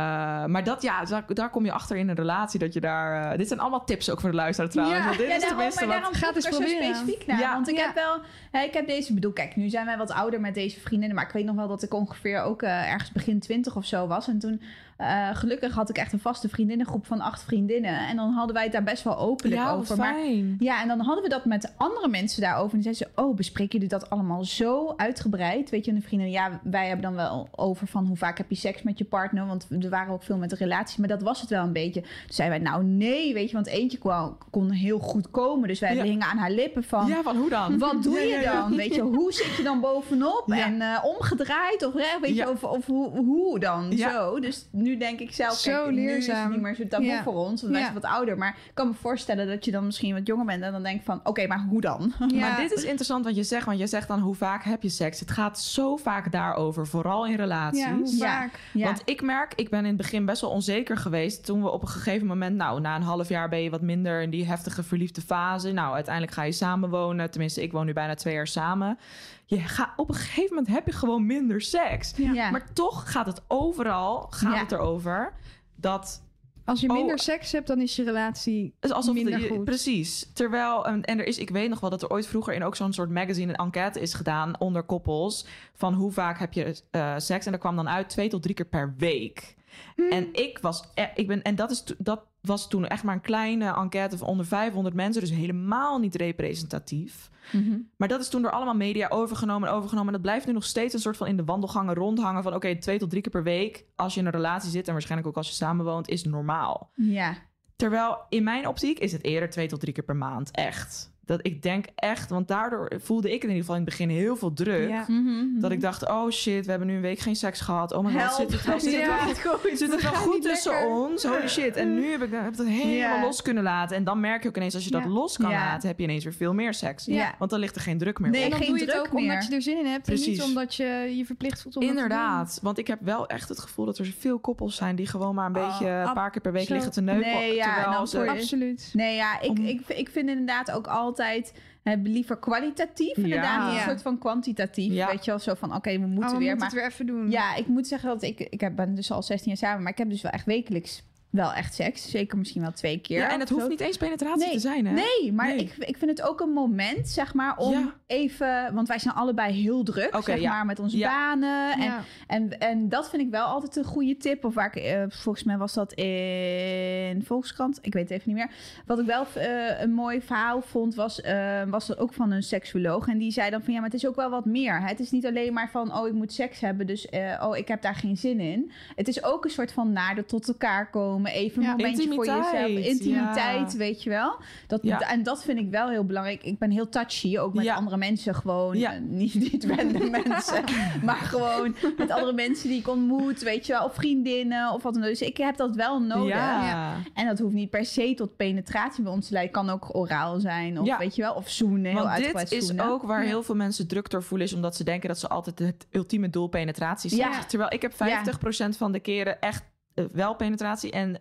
maar 0.45 0.63
dat, 0.63 0.81
ja, 0.81 1.03
daar, 1.05 1.23
daar 1.27 1.49
kom 1.49 1.65
je 1.65 1.71
achter 1.71 1.97
in 1.97 2.09
een 2.09 2.15
relatie 2.15 2.59
dat 2.59 2.73
je 2.73 2.79
daar. 2.81 3.31
eh, 3.31 3.37
dit 3.37 3.47
zijn 3.47 3.59
allemaal 3.59 3.83
tips 3.85 4.09
ook 4.09 4.19
voor 4.21 4.29
de 4.29 4.35
luisteraar 4.35 4.71
trouwens. 4.71 4.99
Ja, 4.99 5.05
want 5.05 5.17
dit 5.17 5.27
Ja, 5.27 5.33
is 5.35 5.41
daarom, 5.41 5.57
maar 5.57 5.73
wat. 5.73 5.87
daarom 5.89 6.13
Gaat 6.13 6.35
er 6.35 6.41
zo 6.41 6.49
proberen. 6.49 6.95
specifiek 6.95 7.25
naar. 7.25 7.39
Ja. 7.39 7.53
Want 7.53 7.69
ik 7.69 7.77
Ja. 7.77 7.85
heb 7.85 7.95
wel... 7.95 8.19
hè, 8.51 8.61
ik 8.65 8.73
heb 8.73 8.87
deze... 8.87 9.09
Ik 9.09 9.15
bedoel, 9.15 9.31
kijk, 9.33 9.55
nu 9.55 9.69
zijn 9.69 9.85
wij 9.85 9.97
wat 9.97 10.11
ouder 10.11 10.39
met 10.41 10.53
deze 10.53 10.79
vriendinnen. 10.79 11.15
Maar 11.17 11.25
ik 11.27 11.33
weet 11.33 11.45
nog 11.45 11.55
wel 11.55 11.67
dat 11.67 11.83
ik 11.83 11.93
ongeveer 11.93 12.41
ook 12.41 12.61
eh, 12.61 12.91
ergens 12.91 13.11
begin 13.11 13.39
twintig 13.39 13.75
of 13.75 13.85
zo 13.85 14.07
was. 14.07 14.27
En 14.27 14.39
toen, 14.39 14.61
eh, 14.97 15.29
gelukkig 15.35 15.73
had 15.73 15.89
ik 15.89 15.97
echt 15.97 16.13
een 16.13 16.19
vaste 16.19 16.49
vriendinnengroep 16.49 17.05
van 17.05 17.21
acht 17.21 17.43
vriendinnen. 17.43 18.07
En 18.07 18.15
dan 18.15 18.31
hadden 18.31 18.53
wij 18.53 18.63
het 18.63 18.71
daar 18.71 18.83
best 18.83 19.03
wel 19.03 19.17
openlijk 19.17 19.61
Ja, 19.61 19.71
over. 19.71 19.97
Maar 19.97 20.13
fijn. 20.13 20.55
ja, 20.59 20.81
en 20.81 20.87
dan 20.87 20.99
hadden 20.99 21.23
we 21.23 21.29
dat 21.29 21.45
met 21.45 21.73
andere 21.77 22.07
mensen 22.07 22.41
daarover. 22.41 22.77
En 22.77 22.81
dan 22.83 22.93
zeiden 22.93 23.13
ze, 23.15 23.21
oh, 23.27 23.35
bespreken 23.35 23.71
jullie 23.73 23.87
dat 23.87 24.09
allemaal 24.09 24.43
zo 24.45 24.93
uitgebreid? 24.97 25.69
Weet 25.69 25.85
je, 25.85 25.91
en 25.91 25.97
de 25.97 26.03
vrienden, 26.03 26.29
ja, 26.31 26.59
wij 26.63 26.87
hebben 26.87 27.05
dan 27.05 27.15
wel 27.15 27.47
over 27.55 27.87
van 27.87 28.05
hoe 28.05 28.17
vaak 28.17 28.37
heb 28.37 28.49
je 28.49 28.55
seks 28.55 28.81
met 28.83 28.97
je 28.97 29.05
partner? 29.05 29.45
Want 29.45 29.65
we 29.69 29.89
waren 29.89 30.13
ook 30.13 30.23
veel 30.23 30.37
met 30.37 30.49
de 30.49 30.55
relatie, 30.55 30.99
maar 30.99 31.09
dat 31.09 31.21
was 31.21 31.41
het 31.41 31.49
wel 31.49 31.63
een 31.63 31.73
beetje. 31.73 32.01
Toen 32.01 32.09
zeiden 32.27 32.61
wij, 32.61 32.71
nou 32.71 32.83
nee, 32.83 33.33
weet 33.33 33.47
je, 33.49 33.53
want 33.55 33.67
eentje 33.67 33.97
kwam, 33.97 34.37
kon 34.51 34.71
heel 34.71 34.99
goed 34.99 35.31
komen. 35.31 35.67
Dus 35.67 35.79
wij 35.79 35.95
Ja. 35.95 36.03
hingen 36.03 36.27
aan 36.27 36.37
haar 36.37 36.51
lippen 36.51 36.83
van, 36.83 37.07
Ja, 37.07 37.21
van 37.21 37.37
hoe 37.37 37.49
dan? 37.49 37.77
wat 37.77 38.03
doe 38.03 38.19
je 38.19 38.41
dan? 38.43 38.75
Weet 38.75 38.95
je, 38.95 39.01
hoe 39.01 39.31
zit 39.33 39.55
je 39.57 39.63
dan 39.63 39.79
bovenop 39.81 40.43
en 40.51 40.81
eh, 40.81 41.03
omgedraaid 41.03 41.85
of 41.85 41.93
weet 42.21 42.35
je, 42.35 42.49
of, 42.49 42.63
of 42.63 42.85
hoe, 42.85 43.17
hoe 43.17 43.59
dan 43.59 43.93
zo. 43.97 44.39
Dus 44.39 44.67
nu 44.83 44.97
denk 44.97 45.19
ik 45.19 45.33
zelf, 45.33 45.53
Zo 45.53 45.71
kijk, 45.83 45.91
nu 45.95 46.11
is 46.11 46.27
niet 46.49 46.61
meer 46.61 46.75
zo 46.75 46.87
taboe 46.87 47.05
Ja. 47.07 47.23
voor 47.23 47.33
ons, 47.33 47.61
want 47.61 47.73
wij 47.73 47.81
Ja. 47.81 47.87
zijn 47.91 48.01
wat 48.01 48.11
ouder. 48.11 48.37
Maar 48.37 48.49
ik 48.65 48.71
kan 48.73 48.87
me 48.87 48.93
voorstellen 48.93 49.47
dat 49.47 49.65
je 49.65 49.71
dan 49.71 49.85
misschien 49.85 50.13
wat 50.13 50.27
jonger 50.27 50.45
bent 50.45 50.63
en 50.63 50.71
dan 50.71 50.83
denk 50.83 50.97
je 50.99 51.05
van, 51.05 51.19
oké, 51.23 51.47
maar 51.47 51.65
hoe 51.69 51.81
dan? 51.81 52.13
Ja. 52.27 52.39
Maar 52.39 52.57
dit 52.57 52.71
is 52.71 52.83
interessant 52.83 53.25
wat 53.25 53.35
je 53.35 53.43
zegt, 53.43 53.65
want 53.65 53.79
je 53.79 53.87
zegt 53.87 54.07
dan 54.07 54.19
hoe 54.19 54.35
vaak 54.35 54.63
heb 54.63 54.81
je 54.81 54.89
seks? 54.89 55.19
Het 55.19 55.31
gaat 55.31 55.59
zo 55.59 55.95
vaak 55.95 56.31
daarover, 56.31 56.87
vooral 56.87 57.25
in 57.27 57.35
relaties. 57.35 57.79
Ja, 57.83 57.93
hoe 57.93 58.15
Ja. 58.17 58.25
vaak? 58.39 58.59
Ja. 58.73 58.85
Want 58.85 59.01
ik 59.05 59.21
merk, 59.21 59.53
ik 59.55 59.69
ben 59.69 59.79
in 59.79 59.85
het 59.85 59.97
begin 59.97 60.25
best 60.25 60.41
wel 60.41 60.49
onzeker 60.49 60.97
geweest. 60.97 61.45
Toen 61.45 61.61
we 61.61 61.69
op 61.69 61.81
een 61.81 61.87
gegeven 61.87 62.27
moment, 62.27 62.55
nou, 62.55 62.81
na 62.81 62.95
een 62.95 63.01
half 63.01 63.29
jaar 63.29 63.49
ben 63.49 63.61
je 63.63 63.69
wat 63.69 63.81
minder 63.81 64.21
in 64.21 64.29
die 64.29 64.45
heftige 64.45 64.83
verliefde 64.83 65.21
fase. 65.21 65.71
Nou, 65.71 65.93
uiteindelijk 65.93 66.33
ga 66.33 66.43
je 66.43 66.51
samenwonen. 66.51 67.31
Tenminste, 67.31 67.61
ik 67.61 67.71
woon 67.71 67.85
nu 67.85 67.93
bijna 67.93 68.13
twee 68.15 68.33
jaar 68.33 68.47
samen. 68.47 68.97
Je 69.45 69.59
gaat, 69.59 69.89
op 69.95 70.09
een 70.09 70.15
gegeven 70.15 70.55
moment 70.55 70.73
heb 70.73 70.85
je 70.85 70.91
gewoon 70.91 71.25
minder 71.25 71.61
seks. 71.61 72.13
Ja. 72.15 72.49
Maar 72.51 72.73
toch 72.73 73.11
gaat 73.11 73.25
het 73.25 73.41
overal, 73.47 74.27
gaat 74.29 74.53
Ja. 74.53 74.59
het 74.59 74.71
erover 74.71 75.33
dat 75.75 76.21
Als 76.65 76.81
je 76.81 76.87
minder 76.91 77.15
Oh. 77.15 77.21
seks 77.21 77.51
hebt, 77.51 77.67
dan 77.67 77.79
is 77.81 77.95
je 77.95 78.03
relatie 78.03 78.73
is 78.79 78.91
alsof 78.91 79.13
minder 79.13 79.39
de- 79.39 79.47
goed. 79.47 79.63
Precies. 79.63 80.29
Terwijl, 80.33 80.85
en, 80.85 81.03
en 81.03 81.19
er 81.19 81.25
is, 81.25 81.37
ik 81.37 81.49
weet 81.49 81.69
nog 81.69 81.79
wel 81.79 81.89
dat 81.89 82.01
er 82.01 82.09
ooit 82.09 82.27
vroeger 82.27 82.53
in 82.53 82.63
ook 82.63 82.75
zo'n 82.75 82.93
soort 82.93 83.09
magazine 83.09 83.51
een 83.51 83.57
enquête 83.65 83.99
is 83.99 84.13
gedaan 84.13 84.59
onder 84.59 84.83
koppels. 84.83 85.45
Van 85.73 85.93
hoe 85.93 86.11
vaak 86.11 86.39
heb 86.39 86.53
je 86.53 86.81
eh, 86.91 87.13
seks? 87.17 87.45
En 87.45 87.51
dat 87.51 87.61
kwam 87.61 87.75
dan 87.75 87.89
uit 87.89 88.09
twee 88.09 88.29
tot 88.29 88.41
drie 88.41 88.55
keer 88.55 88.65
per 88.65 88.93
week. 88.97 89.55
Hmm. 89.95 90.11
En 90.11 90.33
ik 90.33 90.59
was, 90.59 90.83
e- 90.93 91.11
ik 91.15 91.27
ben, 91.27 91.41
en 91.41 91.55
dat, 91.55 91.71
is, 91.71 91.83
dat 91.97 92.21
was 92.47 92.67
toen 92.69 92.87
echt 92.87 93.03
maar 93.03 93.15
een 93.15 93.21
kleine 93.21 93.73
enquête 93.75 94.17
van 94.17 94.27
onder 94.27 94.45
500 94.45 94.95
mensen. 94.95 95.21
Dus 95.21 95.31
helemaal 95.31 95.99
niet 95.99 96.15
representatief. 96.15 97.29
Mhm. 97.51 97.79
Maar 97.97 98.07
dat 98.07 98.21
is 98.21 98.29
toen 98.29 98.41
door 98.41 98.51
allemaal 98.51 98.75
media 98.75 99.07
overgenomen 99.09 99.69
en 99.69 99.75
overgenomen. 99.75 100.07
En 100.07 100.13
dat 100.13 100.21
blijft 100.21 100.45
nu 100.45 100.53
nog 100.53 100.63
steeds 100.63 100.93
een 100.93 100.99
soort 100.99 101.17
van 101.17 101.27
in 101.27 101.37
de 101.37 101.43
wandelgangen 101.43 101.95
rondhangen. 101.95 102.43
Van 102.43 102.55
oké, 102.55 102.75
twee 102.79 102.99
tot 102.99 103.09
drie 103.09 103.21
keer 103.21 103.31
per 103.31 103.43
week. 103.43 103.85
Als 103.95 104.13
je 104.13 104.19
in 104.19 104.25
een 104.25 104.31
relatie 104.31 104.69
zit 104.69 104.87
en 104.87 104.93
waarschijnlijk 104.93 105.29
ook 105.29 105.37
als 105.37 105.47
je 105.47 105.53
samenwoont, 105.53 106.09
is 106.09 106.23
normaal. 106.23 106.91
ja. 106.95 107.35
Terwijl 107.75 108.17
in 108.29 108.43
mijn 108.43 108.67
optiek 108.67 108.99
is 108.99 109.11
het 109.11 109.23
eerder 109.23 109.49
twee 109.49 109.67
tot 109.67 109.79
drie 109.79 109.93
keer 109.93 110.03
per 110.03 110.15
maand. 110.15 110.51
Echt. 110.51 111.12
Dat 111.25 111.39
ik 111.41 111.61
denk 111.61 111.85
echt, 111.95 112.29
want 112.29 112.47
daardoor 112.47 112.91
voelde 113.03 113.27
ik 113.27 113.35
in 113.35 113.41
ieder 113.47 113.55
geval 113.55 113.75
in 113.75 113.81
het 113.81 113.89
begin 113.89 114.09
heel 114.09 114.35
veel 114.35 114.53
druk. 114.53 114.89
Ja. 114.89 115.05
Mhm. 115.07 115.59
Dat 115.59 115.71
ik 115.71 115.81
dacht, 115.81 116.09
oh 116.09 116.29
shit, 116.29 116.63
we 116.65 116.69
hebben 116.69 116.87
nu 116.89 116.95
een 116.95 117.01
week 117.01 117.19
geen 117.19 117.35
seks 117.35 117.61
gehad. 117.61 117.91
Oh 117.93 118.05
my 118.05 118.11
god, 118.21 118.33
zit 118.33 118.51
het 118.51 118.65
wel, 118.65 118.79
zit 118.79 118.91
het 118.95 119.01
Ja. 119.01 119.25
wel, 119.43 119.57
goed? 119.57 119.77
zit 119.77 119.91
het 119.91 120.01
wel 120.01 120.13
goed 120.13 120.41
tussen 120.41 120.71
lekker. 120.71 120.89
ons? 120.89 121.23
Holy 121.23 121.47
shit. 121.47 121.75
En 121.75 121.93
nu 121.93 122.11
heb 122.11 122.21
ik, 122.23 122.31
heb 122.31 122.47
ik 122.47 122.57
dat 122.57 122.65
helemaal 122.67 123.17
Ja. 123.17 123.21
los 123.21 123.41
kunnen 123.41 123.63
laten. 123.63 123.95
En 123.97 124.03
dan 124.03 124.19
merk 124.19 124.43
je 124.43 124.49
ook 124.49 124.57
ineens, 124.57 124.73
als 124.75 124.83
je 124.83 124.91
dat 124.91 125.03
Ja. 125.03 125.09
los 125.09 125.37
kan 125.37 125.49
Ja. 125.49 125.57
laten, 125.65 125.87
heb 125.87 125.97
je 125.97 126.03
ineens 126.03 126.23
weer 126.23 126.33
veel 126.33 126.53
meer 126.53 126.73
seks. 126.73 127.05
Ja. 127.05 127.35
Want 127.39 127.51
dan 127.51 127.59
ligt 127.59 127.75
er 127.75 127.81
geen 127.81 127.97
druk 127.97 128.19
meer 128.19 128.31
Nee, 128.31 128.39
op. 128.39 128.45
En 128.45 128.51
dan 128.51 128.59
geen 128.59 128.69
doe 128.69 128.79
je 128.79 128.85
het 128.85 128.95
ook 128.99 129.03
omdat 129.13 129.21
meer. 129.23 129.43
je 129.49 129.55
er 129.55 129.61
zin 129.61 129.77
in 129.77 129.85
hebt. 129.85 130.07
En 130.07 130.13
niet 130.15 130.41
omdat 130.43 130.75
je 130.75 131.13
je 131.17 131.25
verplicht 131.25 131.61
voelt 131.61 131.75
om 131.75 131.81
dat 131.81 131.89
te 131.91 131.95
doen. 131.95 132.03
Inderdaad, 132.11 132.59
want 132.61 132.77
ik 132.77 132.87
heb 132.87 132.99
wel 133.01 133.27
echt 133.27 133.49
het 133.49 133.59
gevoel 133.59 133.85
dat 133.85 133.97
er 133.97 134.13
veel 134.19 134.39
koppels 134.39 134.75
zijn 134.75 134.95
die 134.95 135.07
gewoon 135.07 135.35
maar 135.35 135.49
een 135.49 135.55
Oh, 135.57 135.69
beetje 135.69 135.87
een 135.89 136.13
paar 136.13 136.31
keer 136.31 136.41
per 136.41 136.51
week 136.51 136.69
liggen 136.69 136.91
te 136.91 137.01
neuken. 137.01 137.31
Nee, 137.31 137.55
ja, 137.55 137.83
Absoluut. 137.83 138.89
Nee, 138.93 139.15
ja, 139.15 139.41
ik, 139.41 139.59
ik, 139.59 139.81
ik 139.87 140.09
vind 140.09 140.29
inderdaad 140.29 140.71
ook 140.71 140.87
altijd 140.87 141.11
hè, 141.17 141.93
liever 142.03 142.37
kwalitatief 142.37 143.17
inderdaad, 143.17 143.45
Ja. 143.45 143.57
dan 143.59 143.67
een 143.69 143.73
Ja. 143.75 143.83
soort 143.87 144.01
van 144.01 144.17
kwantitatief. 144.17 144.93
Ja. 144.93 145.07
Weet 145.07 145.25
je 145.25 145.31
wel, 145.31 145.39
zo 145.39 145.53
van 145.53 145.75
oké, 145.75 145.91
we 145.99 146.05
moeten 146.07 146.23
Oh, 146.23 146.31
we 146.31 146.37
weer. 146.37 146.55
moeten 146.55 146.57
Maar 146.57 146.65
het 146.67 146.75
weer 146.75 146.85
even 146.85 147.05
doen. 147.05 147.31
ja, 147.31 147.55
ik 147.55 147.67
moet 147.67 147.87
zeggen 147.87 148.09
dat 148.09 148.21
ik, 148.23 148.39
ik 148.39 148.61
heb, 148.61 148.75
ben 148.75 148.95
dus 148.95 149.11
al 149.11 149.23
16 149.23 149.47
jaar 149.47 149.57
samen, 149.57 149.83
maar 149.83 149.91
ik 149.91 149.97
heb 149.97 150.09
dus 150.09 150.21
wel 150.21 150.31
echt 150.31 150.45
wekelijks 150.45 151.03
wel 151.33 151.53
echt 151.53 151.73
seks. 151.73 152.09
Zeker 152.09 152.37
misschien 152.37 152.61
wel 152.61 152.71
twee 152.71 152.97
keer. 152.97 153.19
Ja, 153.19 153.31
en 153.31 153.39
het 153.39 153.49
hoeft 153.49 153.61
zo. 153.61 153.67
niet 153.67 153.79
eens 153.79 153.97
penetratie 153.97 154.43
Nee, 154.45 154.51
te 154.53 154.59
zijn, 154.59 154.85
hè? 154.85 154.93
Nee, 154.93 155.31
maar 155.33 155.47
Nee. 155.47 155.57
Ik, 155.57 155.73
ik 155.77 155.97
vind 155.97 156.11
het 156.17 156.21
ook 156.27 156.39
een 156.41 156.49
moment, 156.53 157.07
zeg 157.09 157.33
maar, 157.33 157.57
om 157.57 157.71
Ja. 157.71 157.93
even... 158.07 158.73
Want 158.73 158.87
wij 158.87 158.99
zijn 158.99 159.13
allebei 159.15 159.61
heel 159.61 159.83
druk, 159.83 160.17
zeg 160.23 160.39
ja. 160.39 160.49
maar, 160.51 160.65
met 160.65 160.79
onze 160.79 160.97
Ja. 160.97 161.09
banen. 161.09 161.71
En, 161.79 161.93
en, 162.27 162.59
en 162.59 162.89
dat 162.89 163.09
vind 163.09 163.21
ik 163.21 163.29
wel 163.29 163.45
altijd 163.45 163.75
een 163.75 163.83
goede 163.83 164.17
tip. 164.17 164.45
Of 164.45 164.53
waar 164.53 164.75
ik, 164.75 164.83
eh, 164.83 165.03
volgens 165.09 165.43
mij 165.43 165.57
was 165.57 165.73
dat 165.73 165.93
in 165.93 167.23
Volkskrant. 167.25 167.79
Ik 167.81 167.93
weet 167.93 168.09
het 168.09 168.11
even 168.19 168.33
niet 168.33 168.37
meer. 168.37 168.49
Wat 168.85 168.99
ik 168.99 169.05
wel 169.05 169.25
eh, 169.35 169.81
een 169.81 169.93
mooi 169.93 170.21
verhaal 170.21 170.61
vond, 170.61 170.95
was, 170.95 171.21
eh, 171.21 171.61
was 171.67 171.87
dat 171.87 171.97
ook 171.97 172.13
van 172.13 172.31
een 172.31 172.43
seksuoloog. 172.43 173.07
En 173.07 173.17
die 173.17 173.31
zei 173.31 173.49
dan 173.49 173.63
van, 173.63 173.73
ja, 173.73 173.79
maar 173.79 173.89
het 173.89 173.97
is 173.99 174.07
ook 174.07 174.15
wel 174.15 174.29
wat 174.29 174.45
meer. 174.45 174.79
hè. 174.81 174.87
Het 174.87 174.99
is 174.99 175.11
niet 175.11 175.25
alleen 175.25 175.53
maar 175.53 175.69
van, 175.69 175.95
oh, 175.97 176.07
ik 176.07 176.13
moet 176.13 176.33
seks 176.33 176.59
hebben, 176.59 176.87
dus 176.87 177.07
oh, 177.41 177.57
ik 177.57 177.67
heb 177.67 177.81
daar 177.81 177.95
geen 177.95 178.17
zin 178.17 178.39
in. 178.39 178.71
Het 178.95 179.07
is 179.07 179.23
ook 179.23 179.43
een 179.43 179.49
soort 179.51 179.71
van 179.71 179.91
nader 179.91 180.25
tot 180.25 180.47
elkaar 180.47 180.89
komen. 180.89 181.22
Even 181.31 181.57
een 181.61 181.67
Ja, 181.67 181.75
momentje 181.75 182.13
voor 182.13 182.25
jezelf. 182.25 182.67
Intimiteit, 182.67 183.71
ja. 183.71 183.77
weet 183.77 184.03
je 184.03 184.09
wel. 184.09 184.35
Dat, 184.67 184.79
Ja. 184.83 184.99
En 184.99 185.23
dat 185.23 185.43
vind 185.43 185.59
ik 185.59 185.69
wel 185.69 185.89
heel 185.89 186.05
belangrijk. 186.05 186.43
Ik 186.43 186.57
ben 186.59 186.71
heel 186.71 186.89
touchy, 186.89 187.37
ook 187.37 187.53
met 187.53 187.65
Ja. 187.65 187.75
andere 187.75 187.97
mensen 187.97 188.35
gewoon. 188.35 188.77
Ja. 188.77 188.97
niet, 189.01 189.33
niet 189.51 189.65
random 189.65 190.09
mensen, 190.11 190.63
maar 191.03 191.15
gewoon 191.15 191.75
met 191.97 192.11
andere 192.11 192.33
mensen 192.33 192.69
die 192.69 192.79
ik 192.79 192.87
ontmoet, 192.87 193.41
weet 193.41 193.65
je 193.65 193.73
wel. 193.73 193.83
Of 193.85 193.93
vriendinnen 193.95 194.71
of 194.73 194.83
wat 194.83 194.93
dan 194.93 195.03
ook. 195.03 195.09
Dus 195.09 195.21
ik 195.21 195.37
heb 195.37 195.57
dat 195.57 195.75
wel 195.75 195.99
nodig. 196.01 196.27
Ja. 196.33 196.95
En 197.13 197.25
dat 197.25 197.39
hoeft 197.39 197.53
niet 197.53 197.69
per 197.69 197.85
se 197.85 198.13
tot 198.13 198.35
penetratie 198.35 199.03
bij 199.03 199.11
ons 199.11 199.27
te 199.27 199.33
leiden. 199.33 199.53
Kan 199.53 199.69
ook 199.69 199.95
oraal 199.95 200.39
zijn 200.39 200.79
of 200.79 200.85
Ja. 200.85 200.97
weet 200.97 201.15
je 201.15 201.21
wel. 201.21 201.33
Of 201.33 201.49
zoenen, 201.49 201.91
heel 201.91 202.03
Want 202.03 202.17
dit 202.17 202.51
is 202.51 202.65
zoenen. 202.65 202.85
ook 202.89 203.01
waar 203.03 203.21
Ja. 203.21 203.27
heel 203.27 203.43
veel 203.43 203.55
mensen 203.55 203.87
druk 203.87 204.09
door 204.09 204.23
voelen... 204.23 204.47
is 204.47 204.53
omdat 204.53 204.75
ze 204.75 204.83
denken 204.83 205.07
dat 205.07 205.19
ze 205.19 205.27
altijd 205.29 205.59
het 205.59 205.87
ultieme 205.91 206.29
doel 206.29 206.47
penetratie 206.47 207.09
zijn. 207.09 207.31
Ja. 207.31 207.43
Terwijl 207.45 207.71
ik 207.73 207.81
heb 207.81 207.93
50% 207.93 208.77
van 208.77 208.91
de 208.91 208.99
keren 208.99 209.41
echt 209.41 209.63
wel 210.11 210.35
penetratie 210.35 210.91
en 210.91 211.15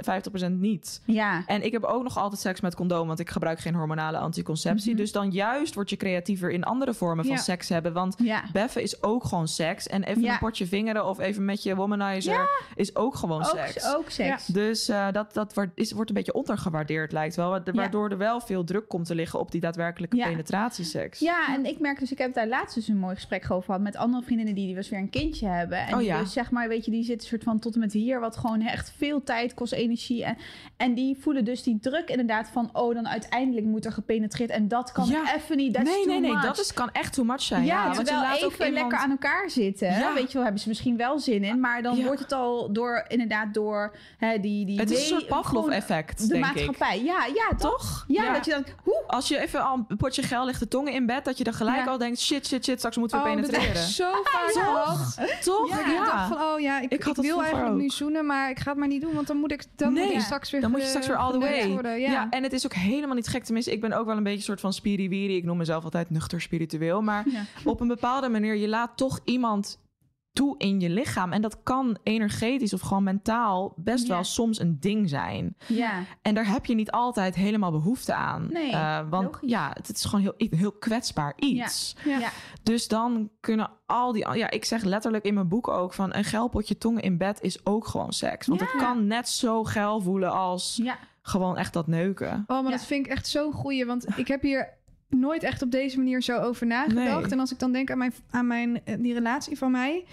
50% 0.47 0.51
niet. 0.51 1.03
Ja. 1.05 1.43
En 1.47 1.65
ik 1.65 1.73
heb 1.73 1.85
ook 1.85 2.03
nog 2.03 2.19
altijd 2.19 2.41
seks 2.41 2.61
met 2.61 2.75
condoom... 2.75 3.07
want 3.07 3.19
ik 3.19 3.31
gebruik 3.31 3.59
geen 3.61 3.75
hormonale 3.75 4.19
anticonceptie. 4.19 4.91
Mhm. 4.93 5.01
Dus 5.01 5.13
dan 5.13 5.31
juist 5.31 5.75
word 5.75 5.91
je 5.91 5.97
creatiever 5.97 6.51
in 6.51 6.65
andere 6.65 6.95
vormen 6.95 7.25
van 7.25 7.39
seks 7.39 7.69
hebben. 7.69 7.93
Want 7.93 8.15
Ja. 8.19 8.43
beffen 8.53 8.83
is 8.83 9.03
ook 9.03 9.25
gewoon 9.25 9.49
seks. 9.49 9.87
En 9.87 10.03
even 10.03 10.23
Ja. 10.23 10.33
een 10.33 10.39
potje 10.39 10.67
vingeren 10.67 11.07
of 11.09 11.19
even 11.19 11.45
met 11.45 11.63
je 11.63 11.75
womanizer... 11.77 12.49
is 12.75 12.97
ook 12.97 13.15
gewoon 13.15 13.45
seks. 13.45 13.87
Ook, 13.87 13.97
ook 13.97 14.11
seks. 14.11 14.47
Dus 14.47 14.89
eh, 14.89 15.07
dat, 15.13 15.35
dat 15.35 15.55
wordt, 15.55 15.71
is, 15.75 15.93
wordt 15.93 16.09
een 16.11 16.17
beetje 16.17 16.33
ondergewaardeerd, 16.35 17.13
lijkt 17.13 17.37
wel. 17.37 17.51
wa- 17.51 17.63
Waardoor 17.73 18.11
er 18.11 18.19
wel 18.19 18.41
veel 18.41 18.65
druk 18.65 18.89
komt 18.89 19.07
te 19.07 19.15
liggen 19.15 19.39
op 19.39 19.51
die 19.51 19.61
daadwerkelijke 19.61 20.17
penetratieseks. 20.17 21.19
Ja, 21.19 21.55
en 21.55 21.65
ik 21.67 21.79
merk 21.81 21.99
dus, 21.99 22.13
ik 22.13 22.19
heb 22.19 22.35
daar 22.35 22.49
laatst 22.49 22.75
dus 22.75 22.89
een 22.89 22.99
mooi 22.99 23.15
gesprek 23.15 23.51
over 23.51 23.65
gehad 23.65 23.81
met 23.81 23.97
andere 23.97 24.23
vriendinnen 24.25 24.55
die, 24.55 24.67
die 24.67 24.75
was 24.75 24.89
weer 24.89 24.99
een 24.99 25.11
kindje 25.11 25.47
hebben. 25.49 25.79
En 25.79 25.93
Oh 25.93 25.99
die 25.99 26.07
ja. 26.09 26.19
dus 26.19 26.33
zeg 26.33 26.51
maar, 26.51 26.69
weet 26.69 26.85
je, 26.85 26.91
die 26.91 27.05
zitten 27.05 27.29
soort 27.29 27.43
van 27.43 27.59
tot 27.59 27.75
en 27.75 27.81
met 27.81 27.93
hier, 27.93 28.21
wat 28.21 28.37
gewoon 28.37 28.61
echt 28.67 28.93
veel 28.97 29.23
tijd 29.23 29.55
kost, 29.55 29.73
energie. 29.73 30.25
En, 30.25 30.37
en 30.77 30.95
die 30.95 31.17
voelen 31.21 31.45
dus 31.45 31.63
die 31.63 31.79
druk 31.81 32.09
inderdaad 32.09 32.49
van, 32.53 32.71
oh, 32.73 32.95
dan 32.95 33.09
uiteindelijk 33.09 33.67
moet 33.67 33.85
er 33.85 33.93
gepenetreerd. 33.93 34.51
En 34.51 34.69
dat 34.69 34.93
kan 34.93 35.07
Ja. 35.07 35.35
even 35.37 35.57
niet, 35.57 35.83
nee, 35.83 36.07
nee, 36.07 36.21
nee, 36.21 36.33
much. 36.33 36.43
dat 36.43 36.59
is, 36.59 36.73
kan 36.75 36.91
echt 36.93 37.13
too 37.15 37.25
much 37.25 37.41
zijn. 37.43 37.65
Ja, 37.65 37.75
Ja, 37.75 37.85
want 37.85 37.97
je 37.99 38.05
terwijl 38.05 38.45
ook 38.45 38.53
even 38.53 38.67
iemand... 38.67 38.75
lekker 38.83 38.99
aan 38.99 39.11
elkaar 39.11 39.51
zitten. 39.51 39.89
Ja. 39.93 40.15
Weet 40.15 40.27
je 40.27 40.33
wel, 40.33 40.43
hebben 40.43 40.61
ze 40.61 40.69
misschien 40.69 40.97
wel 40.97 41.19
zin 41.19 41.45
in. 41.45 41.61
Maar 41.61 41.83
dan 41.83 42.03
wordt 42.05 42.21
het 42.21 42.33
al 42.33 42.73
door, 42.73 43.05
inderdaad, 43.09 43.55
door 43.55 43.97
hè, 44.19 44.39
die, 44.41 44.67
die... 44.67 44.81
Het 44.81 44.91
is 44.91 45.01
een 45.01 45.07
soort 45.07 45.27
Pavlov-effect, 45.27 46.19
De 46.19 46.27
denk 46.27 46.45
ik. 46.45 46.55
maatschappij. 46.55 47.03
Ja, 47.05 47.27
ja, 47.35 47.57
toch? 47.57 47.71
Toch? 47.71 48.05
Ja, 48.09 48.33
dat 48.33 48.45
je 48.45 48.51
dan... 48.51 48.65
Hoe? 48.83 49.03
Als 49.07 49.29
je 49.29 49.39
even 49.41 49.65
al 49.65 49.85
een 49.89 49.97
potje 49.97 50.23
geil 50.23 50.45
ligt 50.47 50.61
de 50.61 50.69
tongen 50.69 50.93
in 50.93 51.07
bed... 51.07 51.25
dat 51.25 51.39
je 51.39 51.45
dan 51.45 51.55
gelijk 51.55 51.87
al 51.87 51.99
denkt... 51.99 52.21
shit, 52.21 52.47
shit, 52.47 52.65
shit, 52.65 52.79
straks 52.79 52.97
moeten 52.97 53.23
we 53.23 53.25
Oh, 53.25 53.31
ik 53.31 53.37
penetreren. 53.37 53.83
zo 53.83 54.11
vaak 54.23 54.53
gehad. 54.53 55.19
Toch? 55.43 55.69
Ja, 55.69 55.79
ik 55.91 55.97
dacht 56.05 56.29
van, 56.29 56.43
oh 56.43 56.61
ja, 56.61 56.81
ik, 56.81 56.93
Ik 56.93 57.05
ik, 57.07 57.17
wil 57.17 57.41
eigenlijk 57.43 57.73
ook. 57.75 57.81
nu 57.81 57.89
zoenen, 57.89 58.27
maar 58.27 58.51
ik 58.53 58.59
ga 58.61 58.71
het 58.71 58.79
maar 58.79 58.89
niet 58.89 59.01
doen, 59.03 59.15
want 59.15 59.27
dan 59.27 59.37
moet 59.37 59.53
ik, 59.53 59.65
dan 59.77 59.93
Nee, 59.93 60.05
moet 60.05 60.15
ik 60.15 60.21
straks 60.21 60.51
weer 60.51 60.61
Dan 60.61 60.71
moet 60.71 60.81
je 60.81 60.87
straks 60.87 61.07
weer 61.07 61.17
all 61.17 61.33
the 61.33 61.39
way. 61.39 61.69
worden. 61.69 62.01
Ja. 62.01 62.11
Ja. 62.11 62.31
en 62.31 62.43
het 62.43 62.53
is 62.53 62.65
ook 62.65 62.75
helemaal 62.75 63.15
niet 63.15 63.29
gek. 63.29 63.45
Tenminste, 63.45 63.73
ik 63.73 63.81
ben 63.81 63.93
ook 63.93 64.07
wel 64.07 64.17
een 64.17 64.23
beetje 64.23 64.39
een 64.39 64.45
soort 64.45 64.61
van 64.61 64.73
spiriwiri. 64.73 65.37
Ik 65.37 65.45
noem 65.45 65.57
mezelf 65.57 65.85
altijd 65.85 66.11
nuchter 66.11 66.41
spiritueel. 66.41 67.03
Maar 67.03 67.25
op 67.65 67.81
een 67.81 67.89
bepaalde 67.89 68.29
manier, 68.29 68.55
je 68.55 68.69
laat 68.69 68.97
toch 68.97 69.21
iemand 69.25 69.79
toe 70.33 70.55
in 70.59 70.81
je 70.81 70.91
lichaam. 70.91 71.33
En 71.33 71.43
dat 71.43 71.63
kan 71.63 71.99
energetisch 72.03 72.73
of 72.73 72.81
gewoon 72.81 73.03
mentaal 73.03 73.73
best 73.77 74.07
Ja. 74.07 74.15
wel 74.15 74.25
soms 74.25 74.61
een 74.61 74.77
ding 74.81 75.09
zijn. 75.09 75.57
Ja. 75.67 76.03
En 76.23 76.35
daar 76.35 76.47
heb 76.47 76.67
je 76.67 76.75
niet 76.75 76.91
altijd 76.91 77.35
helemaal 77.35 77.71
behoefte 77.71 78.15
aan. 78.15 78.49
Nee, 78.53 78.71
Eh, 78.73 79.01
want 79.11 79.25
logisch. 79.25 79.49
ja, 79.51 79.69
het, 79.75 79.87
het 79.87 79.97
is 79.97 80.05
gewoon 80.05 80.21
heel, 80.37 80.49
heel 80.59 80.73
kwetsbaar 80.73 81.33
iets. 81.37 81.97
Ja. 82.05 82.19
Ja. 82.19 82.29
Dus 82.63 82.89
dan 82.89 83.31
kunnen 83.41 83.71
al 83.87 84.13
die... 84.13 84.35
Ja, 84.35 84.51
ik 84.51 84.65
zeg 84.65 84.83
letterlijk 84.83 85.25
in 85.25 85.35
mijn 85.35 85.49
boek 85.49 85.69
ook 85.69 85.93
van... 85.93 86.15
een 86.15 86.25
geil 86.25 86.49
potje 86.49 86.79
tongen 86.79 87.03
in 87.03 87.19
bed 87.19 87.41
is 87.41 87.67
ook 87.67 87.87
gewoon 87.87 88.13
seks. 88.13 88.47
Want 88.47 88.61
Ja. 88.61 88.67
het 88.67 88.77
kan 88.77 89.07
net 89.07 89.29
zo 89.29 89.65
geil 89.65 90.01
voelen 90.01 90.33
als 90.33 90.81
Ja. 90.83 90.99
gewoon 91.23 91.57
echt 91.57 91.73
dat 91.73 91.87
neuken. 91.87 92.45
Oh, 92.47 92.47
maar 92.47 92.63
Ja. 92.65 92.71
dat 92.71 92.85
vind 92.87 93.07
ik 93.07 93.13
echt 93.13 93.27
zo'n 93.29 93.53
goeie, 93.53 93.87
want 93.87 94.19
ik 94.19 94.29
heb 94.29 94.43
hier 94.43 94.81
nooit 95.13 95.43
echt 95.43 95.63
op 95.63 95.71
deze 95.71 95.97
manier 95.97 96.23
zo 96.23 96.39
over 96.39 96.67
nagedacht. 96.67 97.21
Nee. 97.21 97.31
En 97.31 97.41
als 97.41 97.53
ik 97.53 97.59
dan 97.59 97.73
denk 97.73 97.91
aan, 97.91 97.99
mijn, 97.99 98.13
aan 98.31 98.47
mijn, 98.47 98.85
eh, 98.85 98.95
die 98.99 99.15
relatie 99.15 99.59
van 99.59 99.71
mij. 99.71 100.05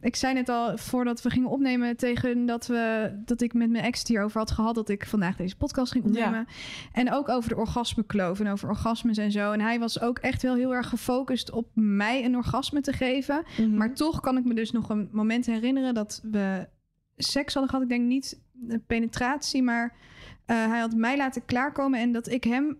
Ik 0.00 0.16
zei 0.16 0.34
net 0.34 0.48
al 0.48 0.78
voordat 0.78 1.22
we 1.22 1.30
gingen 1.30 1.48
opnemen 1.48 1.96
tegen 1.96 2.46
dat, 2.46 2.66
we, 2.66 3.12
dat 3.24 3.40
ik 3.40 3.54
met 3.54 3.70
mijn 3.70 3.84
ex 3.84 3.98
het 3.98 4.08
hierover 4.08 4.38
had 4.38 4.50
gehad. 4.50 4.74
Dat 4.74 4.88
ik 4.88 5.06
vandaag 5.06 5.36
deze 5.36 5.56
podcast 5.56 5.92
ging 5.92 6.04
opnemen. 6.04 6.46
En 6.92 7.12
ook 7.12 7.28
over 7.28 7.48
de 7.48 7.56
orgasmekloof 7.56 8.40
en 8.40 8.48
over 8.48 8.68
orgasmes 8.68 9.18
en 9.18 9.32
zo. 9.32 9.52
En 9.52 9.60
hij 9.60 9.78
was 9.78 10.00
ook 10.00 10.18
echt 10.18 10.42
wel 10.42 10.54
heel 10.54 10.74
erg 10.74 10.88
gefocust 10.88 11.50
op 11.50 11.68
mij 11.74 12.24
een 12.24 12.36
orgasme 12.36 12.80
te 12.80 12.92
geven. 12.92 13.44
Mhm. 13.58 13.76
Maar 13.76 13.94
toch 13.94 14.20
kan 14.20 14.36
ik 14.36 14.44
me 14.44 14.54
dus 14.54 14.70
nog 14.70 14.88
een 14.88 15.08
moment 15.12 15.46
herinneren 15.46 15.94
dat 15.94 16.20
we 16.30 16.68
seks 17.16 17.54
hadden 17.54 17.70
gehad. 17.70 17.84
Ik 17.84 17.96
denk 17.96 18.08
niet 18.08 18.40
penetratie, 18.86 19.62
maar 19.62 19.94
eh, 20.46 20.66
hij 20.68 20.78
had 20.78 20.94
mij 20.94 21.16
laten 21.16 21.44
klaarkomen 21.44 22.00
en 22.00 22.12
dat 22.12 22.28
ik 22.28 22.44
hem 22.44 22.78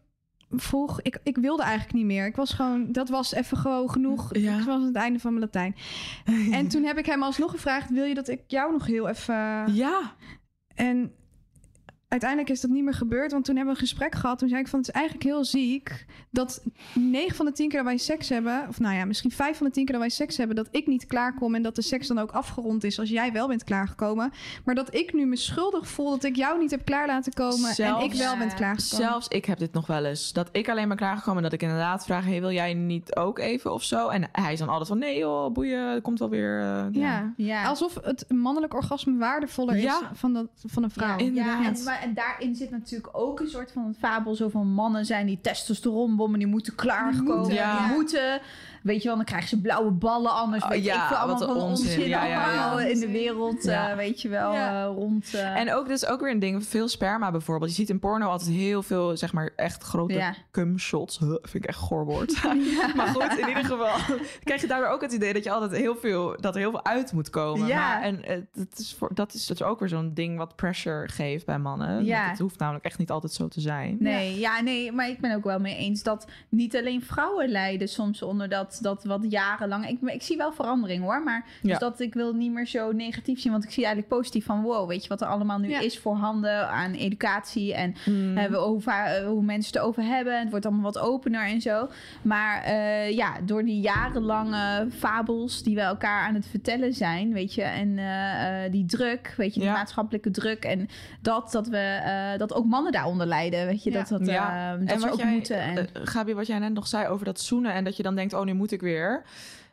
vroeg, 0.50 1.00
ik, 1.00 1.18
ik 1.22 1.36
wilde 1.36 1.62
eigenlijk 1.62 1.92
niet 1.92 2.04
meer. 2.04 2.26
Ik 2.26 2.36
was 2.36 2.52
gewoon, 2.52 2.92
dat 2.92 3.08
was 3.08 3.32
even 3.32 3.56
gewoon 3.56 3.90
genoeg. 3.90 4.36
Ja. 4.36 4.58
Ik 4.58 4.64
was 4.64 4.74
aan 4.74 4.86
het 4.86 4.96
einde 4.96 5.18
van 5.18 5.30
mijn 5.30 5.44
Latijn. 5.44 5.76
En 6.58 6.68
toen 6.68 6.84
heb 6.84 6.98
ik 6.98 7.06
hem 7.06 7.22
alsnog 7.22 7.50
gevraagd, 7.50 7.90
wil 7.90 8.04
je 8.04 8.14
dat 8.14 8.28
ik 8.28 8.40
jou 8.46 8.72
nog 8.72 8.86
heel 8.86 9.08
even... 9.08 9.74
Ja, 9.74 10.14
En 10.74 11.12
uiteindelijk 12.14 12.50
is 12.50 12.60
dat 12.60 12.70
niet 12.70 12.84
meer 12.84 12.94
gebeurd, 12.94 13.32
want 13.32 13.44
toen 13.44 13.56
hebben 13.56 13.74
we 13.74 13.80
een 13.80 13.86
gesprek 13.86 14.14
gehad. 14.14 14.38
Toen 14.38 14.48
zei 14.48 14.60
ik 14.60 14.68
van, 14.68 14.78
het 14.78 14.88
is 14.88 14.94
eigenlijk 14.94 15.24
heel 15.26 15.44
ziek 15.44 16.06
dat 16.30 16.62
9 16.94 17.36
van 17.36 17.46
de 17.46 17.52
10 17.52 17.68
keer 17.68 17.78
dat 17.78 17.86
wij 17.88 17.96
seks 17.96 18.28
hebben, 18.28 18.64
of 18.68 18.80
nou 18.80 18.94
ja, 18.94 19.04
misschien 19.04 19.30
5 19.30 19.56
van 19.56 19.66
de 19.66 19.72
10 19.72 19.84
keer 19.84 19.92
dat 19.94 20.02
wij 20.04 20.10
seks 20.14 20.36
hebben, 20.36 20.56
dat 20.56 20.68
ik 20.70 20.86
niet 20.86 21.06
klaarkom 21.06 21.54
en 21.54 21.62
dat 21.62 21.74
de 21.74 21.82
seks 21.82 22.06
dan 22.08 22.18
ook 22.18 22.30
afgerond 22.30 22.84
is 22.84 22.98
als 22.98 23.08
jij 23.08 23.32
wel 23.32 23.48
bent 23.48 23.64
klaargekomen. 23.64 24.32
Maar 24.64 24.74
dat 24.74 24.94
ik 24.94 25.12
nu 25.12 25.26
me 25.26 25.36
schuldig 25.36 25.88
voel 25.88 26.10
dat 26.10 26.24
ik 26.24 26.36
jou 26.36 26.58
niet 26.58 26.70
heb 26.70 26.84
klaar 26.84 27.06
laten 27.06 27.32
komen 27.32 27.68
en 27.68 27.74
Zelfs- 27.74 28.04
ik 28.04 28.12
wel 28.12 28.32
Ja. 28.32 28.38
ben 28.38 28.54
klaargekomen. 28.54 29.06
zelfs 29.06 29.28
ik 29.28 29.44
heb 29.44 29.58
dit 29.58 29.72
nog 29.72 29.86
wel 29.86 30.04
eens. 30.04 30.32
Dat 30.32 30.48
ik 30.52 30.68
alleen 30.68 30.88
ben 30.88 30.96
klaargekomen 30.96 31.36
en 31.36 31.42
dat 31.42 31.52
ik 31.52 31.62
inderdaad 31.62 32.04
vraag... 32.04 32.24
Hey, 32.24 32.40
wil 32.40 32.50
jij 32.52 32.74
niet 32.74 33.16
ook 33.16 33.38
even 33.38 33.72
of 33.72 33.82
zo? 33.82 34.08
En 34.08 34.28
hij 34.32 34.52
is 34.52 34.58
dan 34.58 34.68
altijd 34.68 34.88
van... 34.88 34.98
Nee 34.98 35.18
joh, 35.18 35.52
boeien, 35.52 35.88
het 35.92 36.02
komt 36.02 36.18
wel 36.18 36.28
weer... 36.30 36.60
eh, 36.60 36.84
Ja. 36.92 37.32
Ja. 37.36 37.64
Alsof 37.64 37.94
het 38.02 38.24
mannelijk 38.28 38.74
orgasme 38.74 39.16
waardevoller 39.18 39.76
Ja. 39.76 40.00
is 40.00 40.18
van, 40.18 40.32
dat, 40.32 40.46
van 40.66 40.82
een 40.82 40.90
vrouw. 40.90 41.08
Ja, 41.18 41.24
inderdaad. 41.24 41.62
Ja, 41.62 41.68
en, 41.78 41.84
maar, 41.84 42.02
en 42.04 42.14
daarin 42.14 42.54
zit 42.54 42.70
natuurlijk 42.70 43.16
ook 43.16 43.40
een 43.40 43.48
soort 43.48 43.72
van 43.72 43.94
fabel. 43.98 44.34
Zo 44.34 44.48
van 44.48 44.66
mannen 44.66 45.06
zijn 45.06 45.26
die 45.26 45.38
testosteronbommen, 45.40 46.38
die 46.38 46.48
moeten 46.48 46.74
klaarkomen. 46.74 47.36
moeten, 47.36 47.54
ja. 47.54 47.86
Die 47.86 47.96
moeten. 47.96 48.40
Weet 48.84 49.02
je 49.02 49.08
wel, 49.08 49.16
dan 49.16 49.24
krijgen 49.24 49.48
ze 49.48 49.60
blauwe 49.60 49.90
ballen 49.90 50.32
anders. 50.32 50.62
Oh, 50.64 50.68
weet 50.68 50.84
ja, 50.84 51.02
ik 51.02 51.08
veel, 51.08 51.16
allemaal 51.16 51.38
van 51.38 51.48
onzin. 51.56 51.86
onzin 51.86 52.08
Ja, 52.08 52.24
ja, 52.24 52.30
ja. 52.52 52.62
allemaal 52.62 52.80
in 52.88 53.00
de 53.00 53.10
wereld, 53.10 53.66
eh, 53.66 53.94
weet 53.94 54.22
je 54.22 54.28
wel, 54.28 54.52
eh, 54.52 54.84
rond. 54.94 55.34
eh, 55.34 55.56
En 55.56 55.72
ook, 55.74 55.88
dat 55.88 55.96
is 55.96 56.06
ook 56.06 56.20
weer 56.20 56.30
een 56.30 56.38
ding, 56.38 56.66
veel 56.66 56.88
sperma 56.88 57.30
bijvoorbeeld. 57.30 57.70
Je 57.70 57.76
ziet 57.76 57.90
in 57.90 57.98
porno 57.98 58.26
altijd 58.28 58.50
heel 58.50 58.82
veel, 58.82 59.16
zeg 59.16 59.32
maar, 59.32 59.52
echt 59.56 59.82
grote 59.82 60.14
Ja. 60.14 60.34
cum-shots. 60.50 61.18
Huh, 61.18 61.28
vind 61.42 61.54
ik 61.54 61.64
echt 61.64 61.78
een 61.78 61.84
goor 61.86 62.04
woord. 62.04 62.42
maar 62.96 63.06
goed, 63.06 63.38
in 63.38 63.48
ieder 63.48 63.64
geval 63.64 64.16
krijg 64.44 64.60
je 64.60 64.66
daardoor 64.66 64.88
ook 64.88 65.00
het 65.00 65.12
idee 65.12 65.32
dat 65.32 65.44
je 65.44 65.50
altijd 65.50 65.72
heel 65.80 65.96
veel, 65.96 66.36
dat 66.40 66.54
er 66.54 66.60
heel 66.60 66.70
veel 66.70 66.84
uit 66.84 67.12
moet 67.12 67.30
komen. 67.30 67.66
Ja. 67.66 67.76
Maar, 67.76 68.02
en 68.02 68.24
eh, 68.24 68.36
dat, 68.52 68.78
is 68.78 68.94
voor, 68.98 69.10
dat 69.14 69.34
is 69.34 69.46
dus 69.46 69.62
ook 69.62 69.78
weer 69.80 69.88
zo'n 69.88 70.10
ding 70.14 70.36
wat 70.38 70.56
pressure 70.56 71.08
geeft 71.08 71.46
bij 71.46 71.58
mannen. 71.58 72.04
Ja. 72.04 72.20
Dat 72.20 72.30
Het 72.30 72.38
hoeft 72.38 72.58
namelijk 72.58 72.84
echt 72.84 72.98
niet 72.98 73.10
altijd 73.10 73.32
zo 73.32 73.48
te 73.48 73.60
zijn. 73.60 73.96
Nee, 74.00 74.38
ja. 74.38 74.60
nee, 74.60 74.92
maar 74.92 75.08
ik 75.08 75.20
ben 75.20 75.34
ook 75.36 75.44
wel 75.44 75.58
mee 75.60 75.76
eens 75.76 76.02
dat 76.02 76.26
niet 76.48 76.76
alleen 76.76 77.02
vrouwen 77.02 77.48
lijden 77.48 77.88
soms 77.88 78.22
onder 78.22 78.48
dat, 78.48 78.73
dat 78.78 79.04
wat 79.04 79.20
jarenlang. 79.28 79.88
Ik, 79.88 79.98
ik 80.00 80.22
zie 80.22 80.36
wel 80.36 80.52
verandering 80.52 81.02
hoor, 81.02 81.22
maar 81.22 81.44
dus 81.62 81.70
Ja. 81.72 81.78
dat 81.78 82.00
ik 82.00 82.14
wil 82.14 82.32
niet 82.32 82.52
meer 82.52 82.66
zo 82.66 82.92
negatief 82.92 83.40
zien, 83.40 83.52
want 83.52 83.64
ik 83.64 83.70
zie 83.70 83.84
eigenlijk 83.84 84.14
positief 84.14 84.44
van 84.44 84.62
wow, 84.62 84.88
weet 84.88 85.02
je 85.02 85.08
wat 85.08 85.20
er 85.20 85.26
allemaal 85.26 85.58
nu 85.58 85.68
Ja. 85.68 85.80
is 85.80 85.98
voorhanden 85.98 86.68
aan 86.68 86.92
educatie 86.92 87.74
en 87.74 87.94
Mm. 88.06 88.38
hoe, 88.54 88.80
va- 88.80 89.06
eh, 89.06 89.26
hoe 89.26 89.42
mensen 89.42 89.72
het 89.72 89.82
over 89.82 90.02
hebben. 90.02 90.38
Het 90.38 90.50
wordt 90.50 90.66
allemaal 90.66 90.92
wat 90.92 90.98
opener 90.98 91.46
en 91.46 91.60
zo. 91.60 91.88
Maar 92.22 92.62
eh, 92.62 93.10
ja, 93.10 93.32
door 93.44 93.64
die 93.64 93.80
jarenlange 93.80 94.86
fabels 94.90 95.62
die 95.62 95.74
we 95.74 95.80
elkaar 95.80 96.26
aan 96.26 96.34
het 96.34 96.46
vertellen 96.46 96.92
zijn, 96.92 97.32
weet 97.32 97.54
je, 97.54 97.62
en 97.62 97.98
eh, 97.98 98.64
eh, 98.64 98.72
die 98.72 98.84
druk, 98.86 99.34
weet 99.36 99.54
je, 99.54 99.60
die 99.60 99.68
Ja. 99.68 99.74
maatschappelijke 99.74 100.30
druk 100.30 100.64
en 100.64 100.88
dat 101.20 101.52
dat 101.52 101.68
we 101.68 101.76
eh, 101.78 102.38
dat 102.38 102.54
ook 102.54 102.64
mannen 102.64 102.92
daaronder 102.92 103.26
lijden, 103.26 103.66
weet 103.66 103.82
je, 103.82 103.90
dat 103.90 104.08
dat, 104.08 104.26
Ja. 104.26 104.72
eh, 104.80 104.86
dat 104.86 105.00
ze 105.00 105.12
ook 105.12 105.24
moeten. 105.24 105.58
En, 105.60 105.76
eh, 105.78 105.84
Gabi, 106.04 106.34
wat 106.34 106.46
jij 106.46 106.58
net 106.58 106.72
nog 106.72 106.86
zei 106.86 107.06
over 107.08 107.24
dat 107.24 107.40
zoenen 107.40 107.72
en 107.72 107.84
dat 107.84 107.96
je 107.96 108.02
dan 108.02 108.14
denkt, 108.14 108.32
oh, 108.34 108.44
nu 108.44 108.52
moet 108.54 108.63
ik 108.72 108.80
weer. 108.80 109.24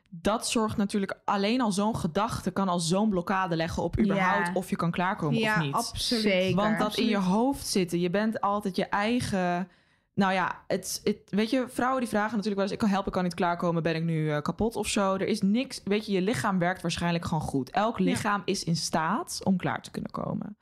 Dat 0.10 0.48
zorgt 0.48 0.78
natuurlijk 0.78 1.20
alleen 1.26 1.62
al 1.62 1.72
zo'n 1.72 1.96
gedachte 1.96 2.52
kan 2.52 2.68
al 2.70 2.80
zo'n 2.80 3.10
blokkade 3.10 3.56
leggen 3.56 3.84
op 3.84 4.00
überhaupt 4.00 4.48
Ja. 4.48 4.54
of 4.54 4.70
je 4.70 4.76
kan 4.76 4.92
klaarkomen 4.92 5.40
ja, 5.40 5.56
of 5.56 5.62
niet. 5.62 5.74
absoluut. 5.74 6.22
Zeker. 6.24 6.56
Want 6.56 6.80
dat 6.80 6.98
in 6.98 7.08
je 7.08 7.18
hoofd 7.18 7.68
zitten. 7.68 8.00
Je 8.00 8.10
bent 8.10 8.42
altijd 8.42 8.76
je 8.76 8.86
eigen. 8.86 9.68
Nou 10.14 10.34
ja, 10.34 10.64
het, 10.68 11.02
het, 11.04 11.18
weet 11.30 11.50
je, 11.50 11.66
vrouwen 11.70 12.00
die 12.00 12.10
vragen 12.10 12.30
natuurlijk 12.30 12.56
wel 12.56 12.64
eens: 12.64 12.74
ik 12.74 12.80
kan 12.80 12.90
helpen, 12.90 13.08
ik 13.08 13.14
kan 13.14 13.24
niet 13.24 13.34
klaarkomen, 13.34 13.84
ben 13.84 13.96
ik 13.96 14.04
nu 14.04 14.32
eh, 14.32 14.42
kapot 14.42 14.76
of 14.76 14.88
zo? 14.88 15.14
Er 15.14 15.28
is 15.28 15.42
niks. 15.42 15.82
Weet 15.84 16.06
je, 16.06 16.12
je 16.12 16.22
lichaam 16.22 16.60
werkt 16.60 16.82
waarschijnlijk 16.82 17.26
gewoon 17.26 17.42
goed. 17.42 17.70
Elk 17.70 18.00
lichaam 18.00 18.42
is 18.46 18.64
in 18.64 18.76
staat 18.76 19.40
om 19.44 19.58
klaar 19.58 19.82
te 19.82 19.92
kunnen 19.92 20.12
komen. 20.12 20.58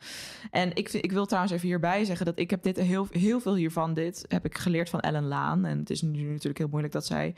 En 0.51 0.75
ik, 0.75 0.89
vind- 0.89 1.03
ik 1.03 1.11
wil 1.11 1.25
trouwens 1.25 1.53
even 1.53 1.67
hierbij 1.67 2.05
zeggen 2.05 2.25
dat 2.25 2.39
ik 2.39 2.49
heb 2.49 2.63
dit 2.63 2.77
heel, 2.77 3.07
heel 3.11 3.39
veel 3.39 3.55
hiervan. 3.55 3.93
Dit 3.93 4.25
heb 4.27 4.45
ik 4.45 4.57
geleerd 4.57 4.89
van 4.89 4.99
Ellen 4.99 5.27
Laan. 5.27 5.65
En 5.65 5.77
het 5.77 5.89
is 5.89 6.01
nu 6.01 6.23
natuurlijk 6.31 6.57
heel 6.57 6.67
moeilijk 6.69 6.93
dat 6.93 7.05
zij 7.05 7.35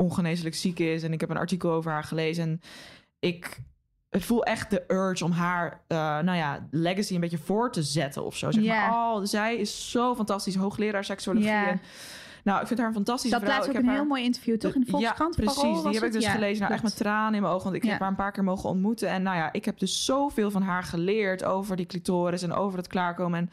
ongeneeslijk 0.00 0.54
ziek 0.54 0.78
is. 0.78 1.02
En 1.02 1.12
ik 1.12 1.20
heb 1.20 1.30
een 1.30 1.36
artikel 1.36 1.70
over 1.70 1.90
haar 1.92 2.04
gelezen. 2.04 2.44
En 2.44 2.60
ik 3.18 3.60
ik 4.10 4.22
voel 4.22 4.44
echt 4.44 4.70
de 4.70 4.84
urge 4.88 5.24
om 5.24 5.30
haar, 5.30 5.80
eh, 5.86 5.96
nou 5.98 6.36
ja, 6.36 6.66
legacy 6.70 7.14
een 7.14 7.20
beetje 7.20 7.38
voor 7.38 7.72
te 7.72 7.82
zetten 7.82 8.24
of 8.24 8.36
zo. 8.36 8.50
Zeg 8.50 8.64
maar, 8.64 8.90
oh, 8.90 9.20
zij 9.24 9.56
is 9.56 9.90
zo 9.90 10.14
fantastisch, 10.14 10.54
hoogleraar 10.54 11.04
seksuologie. 11.04 11.50
En, 11.50 11.80
nou, 12.44 12.60
ik 12.60 12.66
vind 12.66 12.78
haar 12.78 12.88
een 12.88 12.94
fantastische 12.94 13.36
dat 13.36 13.44
vrouw. 13.44 13.54
laatst 13.54 13.70
ook 13.70 13.76
ik 13.76 13.82
een 13.82 13.88
heb 13.88 13.98
heel 13.98 14.08
mooi 14.08 14.22
interview, 14.22 14.56
toch? 14.58 14.74
In 14.74 14.80
de 14.80 14.90
Volkskrant? 14.90 15.36
Ja, 15.36 15.42
precies. 15.42 15.60
Parool 15.62 15.82
die 15.82 15.92
heb 15.92 15.94
ik 15.94 16.02
het? 16.02 16.12
dus 16.12 16.24
Ja, 16.24 16.30
gelezen. 16.30 16.60
Nou, 16.62 16.72
echt 16.72 16.82
met 16.82 16.96
tranen 16.96 17.34
in 17.34 17.40
mijn 17.40 17.52
ogen. 17.52 17.64
Want 17.64 17.76
ik 17.76 17.84
Ja. 17.84 17.90
heb 17.90 18.00
haar 18.00 18.08
een 18.08 18.14
paar 18.14 18.32
keer 18.32 18.44
mogen 18.44 18.68
ontmoeten. 18.68 19.08
En 19.08 19.22
nou 19.22 19.36
ja, 19.36 19.52
ik 19.52 19.64
heb 19.64 19.78
dus 19.78 20.04
zoveel 20.04 20.50
van 20.50 20.62
haar 20.62 20.82
geleerd 20.82 21.44
over 21.44 21.76
die 21.76 21.86
clitoris 21.86 22.42
en 22.42 22.52
over 22.52 22.78
het 22.78 22.86
klaarkomen. 22.88 23.38
En 23.38 23.50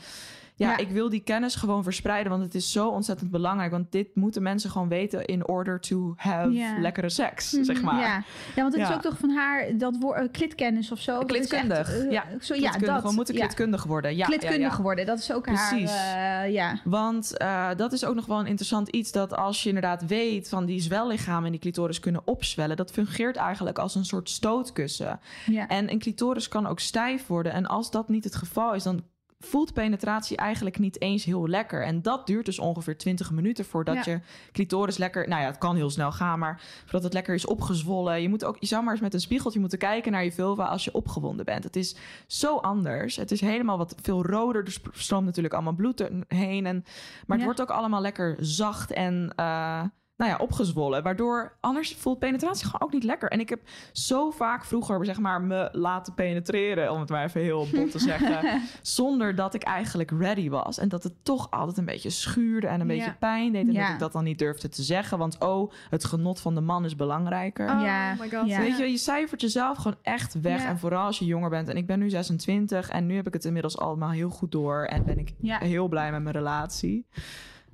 ja, 0.57 0.69
Ja. 0.69 0.77
ik 0.77 0.89
wil 0.89 1.09
die 1.09 1.19
kennis 1.19 1.55
gewoon 1.55 1.83
verspreiden. 1.83 2.31
Want 2.31 2.43
het 2.43 2.55
is 2.55 2.71
zo 2.71 2.87
ontzettend 2.89 3.31
belangrijk. 3.31 3.71
Want 3.71 3.91
dit 3.91 4.15
moeten 4.15 4.43
mensen 4.43 4.69
gewoon 4.69 4.89
weten 4.89 5.25
in 5.25 5.47
order 5.47 5.79
to 5.79 6.13
have 6.15 6.75
lekkere 6.79 7.09
seks, 7.09 7.51
Mhm. 7.51 7.63
zeg 7.63 7.81
maar. 7.81 7.99
Ja. 7.99 8.23
ja, 8.55 8.61
want 8.61 8.73
het 8.75 8.89
is 8.89 8.95
ook 8.95 9.01
toch 9.01 9.17
van 9.17 9.29
haar 9.29 9.77
dat 9.77 9.97
woord 9.99 10.21
uh, 10.23 10.27
klitkennis 10.31 10.91
of 10.91 10.99
zo. 10.99 11.17
Echt, 11.17 11.25
Klitkundig. 11.27 11.93
eh, 11.97 12.11
ja, 12.11 12.23
zo, 12.39 12.53
ja, 12.53 12.59
klitkundig. 12.69 12.95
dat. 13.01 13.03
We 13.03 13.15
moeten 13.15 13.35
klitkundig 13.35 13.83
worden. 13.83 14.15
Ja, 14.15 14.25
klitkundig 14.25 14.77
worden, 14.77 15.05
dat 15.05 15.19
is 15.19 15.33
ook 15.33 15.43
Precies. 15.43 15.91
haar. 15.91 16.43
eh, 16.43 16.51
ja. 16.53 16.79
Want 16.83 17.37
eh, 17.37 17.69
dat 17.75 17.93
is 17.93 18.05
ook 18.05 18.15
nog 18.15 18.25
wel 18.25 18.39
een 18.39 18.45
interessant 18.47 18.87
iets. 18.89 19.11
Dat 19.11 19.35
als 19.35 19.61
je 19.63 19.67
inderdaad 19.67 20.05
weet 20.05 20.49
van 20.49 20.65
die 20.65 20.79
zwellichamen 20.81 21.45
en 21.45 21.51
die 21.51 21.59
clitoris 21.59 21.99
kunnen 21.99 22.21
opzwellen. 22.25 22.77
Dat 22.77 22.91
fungeert 22.91 23.35
eigenlijk 23.35 23.79
als 23.79 23.95
een 23.95 24.05
soort 24.05 24.29
stootkussen. 24.29 25.19
Ja. 25.45 25.67
En 25.67 25.91
een 25.91 25.99
clitoris 25.99 26.47
kan 26.47 26.67
ook 26.67 26.79
stijf 26.79 27.27
worden. 27.27 27.51
En 27.53 27.65
als 27.65 27.91
dat 27.91 28.09
niet 28.09 28.23
het 28.23 28.35
geval 28.35 28.73
is, 28.73 28.83
dan 28.83 29.03
voelt 29.39 29.73
penetratie 29.73 30.37
eigenlijk 30.37 30.79
niet 30.79 31.01
eens 31.01 31.23
heel 31.23 31.47
lekker. 31.47 31.83
En 31.85 32.01
dat 32.01 32.27
duurt 32.27 32.45
dus 32.45 32.59
ongeveer 32.59 32.97
20 32.97 33.31
minuten 33.31 33.65
voordat 33.65 34.05
Ja. 34.05 34.11
je 34.11 34.19
clitoris 34.51 34.97
lekker... 34.97 35.27
Nou 35.27 35.41
ja, 35.41 35.47
het 35.47 35.57
kan 35.57 35.75
heel 35.75 35.89
snel 35.89 36.11
gaan, 36.11 36.39
maar 36.39 36.61
voordat 36.83 37.03
het 37.03 37.13
lekker 37.13 37.33
is 37.35 37.45
opgezwollen. 37.45 38.21
Je 38.21 38.29
moet 38.29 38.45
ook, 38.45 38.57
je 38.59 38.65
zou 38.67 38.83
maar 38.83 38.93
eens 38.93 39.01
met 39.01 39.13
een 39.13 39.19
spiegeltje 39.19 39.59
moeten 39.59 39.77
kijken 39.79 40.11
naar 40.11 40.23
je 40.23 40.31
vulva 40.31 40.65
als 40.65 40.83
je 40.83 40.93
opgewonden 40.93 41.45
bent. 41.45 41.63
Het 41.63 41.75
is 41.75 41.95
zo 42.27 42.55
anders. 42.55 43.15
Het 43.15 43.31
is 43.31 43.41
helemaal 43.41 43.77
wat 43.77 43.95
veel 44.01 44.25
roder. 44.25 44.65
Er 44.65 44.77
stroomt 44.91 45.25
natuurlijk 45.25 45.53
allemaal 45.53 45.73
bloed 45.75 46.09
heen. 46.27 46.65
En, 46.65 46.75
maar 46.85 47.37
het 47.37 47.39
Ja. 47.39 47.43
wordt 47.45 47.61
ook 47.61 47.71
allemaal 47.71 48.01
lekker 48.01 48.35
zacht 48.39 48.91
en... 48.91 49.33
eh, 49.35 49.83
nou 50.17 50.31
ja, 50.31 50.37
opgezwollen. 50.37 51.03
Waardoor 51.03 51.57
anders 51.61 51.93
voelt 51.95 52.19
penetratie 52.19 52.65
gewoon 52.65 52.81
ook 52.81 52.93
niet 52.93 53.03
lekker. 53.03 53.29
En 53.29 53.39
ik 53.39 53.49
heb 53.49 53.59
zo 53.91 54.31
vaak 54.31 54.65
vroeger, 54.65 55.05
zeg 55.05 55.19
maar, 55.19 55.41
me 55.41 55.69
laten 55.71 56.13
penetreren, 56.13 56.91
om 56.91 56.99
het 56.99 57.09
maar 57.09 57.23
even 57.23 57.41
heel 57.41 57.67
bot 57.73 57.91
te 57.91 57.99
zeggen, 57.99 58.61
zonder 58.81 59.35
dat 59.35 59.53
ik 59.53 59.63
eigenlijk 59.63 60.11
ready 60.11 60.49
was. 60.49 60.77
En 60.77 60.89
dat 60.89 61.03
het 61.03 61.13
toch 61.23 61.51
altijd 61.51 61.77
een 61.77 61.85
beetje 61.85 62.09
schuurde 62.09 62.67
en 62.67 62.79
een 62.81 62.87
Ja. 62.87 62.93
beetje 62.95 63.15
pijn 63.19 63.51
deed. 63.51 63.67
En 63.67 63.71
Ja. 63.73 63.81
dat 63.83 63.93
ik 63.93 63.99
dat 63.99 64.11
dan 64.11 64.23
niet 64.23 64.39
durfde 64.39 64.69
te 64.69 64.81
zeggen. 64.83 65.17
Want 65.17 65.39
oh, 65.39 65.71
het 65.89 66.05
genot 66.05 66.39
van 66.39 66.55
de 66.55 66.61
man 66.61 66.85
is 66.85 66.95
belangrijker. 66.95 67.69
Oh 67.75 67.81
Ja. 67.81 68.13
my 68.19 68.29
god. 68.29 68.47
Ja. 68.47 68.59
Weet 68.59 68.77
je, 68.77 68.85
je 68.91 68.97
cijfert 68.97 69.41
jezelf 69.41 69.77
gewoon 69.77 69.97
echt 70.01 70.41
weg. 70.41 70.61
Ja. 70.61 70.67
En 70.67 70.79
vooral 70.79 71.05
als 71.05 71.19
je 71.19 71.25
jonger 71.25 71.49
bent. 71.49 71.69
En 71.69 71.77
ik 71.77 71.87
ben 71.87 71.99
nu 71.99 72.09
26 72.09 72.89
en 72.89 73.05
nu 73.05 73.15
heb 73.15 73.27
ik 73.27 73.33
het 73.33 73.45
inmiddels 73.45 73.77
allemaal 73.77 74.09
heel 74.11 74.29
goed 74.29 74.51
door. 74.51 74.83
En 74.83 75.03
ben 75.05 75.17
ik 75.19 75.33
Ja. 75.39 75.59
heel 75.59 75.87
blij 75.87 76.11
met 76.11 76.21
mijn 76.23 76.35
relatie. 76.35 77.05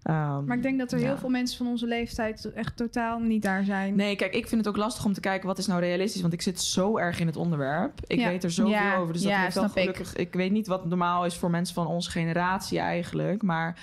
Ehm, 0.03 0.45
Maar 0.45 0.57
ik 0.57 0.63
denk 0.63 0.79
dat 0.79 0.91
er 0.91 0.99
ja. 0.99 1.05
heel 1.05 1.17
veel 1.17 1.29
mensen 1.29 1.57
van 1.57 1.67
onze 1.67 1.85
leeftijd 1.87 2.51
echt 2.53 2.77
totaal 2.77 3.19
niet 3.19 3.41
daar 3.41 3.63
zijn. 3.63 3.95
Nee, 3.95 4.15
kijk, 4.15 4.33
ik 4.33 4.47
vind 4.47 4.65
het 4.65 4.69
ook 4.75 4.81
lastig 4.81 5.05
om 5.05 5.13
te 5.13 5.19
kijken 5.19 5.47
wat 5.47 5.57
is 5.57 5.67
nou 5.67 5.79
realistisch. 5.81 6.21
Want 6.21 6.33
ik 6.33 6.41
zit 6.41 6.61
zo 6.61 6.97
erg 6.97 7.19
in 7.19 7.27
het 7.27 7.35
onderwerp. 7.35 7.99
Ik 8.07 8.19
Ja. 8.19 8.27
weet 8.29 8.43
er 8.43 8.51
zoveel 8.51 8.71
Ja, 8.73 8.95
over. 8.95 9.13
Dus 9.13 9.21
dat 9.21 9.31
ja, 9.31 9.41
heeft 9.41 9.55
wel 9.55 9.63
ik. 9.63 9.71
gelukkig... 9.71 10.15
Ik. 10.15 10.33
weet 10.33 10.51
niet 10.51 10.67
wat 10.67 10.85
normaal 10.85 11.25
is 11.25 11.35
voor 11.37 11.49
mensen 11.49 11.75
van 11.75 11.87
onze 11.87 12.11
generatie 12.11 12.79
eigenlijk. 12.79 13.41
Maar 13.41 13.79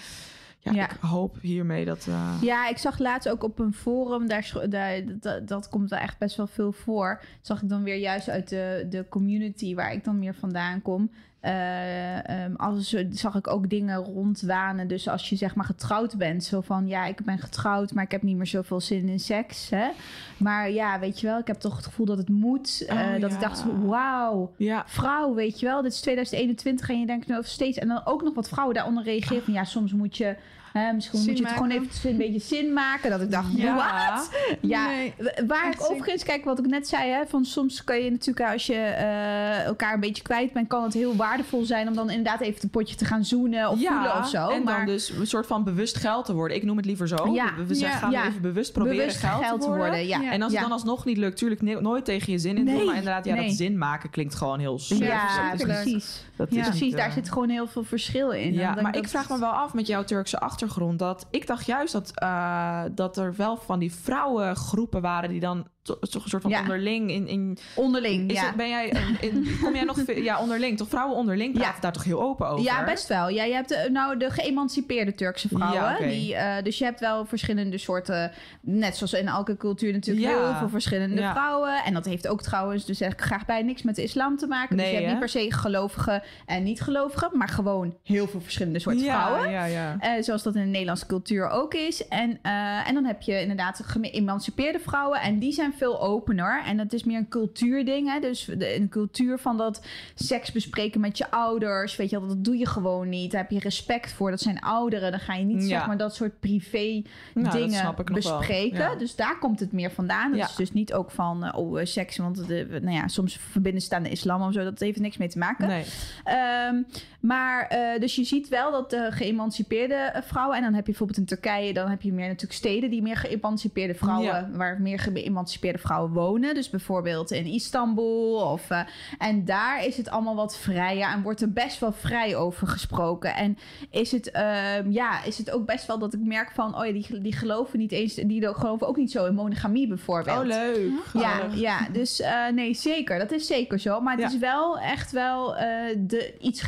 ja, 0.58 0.72
Ja. 0.72 0.84
ik 0.90 0.96
hoop 1.00 1.36
hiermee 1.40 1.84
dat... 1.84 2.06
eh, 2.08 2.32
Ja, 2.40 2.68
ik 2.68 2.78
zag 2.78 2.98
laatst 2.98 3.28
ook 3.28 3.42
op 3.42 3.58
een 3.58 3.72
forum, 3.74 4.28
daar, 4.28 5.02
dat, 5.20 5.48
dat 5.48 5.68
komt 5.68 5.90
wel 5.90 5.98
echt 5.98 6.18
best 6.18 6.36
wel 6.36 6.46
veel 6.46 6.72
voor. 6.72 7.20
Zag 7.40 7.62
ik 7.62 7.68
dan 7.68 7.82
weer 7.82 7.96
juist 7.98 8.28
uit 8.28 8.48
de, 8.48 8.86
de 8.90 9.06
community 9.08 9.74
waar 9.74 9.92
ik 9.92 10.04
dan 10.04 10.18
meer 10.18 10.34
vandaan 10.34 10.82
kom. 10.82 11.10
Ehm, 11.40 12.54
alles, 12.56 12.94
zag 13.10 13.34
ik 13.34 13.46
ook 13.46 13.70
dingen 13.70 13.96
rondwanen. 13.96 14.88
Dus 14.88 15.08
als 15.08 15.28
je 15.28 15.36
zeg 15.36 15.54
maar 15.54 15.64
getrouwd 15.64 16.16
bent, 16.16 16.44
zo 16.44 16.60
van 16.60 16.86
ja, 16.86 17.06
ik 17.06 17.24
ben 17.24 17.38
getrouwd, 17.38 17.92
maar 17.92 18.04
ik 18.04 18.10
heb 18.10 18.22
niet 18.22 18.36
meer 18.36 18.46
zoveel 18.46 18.80
zin 18.80 19.08
in 19.08 19.20
seks. 19.20 19.70
Hè? 19.70 19.88
Maar 20.36 20.70
ja, 20.70 20.98
weet 20.98 21.20
je 21.20 21.26
wel, 21.26 21.38
ik 21.38 21.46
heb 21.46 21.60
toch 21.60 21.76
het 21.76 21.84
gevoel 21.84 22.06
dat 22.06 22.18
het 22.18 22.28
moet. 22.28 22.84
Eh, 22.88 22.96
Oh, 22.96 23.20
dat 23.20 23.30
ja. 23.30 23.36
ik 23.36 23.42
dacht, 23.42 23.64
wauw, 23.84 24.52
ja, 24.56 24.82
vrouw, 24.86 25.34
weet 25.34 25.60
je 25.60 25.66
wel, 25.66 25.82
dit 25.82 25.92
is 25.92 26.00
2021 26.00 26.88
en 26.88 27.00
je 27.00 27.06
denkt 27.06 27.26
nog 27.26 27.46
steeds. 27.46 27.78
En 27.78 27.88
dan 27.88 28.00
ook 28.04 28.22
nog 28.22 28.34
wat 28.34 28.48
vrouwen 28.48 28.74
daaronder 28.74 29.04
reageren 29.04 29.42
van 29.42 29.52
ja, 29.54 29.64
soms 29.64 29.92
moet 29.92 30.16
je 30.16 30.36
Hè, 30.72 30.92
misschien 30.92 31.18
Zin 31.18 31.28
moet 31.28 31.38
je 31.38 31.44
het 31.46 31.52
gewoon 31.54 31.70
even 31.70 32.10
een 32.10 32.16
beetje 32.16 32.40
zin 32.40 32.72
maken. 32.72 33.10
Dat 33.10 33.20
ik 33.20 33.30
dacht, 33.30 33.46
Ja. 33.56 33.74
wat? 33.74 34.30
Ja, 34.60 34.86
Nee. 34.88 35.14
waar 35.46 35.70
ik 35.72 35.90
overigens, 35.90 36.22
kijk 36.24 36.44
wat 36.44 36.58
ik 36.58 36.66
net 36.66 36.88
zei, 36.88 37.10
hè, 37.10 37.26
van 37.26 37.44
soms 37.44 37.84
kan 37.84 37.98
je 38.00 38.10
natuurlijk 38.10 38.52
als 38.52 38.66
je 38.66 38.74
eh, 38.74 39.64
elkaar 39.64 39.94
een 39.94 40.00
beetje 40.00 40.22
kwijt 40.22 40.52
bent, 40.52 40.68
kan 40.68 40.82
het 40.82 40.92
heel 40.94 41.16
waardevol 41.16 41.64
zijn 41.64 41.88
om 41.88 41.94
dan 41.94 42.10
inderdaad 42.10 42.40
even 42.40 42.62
een 42.62 42.70
potje 42.70 42.94
te 42.96 43.04
gaan 43.04 43.24
zoenen 43.24 43.68
of 43.70 43.78
voelen 43.78 44.16
of 44.18 44.28
zo. 44.28 44.48
En 44.48 44.62
maar 44.62 44.76
dan 44.76 44.86
dus 44.86 45.10
een 45.10 45.26
soort 45.26 45.46
van 45.46 45.64
bewust 45.64 45.96
geld 45.96 46.24
te 46.24 46.34
worden. 46.34 46.56
Ik 46.56 46.62
noem 46.64 46.76
het 46.76 46.86
liever 46.86 47.08
zo. 47.08 47.32
Ja. 47.32 47.54
We, 47.56 47.66
we 47.66 47.78
Ja. 47.78 47.90
gaan 47.90 48.10
Ja. 48.10 48.26
even 48.26 48.40
bewust 48.40 48.72
proberen 48.72 48.98
bewust 48.98 49.18
geld, 49.18 49.60
te 49.60 49.66
worden. 49.66 50.06
ja. 50.06 50.20
Ja. 50.20 50.30
En 50.32 50.42
als 50.42 50.52
Ja. 50.52 50.58
het 50.58 50.68
dan 50.68 50.76
alsnog 50.76 51.04
niet 51.04 51.16
lukt, 51.16 51.36
tuurlijk 51.36 51.62
ne- 51.62 51.80
nooit 51.80 52.04
tegen 52.04 52.32
je 52.32 52.38
zin 52.38 52.56
in 52.56 52.64
doen. 52.64 52.74
Maar 52.74 52.84
inderdaad, 52.96 53.24
ja, 53.24 53.34
Nee. 53.34 53.46
dat 53.46 53.56
zin 53.56 53.78
maken 53.78 54.10
klinkt 54.10 54.34
gewoon 54.34 54.58
heel 54.58 54.72
Ja, 54.72 54.78
surf. 54.78 55.00
Ja, 55.00 55.50
Dat 55.50 55.58
is- 55.60 55.64
precies. 55.66 56.24
dat 56.36 56.48
Ja. 56.50 56.56
is 56.60 56.62
Precies, 56.66 56.80
niet, 56.86 56.96
daar 56.96 57.06
eh, 57.08 57.12
zit 57.14 57.28
gewoon 57.32 57.48
heel 57.48 57.66
veel 57.66 57.84
verschil 57.84 58.30
in. 58.30 58.52
Ja, 58.52 58.76
maar 58.80 58.96
ik 58.96 59.08
vraag 59.08 59.28
me 59.28 59.38
wel 59.38 59.50
af 59.50 59.74
met 59.74 59.86
jouw 59.86 60.04
Turkse 60.04 60.36
achtergrond. 60.36 60.58
Dat 60.96 61.26
ik 61.30 61.46
dacht 61.46 61.66
juist 61.66 61.92
dat, 61.92 62.10
eh, 62.14 62.82
dat 62.94 63.16
er 63.16 63.34
wel 63.36 63.56
van 63.56 63.78
die 63.78 63.94
vrouwengroepen 63.94 65.00
waren 65.00 65.28
die 65.28 65.40
dan 65.40 65.66
toch 65.82 65.98
een 66.00 66.28
soort 66.28 66.42
van 66.42 66.50
Ja. 66.50 66.60
onderling 66.60 67.10
in. 67.10 67.28
in 67.28 67.58
onderling, 67.74 68.30
is 68.30 68.36
ja. 68.36 68.46
het, 68.46 68.56
ben 68.56 68.68
jij, 68.68 68.88
in, 69.20 69.48
kom 69.62 69.74
jij 69.74 69.84
nog 69.84 69.98
ja, 70.06 70.40
onderling? 70.40 70.76
Toch 70.76 70.88
vrouwen 70.88 71.16
onderling 71.16 71.52
praten 71.54 71.74
Ja. 71.74 71.80
daar 71.80 71.92
toch 71.92 72.04
heel 72.04 72.22
open 72.22 72.48
over? 72.48 72.64
Ja, 72.64 72.84
best 72.84 73.08
wel. 73.08 73.28
Ja, 73.28 73.44
je 73.44 73.54
hebt 73.54 73.68
de, 73.68 73.88
nou 73.92 74.16
de 74.16 74.30
geëmancipeerde 74.30 75.14
Turkse 75.14 75.48
vrouwen. 75.48 75.80
Ja, 75.80 76.08
die, 76.08 76.34
eh, 76.34 76.62
dus 76.62 76.78
je 76.78 76.84
hebt 76.84 77.00
wel 77.00 77.24
verschillende 77.24 77.78
soorten, 77.78 78.32
net 78.60 78.96
zoals 78.96 79.12
in 79.12 79.28
elke 79.28 79.56
cultuur 79.56 79.92
natuurlijk 79.92 80.26
heel 80.26 80.54
veel 80.54 80.68
verschillende 80.68 81.22
vrouwen. 81.22 81.84
En 81.84 81.94
dat 81.94 82.04
heeft 82.04 82.28
ook 82.28 82.42
trouwens, 82.42 82.84
dus 82.84 82.98
zeg 82.98 83.12
ik 83.12 83.20
graag 83.20 83.44
bij 83.44 83.62
niks 83.62 83.82
met 83.82 83.96
de 83.96 84.02
islam 84.02 84.36
te 84.36 84.46
maken. 84.46 84.76
dus 84.76 84.86
je 84.86 84.92
hebt 84.92 85.04
hè? 85.04 85.10
niet 85.10 85.20
per 85.20 85.28
se 85.28 85.52
gelovigen 85.52 86.22
en 86.46 86.62
niet-gelovigen, 86.62 87.30
maar 87.32 87.48
gewoon 87.48 87.96
heel 88.02 88.28
veel 88.28 88.40
verschillende 88.40 88.78
soorten 88.78 89.04
vrouwen. 89.04 89.50
Ja, 89.50 89.64
ja. 89.64 89.96
Eh, 89.98 90.22
zoals 90.22 90.42
dat 90.42 90.54
in 90.54 90.62
de 90.62 90.68
Nederlandse 90.68 91.06
cultuur 91.06 91.48
ook 91.48 91.74
is. 91.74 92.08
En, 92.08 92.38
eh, 92.42 92.88
en 92.88 92.94
dan 92.94 93.04
heb 93.04 93.22
je 93.22 93.40
inderdaad 93.40 93.80
geëmancipeerde 93.84 94.78
vrouwen. 94.78 95.20
En 95.20 95.38
die 95.38 95.52
zijn 95.52 95.69
veel 95.72 96.00
opener. 96.00 96.62
En 96.64 96.76
dat 96.76 96.92
is 96.92 97.04
meer 97.04 97.18
een 97.18 97.28
cultuurding. 97.28 98.12
Hè? 98.12 98.20
Dus 98.20 98.44
de, 98.44 98.76
een 98.76 98.88
cultuur 98.88 99.38
van 99.38 99.56
dat 99.56 99.82
seks 100.14 100.52
bespreken 100.52 101.00
met 101.00 101.18
je 101.18 101.30
ouders. 101.30 101.96
Weet 101.96 102.10
je 102.10 102.20
dat 102.20 102.44
doe 102.44 102.56
je 102.58 102.66
gewoon 102.66 103.08
niet. 103.08 103.30
Daar 103.30 103.40
heb 103.40 103.50
je 103.50 103.58
respect 103.58 104.12
voor. 104.12 104.30
Dat 104.30 104.40
zijn 104.40 104.60
ouderen. 104.60 105.10
Dan 105.10 105.20
ga 105.20 105.34
je 105.34 105.44
niet 105.44 105.62
Ja. 105.62 105.68
zeg 105.68 105.86
maar 105.86 105.96
dat 105.96 106.14
soort 106.14 106.40
privé 106.40 107.02
Nou, 107.34 107.56
dingen 107.58 107.94
bespreken. 108.12 108.78
Ja. 108.78 108.94
Dus 108.94 109.16
daar 109.16 109.38
komt 109.38 109.60
het 109.60 109.72
meer 109.72 109.90
vandaan. 109.90 110.32
Dat 110.36 110.48
is 110.48 110.56
dus 110.56 110.72
niet 110.72 110.92
ook 110.92 111.10
van 111.10 111.44
eh, 111.44 111.58
oh, 111.58 111.80
eh, 111.80 111.86
seks. 111.86 112.16
Want 112.16 112.46
de, 112.46 112.66
nou 112.82 112.96
ja, 112.96 113.08
soms 113.08 113.36
verbinden 113.36 113.82
staan 113.82 114.02
de 114.02 114.10
islam 114.10 114.42
of 114.42 114.52
zo. 114.52 114.64
Dat 114.64 114.78
heeft 114.78 115.00
niks 115.00 115.16
mee 115.16 115.28
te 115.28 115.38
maken. 115.38 115.66
Nee. 115.68 115.84
Ehm, 116.24 116.82
maar 117.20 117.66
eh, 117.68 118.00
dus 118.00 118.14
je 118.14 118.24
ziet 118.24 118.48
wel 118.48 118.70
dat 118.72 118.90
de 118.90 119.06
geëmancipeerde 119.10 119.94
eh, 119.94 120.22
vrouwen, 120.22 120.56
en 120.56 120.62
dan 120.62 120.74
heb 120.74 120.80
je 120.86 120.90
bijvoorbeeld 120.90 121.18
in 121.18 121.24
Turkije, 121.24 121.72
dan 121.72 121.88
heb 121.90 122.02
je 122.02 122.12
meer 122.12 122.26
natuurlijk 122.26 122.52
steden 122.52 122.90
die 122.90 123.02
meer 123.02 123.16
geëmancipeerde 123.16 123.94
vrouwen, 123.94 124.24
Ja. 124.26 124.48
waar 124.52 124.80
meer 124.80 124.98
geëmancipeerde 124.98 125.78
vrouwen 125.78 126.12
wonen. 126.12 126.54
Dus 126.54 126.70
bijvoorbeeld 126.70 127.30
in 127.30 127.44
Istanbul. 127.46 128.34
Of, 128.52 128.70
eh, 128.70 128.80
en 129.18 129.44
daar 129.44 129.86
is 129.86 129.96
het 129.96 130.10
allemaal 130.10 130.34
wat 130.34 130.58
vrijer 130.58 131.08
en 131.12 131.22
wordt 131.22 131.40
er 131.40 131.52
best 131.52 131.78
wel 131.80 131.92
vrij 131.92 132.36
over 132.36 132.66
gesproken. 132.66 133.34
En 133.34 133.58
is 133.90 134.12
het, 134.12 134.30
ehm, 134.30 134.90
ja, 134.90 135.24
is 135.24 135.38
het 135.38 135.50
ook 135.50 135.66
best 135.66 135.86
wel 135.86 135.98
dat 135.98 136.12
ik 136.14 136.20
merk 136.20 136.50
van, 136.50 136.78
oh 136.78 136.86
ja, 136.86 136.92
die, 136.92 137.20
die 137.20 137.32
geloven 137.36 137.78
niet 137.78 137.92
eens, 137.92 138.14
die 138.14 138.54
geloven 138.54 138.88
ook 138.88 138.96
niet 138.96 139.10
zo 139.10 139.26
in 139.26 139.34
monogamie 139.34 139.88
bijvoorbeeld. 139.88 140.38
Oh, 140.38 140.44
leuk. 140.46 140.90
Ja, 141.12 141.40
ja, 141.54 141.88
dus 141.92 142.22
nee, 142.54 142.74
zeker. 142.74 143.18
Dat 143.18 143.32
is 143.32 143.46
zeker 143.46 143.78
zo. 143.78 144.00
Maar 144.00 144.12
het 144.16 144.22
Ja. 144.22 144.28
is 144.28 144.38
wel 144.38 144.78
echt 144.78 145.10
wel 145.12 145.54
de 145.96 146.34
iets 146.40 146.60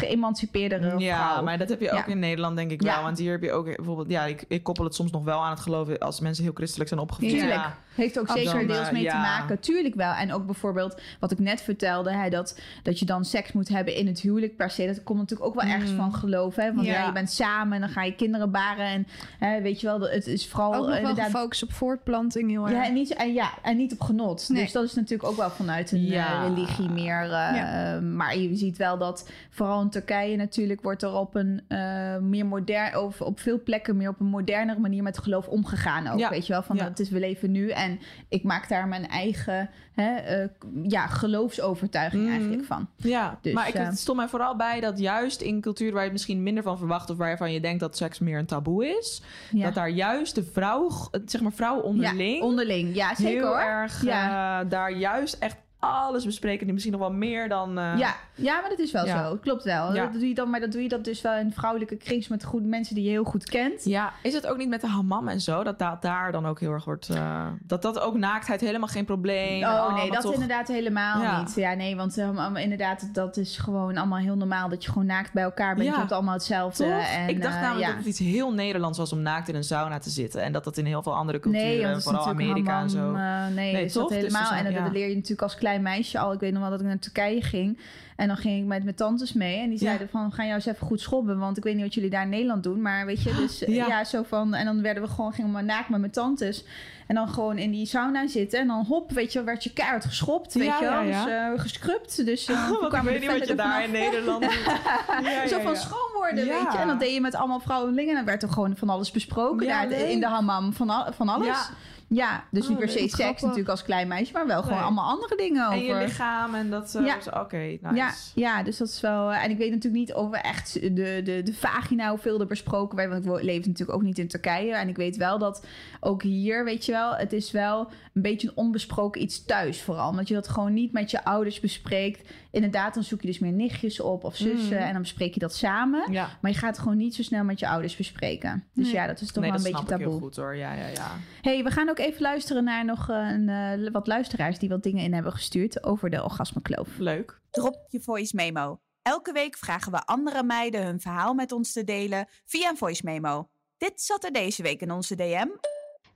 geëmancipeerdere 0.50 0.98
Ja, 0.98 1.30
vrouw. 1.32 1.42
maar 1.44 1.58
dat 1.58 1.68
heb 1.68 1.80
je 1.80 1.90
ook 1.90 1.98
Ja. 1.98 2.06
in 2.06 2.18
Nederland 2.18 2.56
denk 2.56 2.70
ik 2.70 2.82
wel. 2.82 3.02
Want 3.02 3.18
hier 3.18 3.30
heb 3.32 3.42
je 3.42 3.52
ook 3.52 3.76
bijvoorbeeld... 3.76 4.10
Ja, 4.10 4.24
ik, 4.24 4.44
ik 4.48 4.62
koppel 4.62 4.84
het 4.84 4.94
soms 4.94 5.10
nog 5.10 5.24
wel 5.24 5.44
aan 5.44 5.50
het 5.50 5.60
geloven... 5.60 5.98
als 5.98 6.20
mensen 6.20 6.44
heel 6.44 6.52
christelijk 6.54 6.88
zijn 6.88 7.00
opgevoed. 7.00 7.30
Ja. 7.30 7.76
Heeft 7.94 8.18
ook 8.18 8.26
Ach, 8.28 8.36
zeker 8.36 8.52
dan, 8.58 8.66
deels 8.66 8.86
eh, 8.86 8.92
mee 8.92 9.08
te 9.08 9.16
maken. 9.16 9.60
Tuurlijk 9.60 9.94
wel. 9.94 10.12
En 10.12 10.32
ook 10.32 10.46
bijvoorbeeld 10.46 11.00
wat 11.20 11.30
ik 11.30 11.38
net 11.38 11.62
vertelde, 11.62 12.10
hè, 12.12 12.30
dat, 12.30 12.60
dat 12.82 12.98
je 12.98 13.04
dan 13.04 13.24
seks 13.24 13.52
moet 13.52 13.68
hebben 13.68 13.94
in 13.94 14.06
het 14.06 14.20
huwelijk 14.20 14.56
per 14.56 14.70
se. 14.70 14.86
Dat 14.86 15.02
komt 15.02 15.18
natuurlijk 15.18 15.48
ook 15.48 15.54
wel 15.62 15.70
ergens 15.70 15.90
Mm. 15.90 15.96
van 15.96 16.14
geloof. 16.14 16.56
Hè? 16.56 16.74
Want 16.74 16.86
Ja. 16.86 16.92
ja. 16.92 17.06
je 17.06 17.12
bent 17.12 17.30
samen 17.30 17.74
en 17.74 17.80
dan 17.80 17.88
ga 17.90 18.02
je 18.02 18.14
kinderen 18.14 18.50
baren. 18.50 18.86
En 18.86 19.06
hè, 19.38 19.60
weet 19.62 19.80
je 19.80 19.86
wel, 19.86 20.00
het 20.00 20.26
is 20.26 20.48
vooral 20.48 20.74
Ook 20.74 20.88
nog 20.88 21.00
wel 21.00 21.14
gefocust 21.14 21.62
op 21.62 21.72
voortplanting 21.72 22.50
heel 22.50 22.62
erg. 22.68 22.72
Ja 22.72 22.84
en, 22.86 22.92
niet, 22.94 23.14
en, 23.14 23.32
ja, 23.32 23.50
en 23.62 23.76
niet 23.76 23.92
op 23.92 24.00
genot. 24.00 24.48
Nee. 24.48 24.62
Dus 24.62 24.72
dat 24.72 24.84
is 24.84 24.94
natuurlijk 24.94 25.28
ook 25.28 25.36
wel 25.36 25.50
vanuit 25.50 25.92
een 25.92 26.12
eh, 26.12 26.42
religie 26.48 26.88
meer. 26.88 27.30
eh, 27.32 27.94
eh, 27.96 28.02
maar 28.02 28.36
je 28.38 28.56
ziet 28.56 28.76
wel 28.76 28.98
dat 28.98 29.30
vooral 29.50 29.80
in 29.80 29.90
Turkije 29.90 30.36
natuurlijk 30.36 30.82
wordt 30.82 31.02
er 31.02 31.14
op 31.14 31.34
een 31.34 31.60
eh, 31.68 32.16
meer 32.18 32.46
modern, 32.46 32.98
of 32.98 33.20
op 33.20 33.40
veel 33.40 33.62
plekken 33.62 33.96
meer 33.96 34.08
op 34.08 34.20
een 34.20 34.26
modernere 34.26 34.80
manier 34.80 35.02
met 35.02 35.18
geloof 35.18 35.46
omgegaan 35.48 36.06
ook. 36.08 36.28
Weet 36.28 36.46
je 36.46 36.52
wel, 36.52 36.62
van 36.62 36.76
Ja. 36.76 36.84
het 36.84 37.00
is 37.00 37.10
we 37.10 37.18
leven 37.18 37.50
nu 37.50 37.70
en 37.82 38.00
ik 38.28 38.42
maak 38.42 38.68
daar 38.68 38.88
mijn 38.88 39.08
eigen 39.08 39.70
hè, 39.92 40.14
eh, 40.16 40.48
ja, 40.82 41.06
geloofsovertuiging 41.06 42.22
Mhm. 42.22 42.32
eigenlijk 42.32 42.64
van. 42.64 42.88
Ja, 42.96 43.38
Dus, 43.42 43.52
maar 43.52 43.68
ik, 43.68 43.74
eh, 43.74 43.84
het 43.86 43.98
stond 43.98 44.18
mij 44.18 44.28
vooral 44.28 44.56
bij 44.56 44.80
dat 44.80 44.98
juist 44.98 45.40
in 45.40 45.60
cultuur 45.60 45.88
waar 45.90 45.98
je 45.98 46.04
het 46.04 46.12
misschien 46.12 46.42
minder 46.42 46.62
van 46.62 46.78
verwacht... 46.78 47.10
of 47.10 47.16
waarvan 47.16 47.52
je 47.52 47.60
denkt 47.60 47.80
dat 47.80 47.96
seks 47.96 48.18
meer 48.18 48.38
een 48.38 48.46
taboe 48.46 48.86
is... 48.98 49.22
Ja. 49.50 49.64
dat 49.64 49.74
daar 49.74 49.90
juist 49.90 50.34
de 50.34 50.44
vrouw, 50.44 50.90
zeg 51.26 51.40
maar 51.40 51.52
vrouwen 51.52 51.84
onderling... 51.84 52.38
Ja, 52.38 52.44
onderling. 52.44 52.94
Ja, 52.94 53.14
zeker 53.14 53.32
heel 53.32 53.46
hoor. 53.46 53.58
erg 53.58 54.04
Ja. 54.04 54.60
eh, 54.60 54.70
daar 54.70 54.92
juist 54.92 55.34
echt 55.34 55.56
alles 55.82 56.24
bespreken. 56.24 56.64
Die 56.64 56.72
misschien 56.72 56.92
nog 56.98 57.02
wel 57.02 57.12
meer 57.12 57.48
dan... 57.48 57.78
eh, 57.78 57.92
Ja, 57.98 58.14
ja, 58.34 58.60
maar 58.60 58.70
dat 58.70 58.78
is 58.78 58.92
wel 58.92 59.06
Ja. 59.06 59.24
zo. 59.28 59.36
Klopt 59.36 59.64
wel. 59.64 59.94
Ja. 59.94 60.02
Dat 60.04 60.12
doe 60.12 60.28
je 60.28 60.34
dan, 60.34 60.50
maar 60.50 60.60
dat 60.60 60.72
doe 60.72 60.82
je 60.82 60.88
dat 60.88 61.04
dus 61.04 61.20
wel 61.22 61.34
in 61.36 61.52
vrouwelijke 61.52 61.96
kring 61.96 62.28
met 62.28 62.44
goede 62.44 62.66
mensen 62.66 62.94
die 62.94 63.04
je 63.04 63.10
heel 63.10 63.24
goed 63.24 63.44
kent. 63.44 63.84
Ja, 63.84 64.12
is 64.22 64.34
het 64.34 64.46
ook 64.46 64.56
niet 64.56 64.68
met 64.68 64.80
de 64.80 64.86
hammam 64.86 65.28
en 65.28 65.40
zo? 65.40 65.62
Dat 65.64 65.78
da- 65.78 65.98
daar 66.00 66.32
dan 66.32 66.46
ook 66.46 66.60
heel 66.60 66.72
erg 66.72 66.84
wordt... 66.84 67.08
eh, 67.08 67.46
dat 67.62 67.82
dat 67.82 68.00
ook 68.00 68.14
naaktheid 68.16 68.60
helemaal 68.60 68.88
geen 68.88 69.04
probleem. 69.04 69.62
Oh 69.64 69.94
nee, 69.94 70.10
dat 70.10 70.20
toch- 70.20 70.32
inderdaad 70.32 70.68
helemaal 70.68 71.22
Ja. 71.22 71.38
niet. 71.40 71.54
Ja, 71.54 71.74
nee, 71.74 71.96
want 71.96 72.16
um, 72.16 72.56
inderdaad, 72.56 73.08
dat 73.14 73.36
is 73.36 73.56
gewoon 73.56 73.96
allemaal 73.96 74.18
heel 74.18 74.36
normaal 74.36 74.68
dat 74.68 74.84
je 74.84 74.90
gewoon 74.90 75.06
naakt 75.06 75.32
bij 75.32 75.42
elkaar 75.42 75.74
bent. 75.74 75.86
Ja. 75.86 75.92
Je 75.92 75.98
hebt 75.98 76.12
allemaal 76.12 76.34
hetzelfde. 76.34 76.84
En, 76.84 77.28
ik 77.28 77.42
dacht 77.42 77.60
namelijk 77.60 77.80
ja. 77.80 77.86
dat 77.88 77.96
het 77.96 78.06
iets 78.06 78.18
heel 78.18 78.52
Nederlands 78.52 78.98
was 78.98 79.12
om 79.12 79.20
naakt 79.20 79.48
in 79.48 79.54
een 79.54 79.64
sauna 79.64 79.98
te 79.98 80.10
zitten. 80.10 80.42
En 80.42 80.52
dat 80.52 80.64
dat 80.64 80.76
in 80.76 80.84
heel 80.86 81.02
veel 81.02 81.14
andere 81.14 81.40
culturen, 81.40 81.66
Nee, 81.68 81.84
het 81.86 82.02
vooral 82.02 82.26
Amerika 82.26 82.80
en 82.80 82.90
zo. 82.90 83.10
nee, 83.10 83.72
Nee, 83.72 83.84
is 83.84 83.92
toch? 83.92 84.02
dat 84.02 84.10
Dus 84.12 84.18
helemaal. 84.22 84.46
zijn- 84.46 84.66
en 84.66 84.72
dat, 84.74 84.82
dat 84.84 84.92
leer 84.92 85.08
je 85.08 85.14
natuurlijk 85.14 85.42
als 85.42 85.54
klein 85.54 85.71
meisje 85.78 86.18
al. 86.18 86.32
Ik 86.32 86.40
weet 86.40 86.52
nog 86.52 86.60
wel 86.62 86.70
dat 86.70 86.80
ik 86.80 86.86
naar 86.86 86.98
Turkije 86.98 87.42
ging. 87.42 87.78
En 88.16 88.28
dan 88.28 88.36
ging 88.36 88.60
ik 88.60 88.66
met 88.66 88.82
mijn 88.84 88.94
tantes 88.96 89.32
mee. 89.32 89.56
En 89.58 89.68
die 89.68 89.78
Ja. 89.78 89.84
zeiden 89.86 90.08
van, 90.08 90.32
ga 90.32 90.42
jou 90.42 90.54
eens 90.54 90.66
even 90.66 90.86
goed 90.86 91.00
schobben. 91.00 91.38
Want 91.38 91.56
ik 91.56 91.62
weet 91.64 91.74
niet 91.74 91.82
wat 91.84 91.94
jullie 91.94 92.10
daar 92.10 92.22
in 92.22 92.28
Nederland 92.28 92.62
doen. 92.62 92.82
Maar 92.82 93.06
weet 93.06 93.22
je, 93.22 93.34
dus 93.40 93.58
Ja. 93.58 93.86
ja, 93.86 94.04
zo 94.04 94.22
van... 94.22 94.54
En 94.54 94.64
dan 94.64 94.82
werden 94.82 95.02
we 95.02 95.08
gewoon, 95.08 95.32
gingen 95.32 95.54
we 95.54 95.60
naakt 95.62 95.88
met 95.88 96.00
mijn 96.00 96.12
tantes. 96.12 96.64
En 97.06 97.14
dan 97.14 97.28
gewoon 97.28 97.58
in 97.58 97.70
die 97.70 97.86
sauna 97.86 98.26
zitten. 98.28 98.60
En 98.60 98.66
dan 98.66 98.84
hop, 98.84 99.10
weet 99.10 99.32
je, 99.32 99.44
werd 99.44 99.64
je 99.64 99.72
keihard 99.72 100.04
geschopt. 100.04 100.54
Weet 100.54 100.78
je 100.80 100.84
wel. 100.88 101.02
Dus 101.04 101.26
eh, 101.26 101.46
geschrubt. 101.56 102.24
Dus 102.26 102.48
uh, 102.48 102.68
Want 102.80 102.92
ik 102.94 103.00
weet 103.00 103.20
niet 103.20 103.38
wat 103.38 103.48
je 103.48 103.54
daar 103.54 103.84
in 103.84 103.90
Nederland 103.90 104.42
doet. 104.50 105.48
Zo 105.48 105.60
van 105.60 105.76
schoon 105.76 106.10
worden, 106.14 106.46
weet 106.46 106.72
je. 106.72 106.78
En 106.78 106.86
dat 106.86 107.00
deed 107.00 107.14
je 107.14 107.20
met 107.20 107.34
allemaal 107.34 107.60
vrouwelingen. 107.60 108.08
En 108.10 108.14
dan 108.16 108.24
werd 108.24 108.42
er 108.42 108.48
gewoon 108.48 108.76
van 108.76 108.88
alles 108.88 109.10
besproken 109.10 109.66
daar 109.66 109.90
in 109.90 110.20
de 110.20 110.26
hammam. 110.26 110.72
Van, 110.72 110.90
al- 110.90 111.12
van 111.12 111.28
alles. 111.28 111.70
Ja. 112.14 112.44
Dus 112.50 112.62
Oh, 112.62 112.68
niet 112.68 112.78
per 112.78 112.88
se 112.88 112.98
leuk. 112.98 113.08
seks 113.08 113.20
Grappig. 113.22 113.40
natuurlijk 113.42 113.68
als 113.68 113.82
klein 113.82 114.08
meisje, 114.08 114.32
maar 114.32 114.46
wel 114.46 114.62
gewoon 114.62 114.82
allemaal 114.82 115.08
andere 115.10 115.36
dingen 115.36 115.66
over. 115.66 115.78
En 115.78 115.84
je 115.84 115.94
lichaam 115.94 116.54
en 116.54 116.70
dat... 116.70 116.94
eh, 116.94 117.06
Ja. 117.06 117.20
zo- 117.20 117.30
Oké, 117.30 117.56
nice. 117.56 117.94
ja, 117.94 118.10
ja, 118.34 118.62
dus 118.62 118.76
dat 118.76 118.88
is 118.88 119.00
wel. 119.00 119.30
eh, 119.32 119.44
En 119.44 119.50
ik 119.50 119.58
weet 119.58 119.70
natuurlijk 119.70 120.04
niet 120.06 120.12
over 120.14 120.38
echt 120.38 120.72
de, 120.80 121.20
de, 121.24 121.40
de 121.44 121.54
vagina, 121.54 122.08
hoeveel 122.08 122.40
er 122.40 122.46
besproken 122.46 122.96
werd. 122.96 123.10
Want 123.10 123.24
ik 123.38 123.42
leef 123.42 123.66
natuurlijk 123.66 123.98
ook 123.98 124.02
niet 124.02 124.18
in 124.18 124.28
Turkije. 124.28 124.74
En 124.74 124.88
ik 124.88 124.96
weet 124.96 125.16
wel 125.16 125.38
dat 125.38 125.66
ook 126.00 126.22
hier, 126.22 126.64
weet 126.64 126.84
je 126.86 126.92
wel, 126.92 127.14
het 127.14 127.32
is 127.32 127.50
wel 127.50 127.88
een 128.14 128.22
beetje 128.22 128.48
een 128.48 128.56
onbesproken 128.56 129.22
iets 129.22 129.44
thuis 129.44 129.82
vooral. 129.82 130.08
Omdat 130.10 130.28
je 130.28 130.34
dat 130.34 130.48
gewoon 130.48 130.72
niet 130.74 130.92
met 130.92 131.10
je 131.10 131.24
ouders 131.24 131.60
bespreekt. 131.60 132.28
Inderdaad, 132.52 132.94
dan 132.94 133.02
zoek 133.02 133.20
je 133.20 133.26
dus 133.26 133.38
meer 133.38 133.52
nichtjes 133.52 134.00
op 134.00 134.24
of 134.24 134.36
zussen. 134.36 134.76
Mm. 134.76 134.82
En 134.82 134.92
dan 134.92 135.02
bespreek 135.02 135.34
je 135.34 135.40
dat 135.40 135.54
samen. 135.54 136.12
Ja. 136.12 136.38
Maar 136.40 136.50
je 136.50 136.56
gaat 136.56 136.70
het 136.70 136.78
gewoon 136.78 136.96
niet 136.96 137.14
zo 137.14 137.22
snel 137.22 137.44
met 137.44 137.58
je 137.58 137.68
ouders 137.68 137.96
bespreken. 137.96 138.64
Dus 138.74 138.84
Nee. 138.84 138.94
ja, 138.94 139.06
dat 139.06 139.20
is 139.20 139.32
toch 139.32 139.42
nee, 139.42 139.50
wel 139.50 139.52
dat 139.52 139.66
een 139.66 139.72
beetje 139.72 139.86
snap 139.86 139.98
ik 140.00 140.04
heel 140.04 140.14
taboe. 140.14 140.28
goed 140.28 140.36
hoor. 140.36 140.56
Ja, 140.56 140.72
ja, 140.72 140.86
ja. 140.86 141.10
hey, 141.40 141.64
we 141.64 141.70
gaan 141.70 141.88
ook 141.88 141.98
even 141.98 142.22
luisteren 142.22 142.64
naar 142.64 142.84
nog 142.84 143.10
eh, 143.10 143.16
een, 143.30 143.48
eh, 143.48 143.92
wat 143.92 144.06
luisteraars 144.06 144.58
die 144.58 144.68
wat 144.68 144.82
dingen 144.82 145.04
in 145.04 145.14
hebben 145.14 145.32
gestuurd 145.32 145.84
over 145.84 146.10
de 146.10 146.24
orgasmekloof. 146.24 146.98
Leuk. 146.98 147.40
Drop 147.50 147.84
je 147.88 148.00
voice 148.00 148.36
memo. 148.36 148.80
Elke 149.02 149.32
week 149.32 149.56
vragen 149.56 149.92
we 149.92 150.04
andere 150.04 150.42
meiden 150.42 150.84
hun 150.84 151.00
verhaal 151.00 151.34
met 151.34 151.52
ons 151.52 151.72
te 151.72 151.84
delen 151.84 152.28
via 152.44 152.68
een 152.68 152.76
voice 152.76 153.02
memo. 153.04 153.48
Dit 153.76 154.00
zat 154.00 154.24
er 154.24 154.32
deze 154.32 154.62
week 154.62 154.80
in 154.80 154.90
onze 154.90 155.14
DM. 155.16 155.48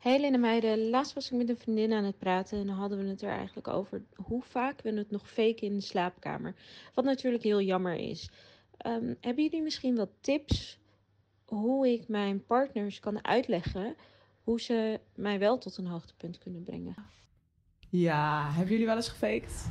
Hey 0.07 0.21
Lena 0.21 0.39
meiden, 0.39 0.91
laatst 0.91 1.15
was 1.15 1.31
ik 1.31 1.37
met 1.37 1.49
een 1.49 1.57
vriendin 1.57 1.93
aan 1.93 2.05
het 2.05 2.19
praten 2.19 2.59
en 2.59 2.67
dan 2.67 2.77
hadden 2.77 2.99
we 2.99 3.09
het 3.09 3.23
er 3.23 3.31
eigenlijk 3.31 3.69
over 3.69 4.03
hoe 4.15 4.43
vaak 4.43 4.83
we 4.83 4.93
het 4.93 5.11
nog 5.11 5.29
faken 5.29 5.67
in 5.67 5.75
de 5.75 5.81
slaapkamer. 5.81 6.55
Wat 6.95 7.05
natuurlijk 7.05 7.43
heel 7.43 7.61
jammer 7.61 7.95
is. 7.95 8.31
Ehm, 8.77 9.15
hebben 9.21 9.45
jullie 9.45 9.63
misschien 9.63 9.97
wat 9.97 10.11
tips 10.21 10.79
hoe 11.45 11.89
ik 11.89 12.09
mijn 12.09 12.45
partners 12.45 13.01
kan 13.01 13.25
uitleggen 13.25 13.97
hoe 14.43 14.61
ze 14.61 15.01
mij 15.15 15.39
wel 15.39 15.59
tot 15.59 15.77
een 15.77 15.87
hoogtepunt 15.87 16.39
kunnen 16.39 16.63
brengen? 16.63 16.95
Ja, 17.89 18.51
hebben 18.51 18.73
jullie 18.73 18.87
wel 18.87 18.97
eens 18.97 19.09
gefaked? 19.09 19.71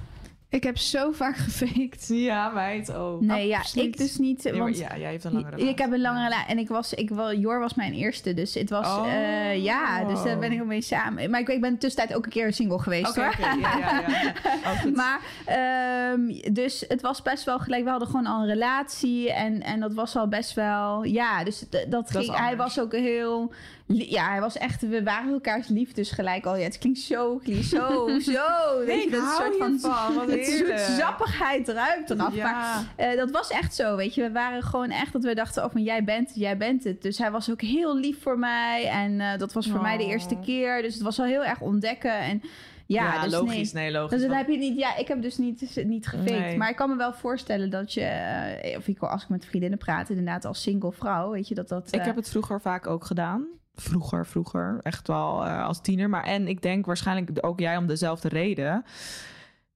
Ik 0.50 0.64
heb 0.64 0.78
zo 0.78 1.12
vaak 1.12 1.36
gefaked. 1.48 2.06
Ja, 2.08 2.50
meid 2.50 2.94
ook. 2.94 3.22
Nee, 3.22 3.48
ja, 3.48 3.62
ik 3.74 3.98
dus 3.98 4.18
niet. 4.18 4.44
Nee, 4.44 4.54
Want 4.54 4.78
ja, 4.78 4.98
jij 4.98 5.12
hebt 5.12 5.24
een 5.24 5.32
lange 5.32 5.46
ik, 5.46 5.52
relatie. 5.52 5.70
ik 5.74 5.80
heb 5.80 5.92
een 5.92 6.02
lange 6.02 6.18
Ja. 6.20 6.24
relatie 6.24 6.48
en 6.50 6.58
ik 6.58 6.68
was, 6.70 6.94
ik 6.94 7.10
wel, 7.10 7.34
Jor 7.34 7.60
was 7.60 7.74
mijn 7.74 7.94
eerste, 7.94 8.34
dus 8.34 8.54
het 8.54 8.70
was, 8.70 8.88
Oh. 8.88 9.08
eh, 9.14 9.64
ja, 9.64 10.04
dus 10.04 10.24
daar 10.24 10.40
ben 10.40 10.52
ik 10.52 10.66
mee 10.66 10.82
samen. 10.82 11.30
Maar 11.30 11.40
ik, 11.40 11.48
ik 11.48 11.62
ben 11.62 11.78
tussentijd 11.78 12.18
ook 12.18 12.26
een 12.26 12.32
keer 12.32 12.54
single 12.54 12.80
geweest 12.80 13.16
hoor. 13.16 13.36
ja, 13.40 13.54
ja, 13.54 13.78
ja. 13.78 14.04
Oh. 14.66 14.96
Maar, 14.96 15.20
ehm, 15.46 16.54
dus 16.54 16.86
het 16.88 17.02
was 17.02 17.22
best 17.22 17.44
wel 17.44 17.60
gelijk. 17.60 17.84
We 17.84 17.90
hadden 17.90 18.08
gewoon 18.08 18.26
al 18.26 18.42
een 18.42 18.48
relatie. 18.48 19.34
En, 19.34 19.62
en 19.62 19.80
dat 19.80 19.94
was 19.94 20.16
al 20.16 20.28
best 20.28 20.54
wel. 20.54 21.04
Ja, 21.04 21.44
dus 21.44 21.66
dat, 21.90 22.12
ging. 22.12 22.36
Hij 22.38 22.58
was 22.58 22.80
ook 22.80 22.92
heel. 22.92 23.52
Ja, 23.88 24.30
hij 24.30 24.40
was 24.42 24.58
echt. 24.58 24.82
We 24.90 25.04
waren 25.04 25.32
elkaars 25.34 25.68
liefdes 25.68 26.12
gelijk 26.12 26.46
al. 26.46 26.56
Ja, 26.56 26.64
het 26.64 26.78
klinkt 26.78 27.00
zo, 27.00 27.36
klinkt 27.44 27.66
zo, 27.66 28.08
zo. 28.20 28.42
Nee, 28.86 29.02
ik 29.04 29.12
dat 29.12 29.22
hou 29.22 29.54
soort 29.58 29.82
van. 29.82 30.14
wat 30.16 30.30
Het 30.38 30.46
soort 30.46 30.80
zappigheid 30.80 31.68
eruit 31.68 32.10
eraf. 32.10 32.36
Maar 32.36 32.36
Ja. 32.36 32.84
eh, 32.96 33.18
dat 33.18 33.32
was 33.32 33.50
echt 33.50 33.76
zo, 33.76 33.96
weet 33.96 34.16
je. 34.16 34.22
We 34.22 34.32
waren 34.32 34.64
gewoon 34.64 34.90
echt 34.90 35.14
dat 35.14 35.24
we 35.24 35.36
dachten, 35.36 35.64
oh, 35.66 35.72
jij 35.76 36.04
bent 36.04 36.28
het, 36.28 36.38
jij 36.38 36.58
bent 36.58 36.84
het. 36.84 37.02
Dus 37.02 37.18
hij 37.18 37.32
was 37.32 37.52
ook 37.52 37.62
heel 37.62 37.98
lief 37.98 38.22
voor 38.22 38.40
mij. 38.40 38.88
En 38.90 39.20
eh, 39.22 39.38
dat 39.38 39.54
was 39.54 39.68
voor 39.68 39.82
mij 39.82 39.98
de 39.98 40.04
Oh. 40.04 40.10
eerste 40.10 40.38
keer. 40.46 40.82
Dus 40.82 40.94
het 40.94 41.04
was 41.04 41.20
al 41.20 41.26
heel 41.26 41.46
erg 41.46 41.62
ontdekken. 41.62 42.20
En 42.20 42.42
ja, 42.88 43.14
Ja, 43.14 43.24
dus 43.24 43.32
logisch. 43.32 43.72
nee. 43.74 43.84
Nee, 43.84 43.92
logisch. 43.92 44.18
Dus 44.20 44.28
dan 44.28 44.38
heb 44.38 44.48
je 44.50 44.58
niet, 44.58 44.78
ja, 44.78 44.96
ik 44.98 45.08
heb 45.08 45.22
dus 45.22 45.38
niet, 45.38 45.84
niet 45.86 46.08
gefaked. 46.08 46.32
Nee. 46.40 46.58
Maar 46.58 46.70
ik 46.70 46.76
kan 46.76 46.90
me 46.90 46.96
wel 46.96 47.14
voorstellen 47.14 47.70
dat 47.70 47.94
je, 47.94 48.02
eh, 48.02 48.78
of 48.78 48.88
ik, 48.88 49.00
als 49.00 49.24
ik 49.24 49.30
met 49.30 49.46
vriendinnen 49.46 49.80
praat, 49.80 50.10
inderdaad 50.10 50.46
als 50.46 50.62
single 50.62 50.92
vrouw, 50.92 51.32
weet 51.32 51.48
je 51.48 51.56
dat 51.56 51.68
dat. 51.68 51.88
Ik 51.94 52.02
heb 52.02 52.16
het 52.16 52.30
vroeger 52.30 52.62
vaak 52.62 52.88
ook 52.88 53.06
gedaan. 53.06 53.46
Vroeger, 53.76 54.26
vroeger. 54.26 54.80
Echt 54.84 55.08
wel 55.08 55.46
als 55.46 55.82
tiener. 55.82 56.10
Maar 56.10 56.24
en 56.24 56.48
ik 56.48 56.62
denk 56.62 56.86
waarschijnlijk 56.86 57.30
ook 57.46 57.60
jij 57.60 57.78
om 57.78 57.88
dezelfde 57.88 58.30
reden. 58.30 58.86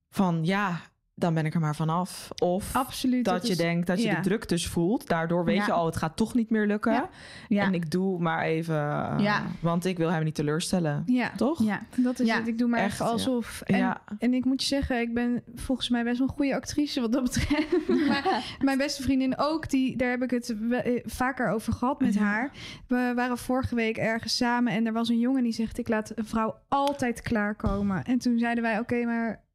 Van 0.10 0.40
ja, 0.46 0.80
dan 1.16 1.34
ben 1.34 1.46
ik 1.46 1.54
er 1.54 1.60
maar 1.60 1.76
vanaf. 1.76 2.30
Of 2.38 2.76
Absoluut. 2.76 3.26
dat, 3.26 3.46
je 3.46 3.52
is- 3.52 3.58
denkt 3.58 3.88
dat 3.88 4.02
je 4.02 4.08
ja. 4.08 4.16
de 4.16 4.22
druk 4.22 4.48
dus 4.50 4.68
voelt. 4.68 5.08
Daardoor 5.08 5.46
weet 5.46 5.56
Ja. 5.56 5.66
je 5.66 5.72
al, 5.72 5.86
het 5.86 5.98
gaat 5.98 6.16
toch 6.18 6.34
niet 6.34 6.50
meer 6.50 6.68
lukken. 6.68 7.10
Ja. 7.48 7.64
En 7.64 7.74
ik 7.74 7.92
doe 7.92 8.20
maar 8.20 8.44
even. 8.44 8.76
eh. 8.76 9.40
Want 9.60 9.86
ik 9.86 9.98
wil 9.98 10.12
hem 10.12 10.24
niet 10.24 10.36
teleurstellen. 10.36 11.04
Ja, 11.06 11.32
Toch? 11.36 11.64
ja, 11.64 11.82
dat 11.96 12.20
is 12.20 12.32
het. 12.34 12.48
Ik 12.48 12.58
doe 12.58 12.68
maar 12.68 12.80
echt, 12.80 13.02
alsof. 13.02 13.62
En, 13.62 13.98
en 14.20 14.34
ik 14.34 14.46
moet 14.46 14.62
je 14.62 14.68
zeggen, 14.68 15.00
ik 15.02 15.14
ben 15.14 15.44
volgens 15.56 15.90
mij 15.90 16.04
best 16.04 16.18
wel 16.20 16.28
een 16.28 16.34
goede 16.34 16.56
actrice 16.56 17.02
wat 17.02 17.12
dat 17.12 17.24
betreft. 17.24 17.88
maar 18.08 18.44
mijn 18.64 18.78
beste 18.78 19.02
vriendin 19.04 19.38
ook, 19.38 19.70
die, 19.70 19.98
daar 19.98 20.10
heb 20.10 20.22
ik 20.24 20.32
het 20.32 20.56
eh, 20.72 21.02
vaker 21.06 21.50
over 21.50 21.74
gehad 21.74 22.02
met 22.02 22.14
Ja. 22.14 22.22
haar. 22.22 22.52
We 22.88 23.12
waren 23.16 23.38
vorige 23.38 23.76
week 23.76 23.98
ergens 23.98 24.36
samen 24.36 24.74
en 24.74 24.86
er 24.86 24.94
was 24.94 25.10
een 25.10 25.20
jongen 25.20 25.44
die 25.44 25.52
zegt... 25.54 25.78
ik 25.78 25.88
laat 25.88 26.12
een 26.16 26.26
vrouw 26.26 26.56
altijd 26.68 27.22
klaarkomen. 27.22 28.04
En 28.04 28.18
toen 28.20 28.40
zeiden 28.40 28.64
wij, 28.64 28.80
oké, 28.80 29.04
maar... 29.06 29.48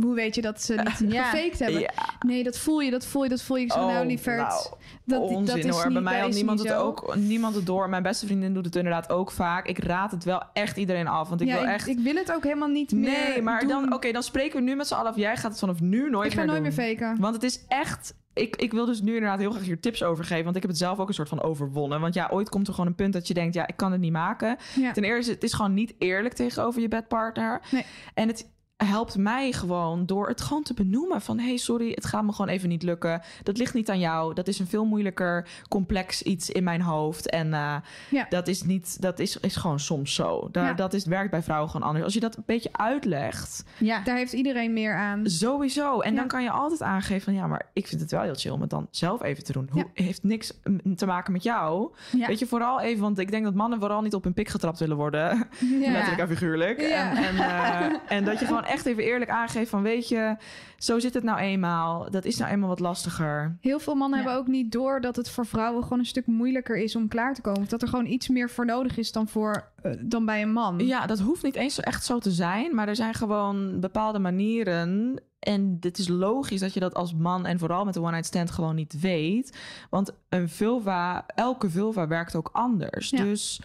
Hoe 0.00 0.14
weet 0.14 0.34
je 0.34 0.42
dat 0.42 0.62
ze 0.62 0.74
niet 1.00 1.12
Ja. 1.12 1.24
gefaked 1.30 1.58
hebben? 1.58 1.80
Ja. 1.80 1.90
Nee, 2.26 2.42
dat 2.42 2.58
voel 2.58 2.80
je, 2.80 2.90
dat 2.90 3.06
voel 3.06 3.22
je, 3.22 3.28
dat 3.28 3.42
voel 3.42 3.56
je. 3.56 3.64
Ik 3.64 3.72
zo, 3.72 3.86
nou, 3.86 4.06
lieverd. 4.06 4.36
nou, 4.48 4.66
dat, 5.04 5.20
Onzin 5.20 5.44
dat 5.44 5.56
is 5.56 5.70
hoor. 5.70 5.84
niet, 5.84 5.92
Bij 5.92 6.02
mij 6.02 6.20
had 6.20 6.32
niemand 6.32 6.58
het 6.58 6.68
zo. 6.68 6.80
ook 6.82 7.16
niemand 7.16 7.54
het 7.54 7.66
door. 7.66 7.88
Mijn 7.88 8.02
beste 8.02 8.26
vriendin 8.26 8.54
doet 8.54 8.64
het 8.64 8.76
inderdaad 8.76 9.10
ook 9.10 9.30
vaak. 9.30 9.66
Ik 9.66 9.78
raad 9.78 10.10
het 10.10 10.24
wel 10.24 10.42
echt 10.52 10.76
iedereen 10.76 11.06
af. 11.08 11.28
Want 11.28 11.40
ik 11.40 11.46
ja, 11.46 11.54
wil 11.54 11.62
ik, 11.62 11.68
echt. 11.68 11.86
ik 11.88 11.98
wil 11.98 12.14
het 12.14 12.32
ook 12.32 12.42
helemaal 12.44 12.68
niet 12.68 12.92
meer 12.92 13.28
nee, 13.28 13.42
maar 13.42 13.60
doen. 13.60 13.68
dan, 13.68 13.92
oké, 13.92 14.12
dan 14.12 14.22
spreken 14.22 14.58
we 14.58 14.64
nu 14.64 14.76
met 14.76 14.86
z'n 14.86 14.94
allen 14.94 15.10
af. 15.10 15.16
Jij 15.16 15.36
gaat 15.36 15.50
het 15.50 15.60
vanaf 15.60 15.80
nu 15.80 16.10
nooit 16.10 16.26
Ik 16.26 16.32
ga 16.32 16.38
meer 16.38 16.46
nooit 16.46 16.62
meer 16.62 16.72
faken. 16.72 17.20
Want 17.20 17.34
het 17.34 17.42
is 17.44 17.64
echt. 17.68 18.14
Ik, 18.34 18.56
ik 18.56 18.72
wil 18.72 18.86
dus 18.86 19.00
nu 19.00 19.14
inderdaad 19.14 19.38
heel 19.38 19.50
graag 19.50 19.64
hier 19.64 19.80
tips 19.80 20.02
over 20.02 20.24
geven. 20.24 20.44
Want 20.44 20.56
ik 20.56 20.62
heb 20.62 20.70
het 20.70 20.80
zelf 20.80 20.98
ook 20.98 21.08
een 21.08 21.14
soort 21.14 21.28
van 21.28 21.42
overwonnen. 21.42 22.00
Want 22.00 22.14
ja, 22.14 22.28
ooit 22.30 22.48
komt 22.48 22.66
er 22.66 22.74
gewoon 22.74 22.88
een 22.88 22.94
punt 22.94 23.12
dat 23.12 23.28
je 23.28 23.34
denkt: 23.34 23.54
ja, 23.54 23.66
ik 23.66 23.76
kan 23.76 23.92
het 23.92 24.00
niet 24.00 24.12
maken. 24.12 24.56
Ten 24.92 25.04
eerste, 25.04 25.32
het 25.32 25.42
is 25.42 25.52
gewoon 25.52 25.74
niet 25.74 25.94
eerlijk 25.98 26.34
tegenover 26.34 26.80
je 26.80 26.88
bedpartner. 26.88 27.60
Nee. 27.70 27.84
En 28.14 28.28
het 28.28 28.51
helpt 28.84 29.16
mij 29.16 29.52
gewoon 29.52 30.06
door 30.06 30.28
het 30.28 30.40
gewoon 30.40 30.62
te 30.62 30.74
benoemen 30.74 31.20
van 31.20 31.38
hey 31.38 31.56
sorry 31.56 31.90
het 31.94 32.04
gaat 32.06 32.24
me 32.24 32.32
gewoon 32.32 32.50
even 32.50 32.68
niet 32.68 32.82
lukken 32.82 33.22
dat 33.42 33.56
ligt 33.58 33.74
niet 33.74 33.90
aan 33.90 33.98
jou 33.98 34.34
dat 34.34 34.48
is 34.48 34.58
een 34.58 34.66
veel 34.66 34.84
moeilijker 34.84 35.48
complex 35.68 36.22
iets 36.22 36.50
in 36.50 36.64
mijn 36.64 36.80
hoofd 36.82 37.30
en 37.30 37.54
eh, 37.54 37.74
Ja. 38.10 38.26
dat 38.28 38.48
is 38.48 38.62
niet 38.62 39.00
dat 39.02 39.18
is, 39.18 39.36
is 39.36 39.56
gewoon 39.56 39.80
soms 39.80 40.14
zo 40.14 40.48
Daar, 40.52 40.64
Ja. 40.66 40.72
dat 40.72 40.94
is 40.94 41.04
werkt 41.06 41.30
bij 41.30 41.42
vrouwen 41.42 41.70
gewoon 41.70 41.86
anders 41.86 42.04
als 42.04 42.14
je 42.14 42.20
dat 42.20 42.36
een 42.36 42.42
beetje 42.46 42.68
uitlegt 42.72 43.64
ja. 43.78 44.00
Daar 44.04 44.16
heeft 44.16 44.32
iedereen 44.32 44.72
meer 44.72 44.94
aan. 44.96 45.28
sowieso 45.30 46.00
en 46.00 46.10
Ja. 46.12 46.18
dan 46.18 46.28
kan 46.28 46.42
je 46.42 46.50
altijd 46.50 46.82
aangeven 46.82 47.22
van 47.22 47.34
ja 47.34 47.46
maar 47.46 47.66
ik 47.72 47.86
vind 47.86 48.00
het 48.00 48.10
wel 48.10 48.22
heel 48.22 48.34
chill 48.34 48.50
om 48.52 48.60
het 48.60 48.70
dan 48.70 48.86
zelf 48.90 49.22
even 49.22 49.44
te 49.44 49.52
doen 49.52 49.68
Hoe, 49.72 49.86
heeft 49.94 50.22
niks 50.22 50.52
te 50.96 51.06
maken 51.06 51.32
met 51.32 51.42
jou 51.42 51.90
weet 52.12 52.38
je 52.38 52.46
vooral 52.46 52.80
even 52.80 53.02
want 53.02 53.18
ik 53.18 53.30
denk 53.30 53.44
dat 53.44 53.54
mannen 53.54 53.78
vooral 53.80 54.00
niet 54.02 54.14
op 54.14 54.24
hun 54.24 54.32
pik 54.34 54.48
getrapt 54.48 54.78
willen 54.78 54.96
worden 54.96 55.20
letterlijk 55.80 56.18
en 56.18 56.28
figuurlijk. 56.28 56.78
En, 56.78 57.16
en, 57.16 57.36
eh, 57.36 57.86
en 58.08 58.24
dat 58.24 58.38
je 58.38 58.46
gewoon 58.46 58.64
echt 58.72 58.86
even 58.86 59.02
eerlijk 59.02 59.30
aangeeft 59.30 59.70
van... 59.70 59.82
weet 59.82 60.08
je, 60.08 60.36
zo 60.76 60.98
zit 60.98 61.14
het 61.14 61.22
nou 61.22 61.38
eenmaal. 61.38 62.10
Dat 62.10 62.24
is 62.24 62.36
nou 62.36 62.50
eenmaal 62.52 62.68
wat 62.68 62.80
lastiger. 62.80 63.56
Heel 63.60 63.78
veel 63.78 63.94
mannen 63.94 64.18
Ja. 64.18 64.24
hebben 64.24 64.42
ook 64.42 64.48
niet 64.48 64.72
door 64.72 65.00
dat 65.00 65.16
het 65.16 65.30
voor 65.30 65.46
vrouwen 65.46 65.82
gewoon 65.82 65.98
een 65.98 66.06
stuk 66.06 66.26
moeilijker 66.26 66.76
is 66.76 66.96
om 66.96 67.08
klaar 67.08 67.34
te 67.34 67.40
komen. 67.40 67.60
Of 67.62 67.68
dat 67.68 67.82
er 67.82 67.88
gewoon 67.88 68.06
iets 68.06 68.28
meer 68.28 68.50
voor 68.50 68.66
nodig 68.66 68.96
is 68.96 69.12
dan, 69.12 69.28
voor, 69.28 69.68
eh, 69.82 69.92
dan 70.00 70.24
bij 70.24 70.42
een 70.42 70.52
man. 70.52 70.78
Ja, 70.78 71.06
dat 71.06 71.18
hoeft 71.18 71.42
niet 71.42 71.54
eens 71.56 71.80
echt 71.80 72.04
zo 72.04 72.18
te 72.18 72.30
zijn. 72.30 72.74
Maar 72.74 72.88
er 72.88 72.96
zijn 72.96 73.14
gewoon 73.14 73.80
bepaalde 73.80 74.18
manieren... 74.18 75.20
En 75.38 75.76
het 75.80 75.98
is 75.98 76.08
logisch 76.08 76.60
dat 76.60 76.74
je 76.74 76.80
dat 76.80 76.94
als 76.94 77.14
man 77.14 77.46
en 77.46 77.58
vooral 77.58 77.84
met 77.84 77.94
de 77.94 78.00
one-night 78.00 78.26
stand 78.26 78.50
gewoon 78.50 78.74
niet 78.74 79.00
weet. 79.00 79.58
Want 79.90 80.12
een 80.28 80.48
vulva, 80.48 81.26
elke 81.26 81.70
vulva 81.70 82.06
werkt 82.06 82.36
ook 82.36 82.50
anders. 82.52 83.10
Ja. 83.10 83.22
Dus 83.22 83.60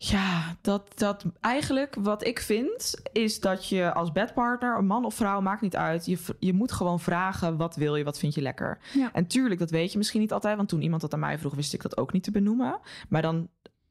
ja, 0.00 0.56
dat, 0.60 0.92
dat 0.94 1.24
eigenlijk 1.40 1.94
wat 1.94 2.26
ik 2.26 2.40
vind 2.40 2.94
is 3.12 3.40
dat 3.40 3.68
je 3.68 3.92
als 3.92 4.12
bedpartner, 4.12 4.78
een 4.78 4.86
man 4.86 5.04
of 5.04 5.14
vrouw, 5.14 5.40
maakt 5.40 5.60
niet 5.60 5.76
uit. 5.76 6.06
Je, 6.06 6.18
je 6.38 6.52
moet 6.52 6.72
gewoon 6.72 7.00
vragen 7.00 7.56
wat 7.56 7.76
wil 7.76 7.96
je, 7.96 8.04
wat 8.04 8.18
vind 8.18 8.34
je 8.34 8.40
lekker. 8.42 8.78
Ja. 8.94 9.12
En 9.12 9.26
tuurlijk, 9.26 9.60
dat 9.60 9.70
weet 9.70 9.92
je 9.92 9.98
misschien 9.98 10.20
niet 10.20 10.32
altijd. 10.32 10.56
Want 10.56 10.68
toen 10.68 10.82
iemand 10.82 11.00
dat 11.00 11.12
aan 11.12 11.20
mij 11.20 11.38
vroeg, 11.38 11.54
wist 11.54 11.74
ik 11.74 11.82
dat 11.82 11.96
ook 11.96 12.12
niet 12.12 12.22
te 12.22 12.30
benoemen. 12.30 12.80
Maar 13.08 13.22
dan 13.22 13.48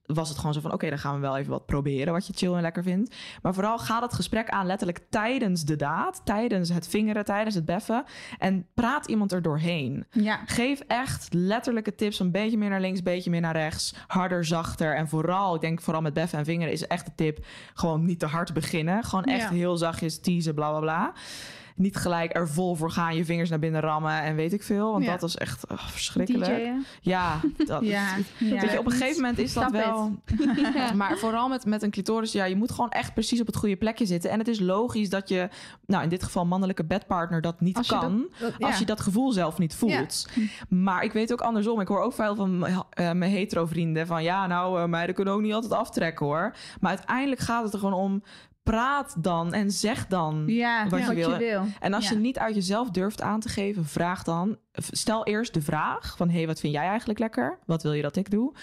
was 0.07 0.29
het 0.29 0.37
gewoon 0.37 0.53
zo 0.53 0.59
van, 0.61 0.73
oké, 0.73 0.89
dan 0.89 0.97
gaan 0.99 1.13
we 1.13 1.19
wel 1.19 1.37
even 1.37 1.51
wat 1.51 1.65
proberen 1.65 2.13
wat 2.13 2.27
je 2.27 2.33
chill 2.35 2.53
en 2.53 2.61
lekker 2.61 2.83
vindt. 2.83 3.15
Maar 3.41 3.53
vooral 3.53 3.77
ga 3.77 4.01
het 4.01 4.13
gesprek 4.13 4.49
aan 4.49 4.65
letterlijk 4.65 4.99
tijdens 5.09 5.65
de 5.65 5.75
daad, 5.75 6.21
tijdens 6.23 6.69
het 6.69 6.87
vingeren, 6.87 7.25
tijdens 7.25 7.55
het 7.55 7.65
beffen. 7.65 8.03
En 8.37 8.65
praat 8.73 9.07
iemand 9.07 9.31
er 9.31 9.41
doorheen. 9.41 10.05
ja. 10.11 10.39
Geef 10.45 10.79
echt 10.79 11.27
letterlijke 11.33 11.95
tips. 11.95 12.19
Een 12.19 12.31
beetje 12.31 12.57
meer 12.57 12.69
naar 12.69 12.81
links, 12.81 12.97
een 12.97 13.03
beetje 13.03 13.29
meer 13.29 13.41
naar 13.41 13.55
rechts. 13.55 13.95
Harder, 14.07 14.45
zachter. 14.45 14.95
En 14.95 15.07
vooral, 15.07 15.55
ik 15.55 15.61
denk 15.61 15.81
vooral 15.81 16.01
met 16.01 16.13
beffen 16.13 16.39
en 16.39 16.45
vingeren 16.45 16.73
is 16.73 16.87
echt 16.87 17.05
de 17.05 17.11
tip. 17.15 17.45
Gewoon 17.73 18.05
niet 18.05 18.19
te 18.19 18.25
hard 18.25 18.53
beginnen. 18.53 19.03
Gewoon 19.03 19.25
echt 19.25 19.41
Ja. 19.49 19.55
heel 19.55 19.77
zachtjes 19.77 20.19
teasen, 20.19 20.55
bla 20.55 20.69
bla 20.69 20.79
bla. 20.79 21.13
Niet 21.77 21.95
gelijk 21.95 22.35
er 22.35 22.49
vol 22.49 22.75
voor 22.75 22.91
gaan, 22.91 23.15
je 23.15 23.25
vingers 23.25 23.49
naar 23.49 23.59
binnen 23.59 23.81
rammen 23.81 24.21
en 24.21 24.35
weet 24.35 24.53
ik 24.53 24.63
veel. 24.63 24.91
Want 24.91 25.03
Ja. 25.03 25.11
dat 25.11 25.23
is 25.29 25.35
echt 25.37 25.71
oh, 25.71 25.87
verschrikkelijk. 25.87 26.45
DJ'en. 26.55 26.85
Ja, 27.01 27.39
dat, 27.65 27.83
Ja, 27.85 28.15
Weet 28.39 28.61
je, 28.61 28.69
ja. 28.71 28.77
op 28.77 28.85
een 28.85 28.91
gegeven 28.91 29.15
moment 29.21 29.37
is 29.39 29.53
dat 29.53 29.71
wel. 29.71 30.11
Maar 30.95 31.17
vooral 31.17 31.47
met, 31.49 31.65
met 31.65 31.83
een 31.83 31.91
clitoris, 31.91 32.31
ja, 32.31 32.45
je 32.45 32.55
moet 32.55 32.71
gewoon 32.71 32.89
echt 32.89 33.13
precies 33.13 33.39
op 33.41 33.47
het 33.47 33.55
goede 33.55 33.75
plekje 33.75 34.05
zitten. 34.05 34.29
En 34.29 34.39
het 34.39 34.47
is 34.47 34.59
logisch 34.59 35.09
dat 35.09 35.29
je, 35.29 35.49
nou 35.85 36.03
in 36.03 36.09
dit 36.09 36.23
geval 36.23 36.45
mannelijke 36.45 36.85
bedpartner, 36.85 37.41
dat 37.41 37.61
niet 37.61 37.77
Als 37.77 37.87
je 37.87 37.97
kan. 37.99 38.25
dat- 38.39 38.53
Als 38.59 38.73
ja. 38.73 38.79
je 38.79 38.85
dat 38.85 38.99
gevoel 39.01 39.31
zelf 39.31 39.57
niet 39.57 39.75
voelt. 39.75 40.27
Maar 40.69 41.03
ik 41.03 41.11
weet 41.13 41.31
ook 41.31 41.41
andersom. 41.41 41.79
Ik 41.79 41.87
hoor 41.87 42.01
ook 42.01 42.13
veel 42.13 42.35
van 42.35 42.57
mijn, 42.59 42.83
eh, 42.89 43.11
mijn 43.11 43.31
hetero 43.31 43.65
vrienden 43.65 44.07
van 44.07 44.23
ja, 44.23 44.47
nou, 44.47 44.81
eh, 44.81 44.85
meiden 44.87 45.15
kunnen 45.15 45.33
ook 45.33 45.41
niet 45.41 45.53
altijd 45.53 45.73
aftrekken 45.73 46.25
hoor. 46.25 46.55
Maar 46.79 46.89
uiteindelijk 46.91 47.41
gaat 47.41 47.63
het 47.63 47.73
er 47.73 47.79
gewoon 47.79 47.93
om. 47.99 48.23
Praat 48.71 49.15
dan 49.23 49.53
en 49.53 49.71
zeg 49.71 50.07
dan 50.07 50.43
Ja, 50.47 50.87
wat, 50.89 50.99
je, 50.99 51.37
wil. 51.37 51.65
En 51.79 51.93
als 51.93 52.09
Ja. 52.09 52.15
je 52.15 52.19
niet 52.21 52.39
uit 52.39 52.55
jezelf 52.55 52.89
durft 52.89 53.21
aan 53.21 53.39
te 53.39 53.49
geven, 53.49 53.85
vraag 53.85 54.23
dan. 54.23 54.57
Stel 54.73 55.25
eerst 55.25 55.53
de 55.53 55.61
vraag 55.61 56.17
van... 56.17 56.29
hé, 56.29 56.37
hey, 56.37 56.47
wat 56.47 56.59
vind 56.59 56.73
jij 56.73 56.87
eigenlijk 56.87 57.19
lekker? 57.19 57.59
Wat 57.65 57.83
wil 57.83 57.93
je 57.93 58.01
dat 58.01 58.15
ik 58.15 58.31
doe? 58.31 58.53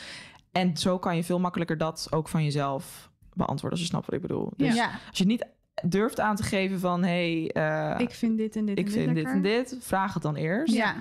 En 0.52 0.76
zo 0.76 0.98
kan 0.98 1.16
je 1.16 1.24
veel 1.24 1.40
makkelijker 1.40 1.78
dat 1.78 2.06
ook 2.10 2.28
van 2.28 2.44
jezelf 2.44 3.10
beantwoorden... 3.32 3.70
als 3.70 3.80
je 3.80 3.86
snapt 3.86 4.06
wat 4.06 4.14
ik 4.14 4.20
bedoel. 4.20 4.52
Dus 4.56 4.80
als 5.08 5.18
je 5.18 5.24
niet 5.24 5.46
durft 5.82 6.20
aan 6.20 6.36
te 6.36 6.42
geven 6.42 6.80
van... 6.80 7.04
hé, 7.04 7.48
hey, 7.52 7.94
eh, 7.94 8.00
Ik 8.00 8.10
vind 8.10 8.38
dit 8.38 8.56
en 8.56 8.64
dit 8.64 8.78
ik 8.78 8.86
en 8.86 8.92
vind 8.92 9.14
dit 9.14 9.26
en 9.26 9.42
dit... 9.42 9.76
vraag 9.80 10.14
het 10.14 10.22
dan 10.22 10.34
eerst. 10.34 10.74
Ja. 10.74 10.94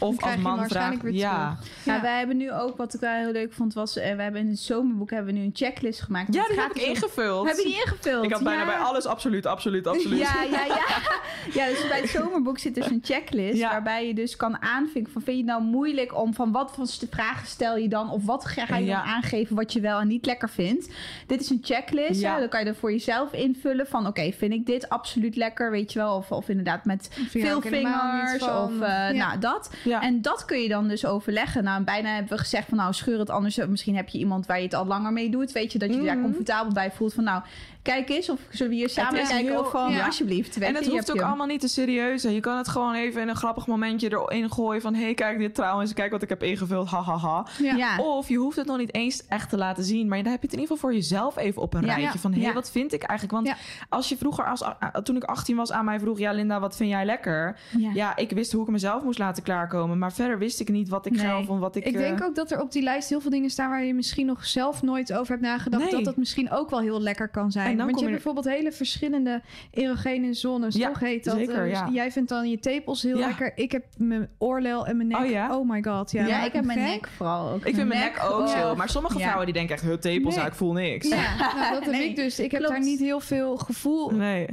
Of 0.00 0.22
als 0.22 0.36
man 0.36 0.40
vraagt... 0.42 0.58
waarschijnlijk 0.58 1.02
weer 1.02 1.12
Ja, 1.12 1.58
Ja, 1.84 1.94
Ja. 1.94 2.00
wij 2.02 2.18
hebben 2.18 2.36
nu 2.36 2.52
ook, 2.52 2.76
wat 2.76 2.94
ik 2.94 3.00
wel 3.00 3.12
heel 3.14 3.32
leuk 3.32 3.52
vond, 3.52 3.74
was... 3.74 3.96
eh, 3.96 4.16
we 4.16 4.22
hebben 4.22 4.40
in 4.40 4.48
het 4.48 4.58
zomerboek 4.58 5.10
hebben 5.10 5.32
we 5.32 5.38
nu 5.38 5.44
een 5.44 5.50
checklist 5.54 6.00
gemaakt. 6.00 6.34
ja 6.34 6.46
die 6.48 6.60
heb 6.60 6.68
ik 6.70 6.74
dus 6.74 6.84
ingevuld. 6.84 7.46
Heb 7.46 7.56
je 7.56 7.62
die 7.62 7.74
ingevuld? 7.74 8.24
Ik 8.24 8.32
had 8.32 8.42
bijna 8.42 8.60
Ja. 8.60 8.66
bij 8.66 8.76
alles 8.76 9.06
absoluut, 9.06 9.46
absoluut, 9.46 9.86
absoluut. 9.86 10.18
Ja, 10.18 10.42
ja, 10.50 10.64
ja. 10.64 10.86
ja, 11.64 11.66
dus 11.68 11.88
bij 11.88 12.00
het 12.00 12.10
zomerboek 12.10 12.58
zit 12.58 12.74
dus 12.74 12.86
een 12.90 13.00
checklist 13.04 13.62
waarbij 13.62 14.06
je 14.06 14.14
dus 14.14 14.36
kan 14.36 14.62
aanvinken 14.62 15.12
van 15.12 15.22
vind 15.22 15.36
je 15.36 15.42
het 15.42 15.52
nou 15.52 15.62
moeilijk 15.62 16.16
om 16.18 16.34
van 16.34 16.52
wat 16.52 16.70
voor 16.74 16.86
vragen 17.10 17.46
stel 17.46 17.76
je 17.76 17.88
dan 17.88 18.10
of 18.10 18.24
wat 18.24 18.44
ga 18.46 18.76
je 18.76 18.86
dan 18.86 18.94
aangeven 18.96 19.56
wat 19.56 19.72
je 19.72 19.80
wel 19.80 20.00
en 20.00 20.06
niet 20.08 20.26
lekker 20.26 20.48
vindt. 20.50 20.88
Dit 21.26 21.40
is 21.40 21.50
een 21.50 21.60
checklist, 21.62 22.20
Ja. 22.20 22.38
dan 22.38 22.48
kan 22.48 22.60
je 22.60 22.66
er 22.66 22.74
voor 22.74 22.90
jezelf 22.92 23.32
invullen 23.32 23.86
van 23.86 24.06
oké, 24.06 24.32
vind 24.32 24.52
ik 24.52 24.66
dit 24.66 24.88
absoluut 24.88 25.36
lekker, 25.36 25.70
weet 25.70 25.92
je 25.92 25.98
wel, 25.98 26.16
of, 26.16 26.30
of 26.32 26.48
inderdaad 26.48 26.84
met 26.84 27.10
veel 27.28 27.60
vingers 27.60 28.42
of 28.42 28.72
eh, 28.80 28.88
Ja. 28.88 29.10
nou 29.12 29.38
dat. 29.38 29.70
Ja. 29.90 30.02
En 30.02 30.22
dat 30.22 30.44
kun 30.44 30.58
je 30.58 30.68
dan 30.68 30.88
dus 30.88 31.06
overleggen. 31.06 31.64
Nou, 31.64 31.82
bijna 31.84 32.08
hebben 32.14 32.32
we 32.32 32.38
gezegd 32.38 32.68
van 32.68 32.76
nou 32.76 32.92
scheur 32.92 33.18
het 33.18 33.30
anders. 33.30 33.56
Misschien 33.56 33.96
heb 33.96 34.08
je 34.08 34.18
iemand 34.18 34.46
waar 34.46 34.56
je 34.58 34.64
het 34.64 34.74
al 34.74 34.86
langer 34.86 35.12
mee 35.12 35.30
doet, 35.30 35.52
weet 35.52 35.72
je, 35.72 35.78
dat 35.78 35.88
je 35.88 36.00
je 36.00 36.04
daar 36.06 36.14
Mhm. 36.16 36.24
comfortabel 36.24 36.72
bij 36.72 36.90
voelt 36.90 37.14
van 37.14 37.24
nou 37.24 37.42
kijk 37.82 38.08
eens 38.08 38.28
of 38.30 38.40
zullen 38.50 38.72
we 38.72 38.78
hier 38.78 38.88
samen 38.88 39.14
kijken 39.14 39.36
heel- 39.36 39.60
of 39.60 39.70
van, 39.70 39.92
ja. 39.92 40.04
alsjeblieft. 40.06 40.58
En 40.58 40.74
het 40.74 40.86
hoeft 40.88 41.10
ook 41.10 41.16
je- 41.16 41.24
allemaal 41.24 41.46
niet 41.46 41.60
te 41.60 41.68
serieus. 41.68 42.22
zijn. 42.22 42.34
Je 42.34 42.40
kan 42.40 42.56
het 42.56 42.68
gewoon 42.68 42.94
even 42.94 43.22
in 43.22 43.28
een 43.28 43.36
grappig 43.36 43.66
momentje 43.66 44.10
erin 44.10 44.50
gooien 44.50 44.80
van... 44.82 44.94
hé, 44.94 45.02
hey, 45.02 45.14
kijk 45.14 45.38
dit 45.38 45.54
trouwens, 45.54 45.92
kijk 45.92 46.10
wat 46.10 46.22
ik 46.22 46.28
heb 46.28 46.42
ingevuld, 46.42 46.88
hahaha. 46.88 47.18
Ha, 47.28 47.28
ha. 47.28 47.46
Ja. 47.62 47.74
Ja. 47.76 47.98
Of 47.98 48.28
je 48.28 48.36
hoeft 48.36 48.56
het 48.56 48.66
nog 48.66 48.78
niet 48.78 48.94
eens 48.94 49.26
echt 49.26 49.50
te 49.50 49.56
laten 49.56 49.84
zien... 49.84 50.08
maar 50.08 50.22
dan 50.22 50.32
heb 50.32 50.40
je 50.40 50.46
het 50.46 50.54
in 50.56 50.60
ieder 50.60 50.74
geval 50.76 50.90
voor 50.90 50.98
jezelf 50.98 51.36
even 51.36 51.62
op 51.62 51.74
een 51.74 51.84
Ja. 51.84 51.94
rijtje... 51.94 52.18
van 52.18 52.32
hé, 52.32 52.38
hey, 52.38 52.48
Ja. 52.48 52.54
wat 52.54 52.70
vind 52.70 52.92
ik 52.92 53.02
eigenlijk? 53.02 53.44
Want 53.44 53.56
Ja. 53.58 53.64
als 53.88 54.08
je 54.08 54.16
vroeger, 54.16 54.44
als, 54.46 54.64
toen 55.02 55.16
ik 55.16 55.24
18 55.24 55.56
was, 55.56 55.72
aan 55.72 55.84
mij 55.84 56.00
vroeg... 56.00 56.18
ja, 56.18 56.32
Linda, 56.32 56.60
wat 56.60 56.76
vind 56.76 56.90
jij 56.90 57.04
lekker? 57.04 57.58
Ja. 57.78 57.90
Ja, 57.94 58.16
ik 58.16 58.30
wist 58.30 58.52
hoe 58.52 58.62
ik 58.62 58.68
mezelf 58.68 59.02
moest 59.02 59.18
laten 59.18 59.42
klaarkomen... 59.42 59.98
maar 59.98 60.12
verder 60.12 60.38
wist 60.38 60.60
ik 60.60 60.68
niet 60.68 60.88
wat 60.88 61.06
ik 61.06 61.12
Nee. 61.12 61.44
vond, 61.44 61.60
wat 61.60 61.76
ik... 61.76 61.84
Ik 61.84 61.96
denk 61.96 62.18
eh, 62.20 62.26
ook 62.26 62.34
dat 62.34 62.50
er 62.50 62.60
op 62.60 62.72
die 62.72 62.82
lijst 62.82 63.08
heel 63.08 63.20
veel 63.20 63.30
dingen 63.30 63.50
staan 63.50 63.70
waar 63.70 63.84
je 63.84 63.94
misschien 63.94 64.26
nog 64.26 64.46
zelf 64.46 64.82
nooit 64.82 65.12
over 65.12 65.28
hebt 65.32 65.42
nagedacht. 65.46 65.82
Nee. 65.82 65.92
Dat 65.92 66.04
dat 66.04 66.16
misschien 66.16 66.50
ook 66.50 66.70
wel 66.70 66.80
heel 66.80 67.00
lekker 67.00 67.28
kan 67.28 67.50
zijn. 67.52 67.69
En 67.70 67.76
dan 67.76 67.86
Want 67.86 67.98
je 67.98 68.04
kom 68.04 68.12
hebt 68.12 68.24
je 68.24 68.30
bijvoorbeeld 68.32 68.56
hele 68.56 68.72
verschillende 68.72 69.42
erogene 69.70 70.34
zones. 70.34 70.74
Ja, 70.74 70.88
toch 70.88 71.00
heet 71.00 71.24
dat? 71.24 71.34
zeker, 71.36 71.64
Eh, 71.64 71.70
ja. 71.70 71.88
Jij 71.92 72.12
vindt 72.12 72.28
dan 72.28 72.50
je 72.50 72.58
tepels 72.58 73.02
heel 73.02 73.18
Ja. 73.18 73.26
lekker. 73.26 73.52
Ik 73.54 73.72
heb 73.72 73.84
mijn 73.96 74.28
oorlel 74.38 74.86
en 74.86 74.96
mijn 74.96 75.08
nek. 75.08 75.18
Oh 75.20 75.26
ja? 75.30 75.56
Oh 75.58 75.68
my 75.70 75.82
god. 75.82 76.10
Ja, 76.10 76.26
Ja, 76.26 76.34
maakt 76.36 76.46
ik 76.46 76.52
heb 76.52 76.64
mijn 76.64 76.78
gek. 76.78 76.88
nek 76.88 77.08
vooral 77.16 77.48
ook. 77.50 77.64
ik 77.66 77.74
vind 77.74 77.88
mijn 77.88 78.00
nek 78.00 78.22
ook 78.30 78.48
chill. 78.48 78.74
Maar 78.76 78.88
sommige 78.88 79.14
Ja. 79.14 79.22
vrouwen 79.22 79.44
die 79.46 79.54
denken 79.54 79.74
echt... 79.74 79.84
heel 79.84 79.98
tepels, 79.98 80.28
Nee. 80.34 80.36
nou, 80.36 80.48
ik 80.48 80.54
voel 80.58 80.72
niks. 80.72 81.08
Ja, 81.08 81.36
nou, 81.54 81.72
dat 81.74 81.82
heb 81.84 81.92
Nee, 81.92 82.08
ik 82.08 82.16
dus. 82.16 82.38
Ik 82.40 82.50
heb 82.50 82.60
klopt. 82.60 82.74
daar 82.76 82.84
niet 82.84 83.00
heel 83.00 83.20
veel 83.20 83.56
gevoel 83.56 84.10
Nee. 84.10 84.46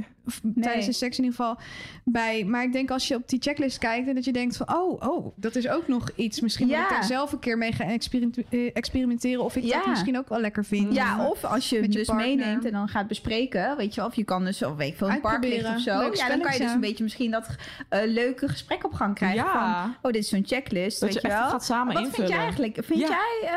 Tijdens 0.60 0.86
de 0.86 0.92
seks 0.92 1.18
in 1.18 1.24
ieder 1.24 1.38
geval 1.38 1.56
bij. 2.04 2.44
Maar 2.44 2.62
ik 2.62 2.72
denk 2.72 2.90
als 2.90 3.08
je 3.08 3.14
op 3.14 3.28
die 3.28 3.40
checklist 3.42 3.78
kijkt 3.78 4.08
en 4.08 4.14
dat 4.14 4.24
je 4.24 4.32
denkt 4.32 4.56
van 4.56 4.74
oh, 4.76 5.02
oh, 5.02 5.32
dat 5.36 5.54
is 5.56 5.68
ook 5.68 5.88
nog 5.88 6.08
iets. 6.14 6.40
Misschien 6.40 6.66
moet 6.66 6.76
ik 6.76 6.88
daar 6.88 7.04
zelf 7.04 7.32
een 7.32 7.38
keer 7.38 7.58
mee 7.58 7.72
gaan 7.72 7.88
experiment- 7.88 8.38
eh, 8.50 8.70
experimenteren 8.72 9.44
of 9.44 9.56
ik 9.56 9.64
Ja. 9.64 9.78
dat 9.78 9.86
misschien 9.86 10.18
ook 10.18 10.28
wel 10.28 10.40
lekker 10.40 10.64
vind. 10.64 10.94
Ja, 10.94 11.26
of 11.28 11.44
als 11.44 11.68
je 11.68 11.82
je 11.82 11.88
dus 11.88 12.06
partner. 12.06 12.26
meeneemt 12.26 12.64
en 12.64 12.72
dan 12.72 12.88
gaat 12.88 13.06
bespreken, 13.06 13.76
weet 13.76 13.94
je, 13.94 14.00
wel, 14.00 14.08
of 14.10 14.16
je 14.16 14.24
kan 14.24 14.44
dus, 14.44 14.62
of 14.62 14.76
weet 14.76 14.88
ik 14.90 14.96
veel, 14.96 15.10
een 15.10 15.20
park 15.20 15.44
ligt 15.44 15.68
of 15.68 15.80
zo. 15.80 15.98
Leuk 15.98 16.14
ja, 16.14 16.28
dan 16.28 16.40
kan 16.40 16.52
je 16.52 16.58
dus 16.58 16.72
een 16.72 16.80
beetje 16.80 17.02
misschien 17.04 17.30
dat 17.30 17.46
eh, 17.88 18.00
leuke 18.04 18.48
gesprek 18.48 18.84
op 18.84 18.92
gang 18.94 19.14
krijgen 19.14 19.36
Ja. 19.44 19.82
van, 19.82 19.94
oh, 20.02 20.12
dit 20.12 20.22
is 20.22 20.28
zo'n 20.28 20.44
checklist, 20.46 21.00
Dat 21.00 21.12
weet 21.12 21.22
je 21.22 21.28
wel. 21.28 21.48
gaat 21.48 21.64
samen 21.64 21.94
Wat 21.94 22.02
invullen. 22.02 22.14
vind 22.26 22.28
jij 22.28 22.38
eigenlijk? 22.38 22.78
Vind 22.84 23.00
Ja. 23.00 23.08
jij, 23.08 23.50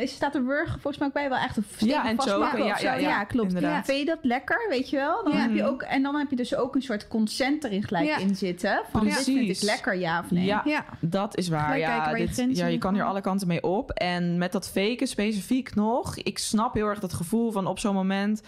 eh, 0.00 0.06
staat 0.06 0.32
de 0.32 0.40
burger 0.40 0.72
volgens 0.80 0.98
mij 0.98 1.06
ook 1.08 1.14
bij 1.14 1.28
wel 1.28 1.38
echt 1.38 1.56
een 1.56 1.64
Ja, 1.78 2.06
en 2.08 2.18
of 2.18 2.24
ja, 2.24 2.76
zo? 2.76 2.86
ja, 2.86 2.94
ja, 2.94 3.24
klopt. 3.24 3.48
inderdaad. 3.54 3.84
Vind 3.84 3.98
je 3.98 4.04
dat 4.04 4.18
lekker, 4.22 4.66
weet 4.68 4.90
je 4.90 4.96
wel? 4.96 5.24
Dan 5.24 5.32
Ja. 5.32 5.38
heb 5.38 5.54
je 5.54 5.64
ook, 5.64 5.82
en 5.82 6.02
dan 6.02 6.13
heb 6.18 6.30
je 6.30 6.36
dus 6.36 6.54
ook 6.54 6.74
een 6.74 6.82
soort 6.82 7.08
consent 7.08 7.64
erin 7.64 7.82
gelijk 7.82 8.04
Ja. 8.06 8.16
in 8.18 8.36
zitten. 8.36 8.82
Van, 8.90 9.04
dit 9.04 9.14
vind 9.14 9.26
ik 9.38 9.44
Precies. 9.44 9.62
lekker, 9.62 9.96
ja 9.96 10.20
of 10.20 10.30
nee? 10.30 10.44
Ja, 10.44 10.62
Ja. 10.64 10.84
dat 11.00 11.36
is 11.36 11.48
waar. 11.48 11.78
Ja, 11.78 11.96
waar 11.98 12.18
je 12.18 12.26
dit- 12.26 12.34
grenzen 12.34 12.64
ja, 12.64 12.70
je 12.70 12.78
kan 12.78 12.94
hier 12.94 13.04
alle 13.04 13.20
kanten 13.20 13.46
mee 13.48 13.62
op. 13.62 13.90
En 13.90 14.38
met 14.38 14.52
dat 14.52 14.68
faken 14.70 15.06
specifiek 15.06 15.74
nog. 15.74 16.16
Ik 16.16 16.38
snap 16.38 16.74
heel 16.74 16.86
erg 16.86 16.98
dat 17.00 17.12
gevoel 17.12 17.50
van 17.52 17.66
op 17.66 17.78
zo'n 17.78 17.94
moment. 17.94 18.42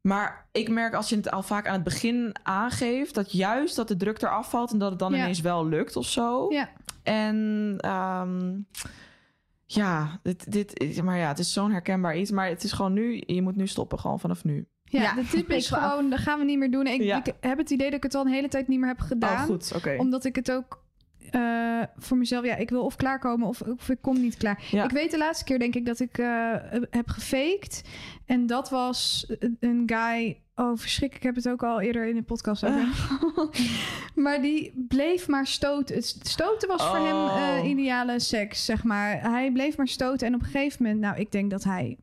Maar 0.00 0.46
ik 0.52 0.68
merk 0.68 0.94
als 0.94 1.08
je 1.08 1.16
het 1.16 1.30
al 1.30 1.42
vaak 1.42 1.66
aan 1.66 1.74
het 1.74 1.82
begin 1.84 2.34
aangeeft... 2.42 3.14
dat 3.14 3.32
juist 3.32 3.76
dat 3.76 3.88
de 3.88 3.96
druk 3.96 4.22
eraf 4.22 4.50
valt 4.50 4.72
en 4.72 4.78
dat 4.78 4.90
het 4.90 4.98
dan 4.98 5.12
Ja. 5.12 5.18
ineens 5.18 5.40
wel 5.40 5.66
lukt 5.68 5.96
of 5.96 6.06
zo. 6.06 6.46
Ja. 6.50 6.68
En 7.02 7.74
ehm, 7.78 8.52
ja, 9.66 10.18
dit, 10.22 10.52
dit, 10.52 11.02
maar 11.02 11.18
ja, 11.18 11.28
het 11.28 11.38
is 11.38 11.52
zo'n 11.52 11.70
herkenbaar 11.72 12.16
iets. 12.16 12.30
Maar 12.30 12.48
het 12.48 12.64
is 12.64 12.72
gewoon 12.72 12.92
nu, 12.92 13.22
je 13.26 13.42
moet 13.42 13.56
nu 13.56 13.66
stoppen, 13.66 13.98
gewoon 13.98 14.20
vanaf 14.20 14.44
nu. 14.44 14.66
Ja, 14.92 15.02
Ja, 15.02 15.14
de 15.14 15.26
tip 15.26 15.50
is 15.60 15.68
gewoon, 15.68 16.10
dat 16.10 16.18
gaan 16.18 16.38
we 16.38 16.44
niet 16.44 16.58
meer 16.58 16.70
doen. 16.70 16.86
Ik, 16.86 17.02
Ja. 17.02 17.16
ik 17.24 17.32
heb 17.40 17.58
het 17.58 17.70
idee 17.70 17.86
dat 17.86 17.96
ik 17.96 18.02
het 18.02 18.14
al 18.14 18.26
een 18.26 18.32
hele 18.32 18.48
tijd 18.48 18.68
niet 18.68 18.78
meer 18.78 18.88
heb 18.88 19.00
gedaan. 19.00 19.32
Oh, 19.42 19.42
goed, 19.42 19.72
oké. 19.76 19.94
Omdat 19.98 20.24
ik 20.24 20.36
het 20.36 20.50
ook 20.52 20.80
eh, 21.30 21.82
voor 21.98 22.16
mezelf, 22.16 22.44
ja, 22.44 22.56
ik 22.56 22.70
wil 22.70 22.84
of 22.84 22.96
klaarkomen 22.96 23.48
of, 23.48 23.60
of 23.60 23.88
ik 23.88 23.98
kom 24.00 24.20
niet 24.20 24.36
klaar. 24.36 24.62
Ja. 24.70 24.84
Ik 24.84 24.90
weet 24.90 25.10
de 25.10 25.18
laatste 25.18 25.44
keer, 25.44 25.58
denk 25.58 25.74
ik, 25.74 25.86
dat 25.86 26.00
ik 26.00 26.18
eh, 26.18 26.50
heb 26.90 27.08
gefaked. 27.08 27.82
En 28.26 28.46
dat 28.46 28.70
was 28.70 29.26
een 29.60 29.82
guy. 29.86 30.40
Oh, 30.54 30.76
verschrikkelijk. 30.78 31.14
Ik 31.14 31.22
heb 31.34 31.34
het 31.44 31.48
ook 31.48 31.62
al 31.62 31.80
eerder 31.80 32.06
in 32.06 32.14
de 32.14 32.22
podcast 32.22 32.64
over. 32.64 32.88
maar 34.24 34.42
die 34.42 34.84
bleef 34.88 35.28
maar 35.28 35.46
stoten. 35.46 35.94
Het 35.96 36.16
stoten 36.22 36.68
was 36.68 36.86
voor 36.86 36.96
hem 37.06 37.14
Oh. 37.16 37.56
eh, 37.58 37.68
ideale 37.70 38.20
seks, 38.20 38.64
zeg 38.64 38.84
maar. 38.84 39.20
Hij 39.30 39.52
bleef 39.52 39.76
maar 39.76 39.88
stoten. 39.88 40.26
En 40.26 40.34
op 40.34 40.40
een 40.40 40.46
gegeven 40.46 40.82
moment, 40.82 41.00
nou, 41.00 41.16
ik 41.18 41.32
denk 41.32 41.50
dat 41.50 41.64
hij 41.64 41.96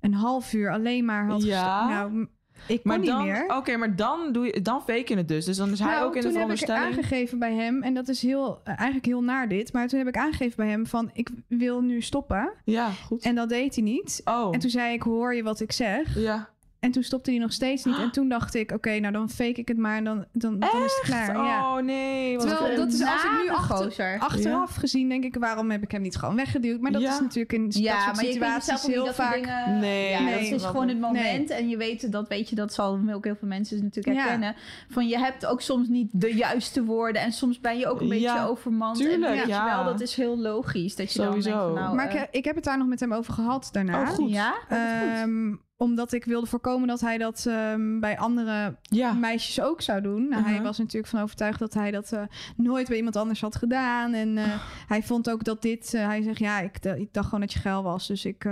een 0.00 0.14
half 0.14 0.52
uur 0.52 0.70
alleen 0.72 1.04
maar 1.04 1.26
had 1.26 1.42
Ja? 1.42 1.88
Nou, 1.88 2.26
ik 2.66 2.84
Maar 2.84 2.98
niet 2.98 3.18
meer. 3.18 3.44
oké, 3.56 3.76
maar 3.76 3.96
dan 3.96 4.32
doe 4.32 4.44
je, 4.46 4.60
dan 4.62 4.80
fake 4.80 5.04
je 5.06 5.16
het 5.16 5.28
dus. 5.28 5.44
Dus 5.44 5.56
dan 5.56 5.70
is 5.70 5.78
hij 5.78 5.88
Nou, 5.90 6.06
ook 6.06 6.14
in 6.16 6.20
de 6.20 6.26
toen 6.28 6.36
heb 6.36 6.50
ik 6.50 6.56
veronderstelling. 6.58 6.84
aangegeven 7.08 7.38
bij 7.38 7.54
hem, 7.54 7.82
en 7.82 7.94
dat 7.94 8.08
is 8.08 8.22
heel, 8.22 8.60
eh, 8.64 8.74
eigenlijk 8.76 9.06
heel 9.06 9.22
naar 9.22 9.48
dit, 9.48 9.72
maar 9.72 9.88
toen 9.88 9.98
heb 9.98 10.08
ik 10.08 10.16
aangegeven 10.16 10.56
bij 10.56 10.68
hem 10.68 10.86
van, 10.86 11.10
ik 11.12 11.30
wil 11.48 11.80
nu 11.80 12.00
stoppen. 12.00 12.52
Ja, 12.64 12.90
goed. 12.90 13.22
En 13.24 13.34
dat 13.34 13.48
deed 13.48 13.74
hij 13.74 13.84
niet. 13.84 14.20
oh, 14.24 14.54
En 14.54 14.60
toen 14.60 14.70
zei 14.70 14.92
ik, 14.94 15.02
hoor 15.02 15.34
je 15.34 15.42
wat 15.42 15.60
ik 15.60 15.72
zeg? 15.72 16.14
ja. 16.18 16.48
En 16.80 16.90
toen 16.90 17.02
stopte 17.02 17.30
hij 17.30 17.38
nog 17.40 17.52
steeds 17.52 17.84
niet. 17.84 17.96
En 17.98 18.10
toen 18.16 18.28
dacht 18.28 18.54
ik, 18.54 18.70
oké, 18.72 18.98
nou 18.98 19.12
dan 19.12 19.30
fake 19.30 19.60
ik 19.60 19.68
het 19.68 19.76
maar 19.76 19.96
en 19.96 20.04
dan, 20.04 20.24
dan, 20.32 20.58
dan 20.58 20.68
is 20.84 21.00
het 21.00 21.00
klaar. 21.02 21.36
Ja. 21.36 21.76
Oh 21.76 21.82
nee. 21.82 22.36
Wat 22.36 22.46
Terwijl 22.48 22.70
een- 22.70 22.76
dat 22.76 22.92
is 22.92 23.00
als 23.02 23.24
ik 23.24 23.30
nu 23.44 23.50
achter, 23.50 24.16
achteraf 24.18 24.74
gezien 24.74 25.08
denk 25.08 25.24
ik, 25.24 25.36
waarom 25.36 25.70
heb 25.70 25.82
ik 25.82 25.90
hem 25.90 26.02
niet 26.02 26.16
gewoon 26.16 26.36
weggeduwd? 26.36 26.80
Maar 26.80 26.92
dat 26.92 27.02
Ja. 27.02 27.12
is 27.12 27.20
natuurlijk 27.20 27.52
in 27.52 27.66
Ja, 27.68 28.14
situaties 28.14 28.64
zelf 28.66 28.80
ook 28.80 28.86
niet 28.86 28.94
heel 28.96 29.04
dat 29.04 29.14
vaak. 29.14 29.34
dingen... 29.34 29.78
Nee, 29.78 30.10
ja, 30.10 30.20
nee, 30.20 30.50
dat 30.50 30.60
is 30.60 30.66
gewoon 30.66 30.88
het 30.88 31.00
moment. 31.00 31.48
nee. 31.48 31.58
En 31.58 31.68
je 31.68 31.76
weet, 31.76 32.12
dat 32.12 32.28
weet 32.28 32.48
je, 32.48 32.54
dat 32.54 32.72
zal 32.74 33.00
ook 33.12 33.24
heel 33.24 33.36
veel 33.36 33.48
mensen 33.48 33.82
natuurlijk 33.82 34.16
Ja. 34.16 34.22
herkennen. 34.22 34.54
Van 34.88 35.08
je 35.08 35.18
hebt 35.18 35.46
ook 35.46 35.60
soms 35.60 35.88
niet 35.88 36.08
de 36.12 36.34
juiste 36.34 36.84
woorden. 36.84 37.22
En 37.22 37.32
soms 37.32 37.60
ben 37.60 37.78
je 37.78 37.86
ook 37.86 38.00
een 38.00 38.08
beetje 38.08 38.24
Ja, 38.24 38.46
overmand. 38.46 39.00
en 39.00 39.06
tuurlijk, 39.08 39.32
weet 39.34 39.42
je 39.42 39.48
ja. 39.48 39.74
wel, 39.76 39.84
dat 39.84 40.00
is 40.00 40.14
heel 40.14 40.38
logisch. 40.38 40.96
Dat 40.96 41.12
je 41.12 41.18
dan 41.18 41.26
Sowieso. 41.28 41.50
denkt 41.50 41.64
van, 41.64 41.74
nou... 41.74 41.94
Maar 41.94 42.08
eh, 42.08 42.22
ik, 42.22 42.28
ik 42.30 42.44
heb 42.44 42.54
het 42.54 42.64
daar 42.64 42.78
nog 42.78 42.86
met 42.86 43.00
hem 43.00 43.12
over 43.14 43.32
gehad 43.32 43.68
daarna. 43.72 44.00
Oh, 44.00 44.08
goed. 44.08 44.30
Ja? 44.30 44.54
Oh. 44.70 44.78
Ehm, 44.78 45.54
omdat 45.80 46.12
ik 46.12 46.24
wilde 46.24 46.46
voorkomen 46.46 46.88
dat 46.88 47.00
hij 47.00 47.18
dat 47.18 47.44
ehm, 47.48 48.00
bij 48.00 48.18
andere 48.18 48.74
Ja. 48.82 49.12
meisjes 49.12 49.60
ook 49.60 49.80
zou 49.82 50.00
doen. 50.00 50.28
Nou, 50.28 50.42
Hij 50.42 50.50
Uh-huh. 50.50 50.66
was 50.66 50.78
natuurlijk 50.78 51.12
van 51.12 51.22
overtuigd 51.22 51.58
dat 51.58 51.74
hij 51.74 51.90
dat 51.90 52.12
eh, 52.12 52.22
nooit 52.56 52.88
bij 52.88 52.96
iemand 52.96 53.16
anders 53.16 53.40
had 53.40 53.56
gedaan. 53.56 54.12
En 54.12 54.38
eh, 54.38 54.44
hij 54.88 55.02
vond 55.02 55.30
ook 55.30 55.44
dat 55.44 55.62
dit... 55.62 55.94
eh, 55.94 56.06
hij 56.06 56.22
zegt, 56.22 56.38
ja, 56.38 56.60
ik, 56.60 56.84
ik 56.84 57.12
dacht 57.12 57.24
gewoon 57.26 57.40
dat 57.40 57.52
je 57.52 57.58
geil 57.58 57.82
was. 57.82 58.06
Dus 58.06 58.24
ik 58.24 58.46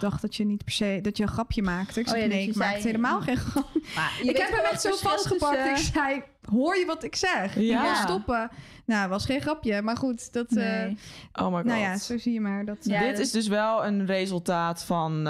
dacht 0.00 0.22
dat 0.22 0.36
je 0.36 0.44
niet 0.44 0.64
per 0.64 0.72
se... 0.72 0.98
Dat 1.02 1.16
je 1.16 1.22
een 1.22 1.28
grapje 1.28 1.62
maakte. 1.62 2.00
Ik 2.00 2.08
Oh 2.08 2.16
ja, 2.18 2.26
nee, 2.26 2.48
ik 2.48 2.54
maakte 2.56 2.86
helemaal 2.86 3.20
geen 3.20 3.36
grap. 3.36 3.68
Maar 3.94 4.12
je 4.22 4.28
ik 4.30 4.36
heb 4.36 4.50
hem 4.50 4.64
echt 4.64 4.80
zo 4.80 4.90
vastgepakt. 4.96 5.58
Ik 5.66 5.74
tussen- 5.74 5.92
zei, 5.94 6.22
hoor 6.50 6.76
je 6.76 6.86
wat 6.86 7.02
ik 7.04 7.16
zeg? 7.16 7.54
Ja. 7.54 7.60
Je 7.82 7.88
moet 7.88 7.96
stoppen. 7.96 8.50
Nou, 8.84 9.08
was 9.08 9.24
geen 9.24 9.40
grapje. 9.40 9.82
Maar 9.82 9.96
goed, 9.96 10.32
dat... 10.32 10.50
Nee. 10.50 10.96
Oh 11.32 11.46
my 11.48 11.54
god. 11.56 11.64
nou 11.64 11.80
ja, 11.80 11.96
zo 11.98 12.18
zie 12.18 12.32
je 12.32 12.40
maar. 12.40 12.64
Dat, 12.64 12.76
Ja, 12.80 13.00
Dit 13.00 13.10
dat- 13.10 13.18
is 13.18 13.30
dus 13.30 13.48
wel 13.48 13.86
een 13.86 14.06
resultaat 14.06 14.84
van... 14.84 15.26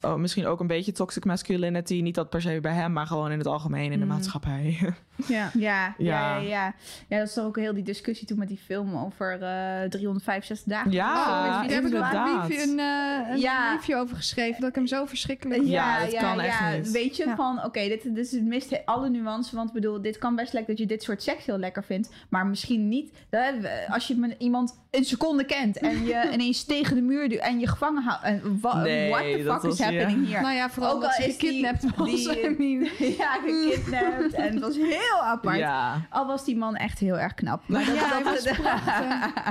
eh, 0.00 0.10
oh, 0.10 0.16
misschien 0.16 0.46
ook 0.46 0.60
een 0.60 0.66
beetje 0.66 0.92
toxic 0.92 1.24
masculinity. 1.24 2.00
Niet 2.00 2.14
dat 2.14 2.30
per 2.30 2.40
se 2.42 2.58
bij 2.60 2.72
hem, 2.72 2.92
maar 2.92 3.06
gewoon 3.06 3.30
in 3.32 3.38
het 3.38 3.46
algemeen 3.46 3.92
in 3.92 3.98
de 3.98 4.04
Mm. 4.04 4.10
maatschappij. 4.10 4.78
ja. 5.26 5.50
Ja, 5.54 5.94
ja, 5.98 6.36
Ja. 6.38 6.74
ja, 7.08 7.18
dat 7.18 7.28
is 7.28 7.34
toch 7.34 7.44
ook 7.44 7.56
heel 7.56 7.74
die 7.74 7.82
discussie 7.82 8.26
toen 8.26 8.38
met 8.38 8.48
die 8.48 8.60
film 8.64 8.96
over 8.96 9.32
eh 9.42 9.88
365 9.88 10.66
dagen. 10.72 10.90
Ja, 10.92 11.12
Oh, 11.12 11.44
daar 11.44 11.60
heb 11.70 11.84
ik 11.86 11.92
een 11.92 12.10
review, 12.12 12.60
een, 12.70 12.78
eh, 12.78 13.30
een 13.30 13.38
Ja. 13.40 13.74
review 13.74 13.96
over 13.98 14.16
geschreven. 14.16 14.60
Dat 14.60 14.68
ik 14.68 14.74
hem 14.74 14.86
zo 14.86 15.04
verschrikkelijk... 15.04 15.62
Ja, 15.64 16.00
dat 16.00 16.14
kan 16.14 16.40
echt 16.40 16.76
niet. 16.76 16.90
Weet 16.90 17.16
je, 17.16 17.24
Ja. 17.26 17.36
van 17.36 17.64
oké, 17.64 17.80
dit, 17.88 18.02
dit 18.02 18.32
is- 18.32 18.40
mist 18.40 18.80
alle 18.84 19.08
nuance. 19.10 19.56
Want 19.56 19.68
ik 19.68 19.74
bedoel, 19.74 20.02
dit 20.02 20.18
kan 20.18 20.34
best 20.36 20.52
lekker 20.52 20.70
dat 20.74 20.82
je 20.82 20.86
dit 20.88 21.02
soort 21.02 21.22
seks 21.22 21.44
heel 21.46 21.58
lekker 21.58 21.84
vindt. 21.84 22.10
Maar 22.30 22.46
misschien 22.46 22.88
niet 22.88 23.12
hè, 23.30 23.50
als 23.88 24.06
je 24.06 24.16
met 24.16 24.34
iemand 24.38 24.80
een 24.90 25.04
seconde 25.04 25.44
kent 25.44 25.78
en 25.78 26.04
je 26.04 26.28
ineens 26.34 26.64
tegen 26.64 26.94
de 26.96 27.02
muur 27.02 27.28
duwt 27.28 27.40
en 27.40 27.58
je 27.58 27.68
gevangen 27.68 28.02
houdt. 28.02 28.22
En 28.24 28.58
wa- 28.60 28.82
Nee, 28.82 29.10
what 29.10 29.22
the 29.22 29.42
dat 29.44 29.60
fuck 29.60 29.70
is 29.70 29.78
ja. 30.00 30.08
hier? 30.08 30.40
Nou 30.40 30.54
ja, 30.54 30.70
vooral 30.70 30.94
Ook 30.94 31.00
dat 31.00 31.10
al 31.10 31.22
ze 31.22 31.28
is 31.28 31.36
die- 31.38 31.48
gekidnapt 31.48 31.96
was. 31.96 32.08
die- 32.10 32.40
I 32.50 32.54
mean. 32.58 32.90
ja, 33.18 33.32
gekidnapt. 33.44 34.32
en 34.34 34.52
het 34.52 34.60
was 34.60 34.76
heel 34.76 35.22
apart. 35.22 35.58
Ja. 35.58 36.06
Al 36.10 36.26
was 36.26 36.44
die 36.44 36.56
man 36.56 36.76
echt 36.76 36.98
heel 36.98 37.18
erg 37.18 37.34
knap. 37.34 37.62
Maar 37.68 37.84
dat, 37.84 37.94
Ja, 37.94 38.08
hij 38.08 38.22
dat- 38.22 38.44
was 38.44 38.56
prachtig. 38.56 39.04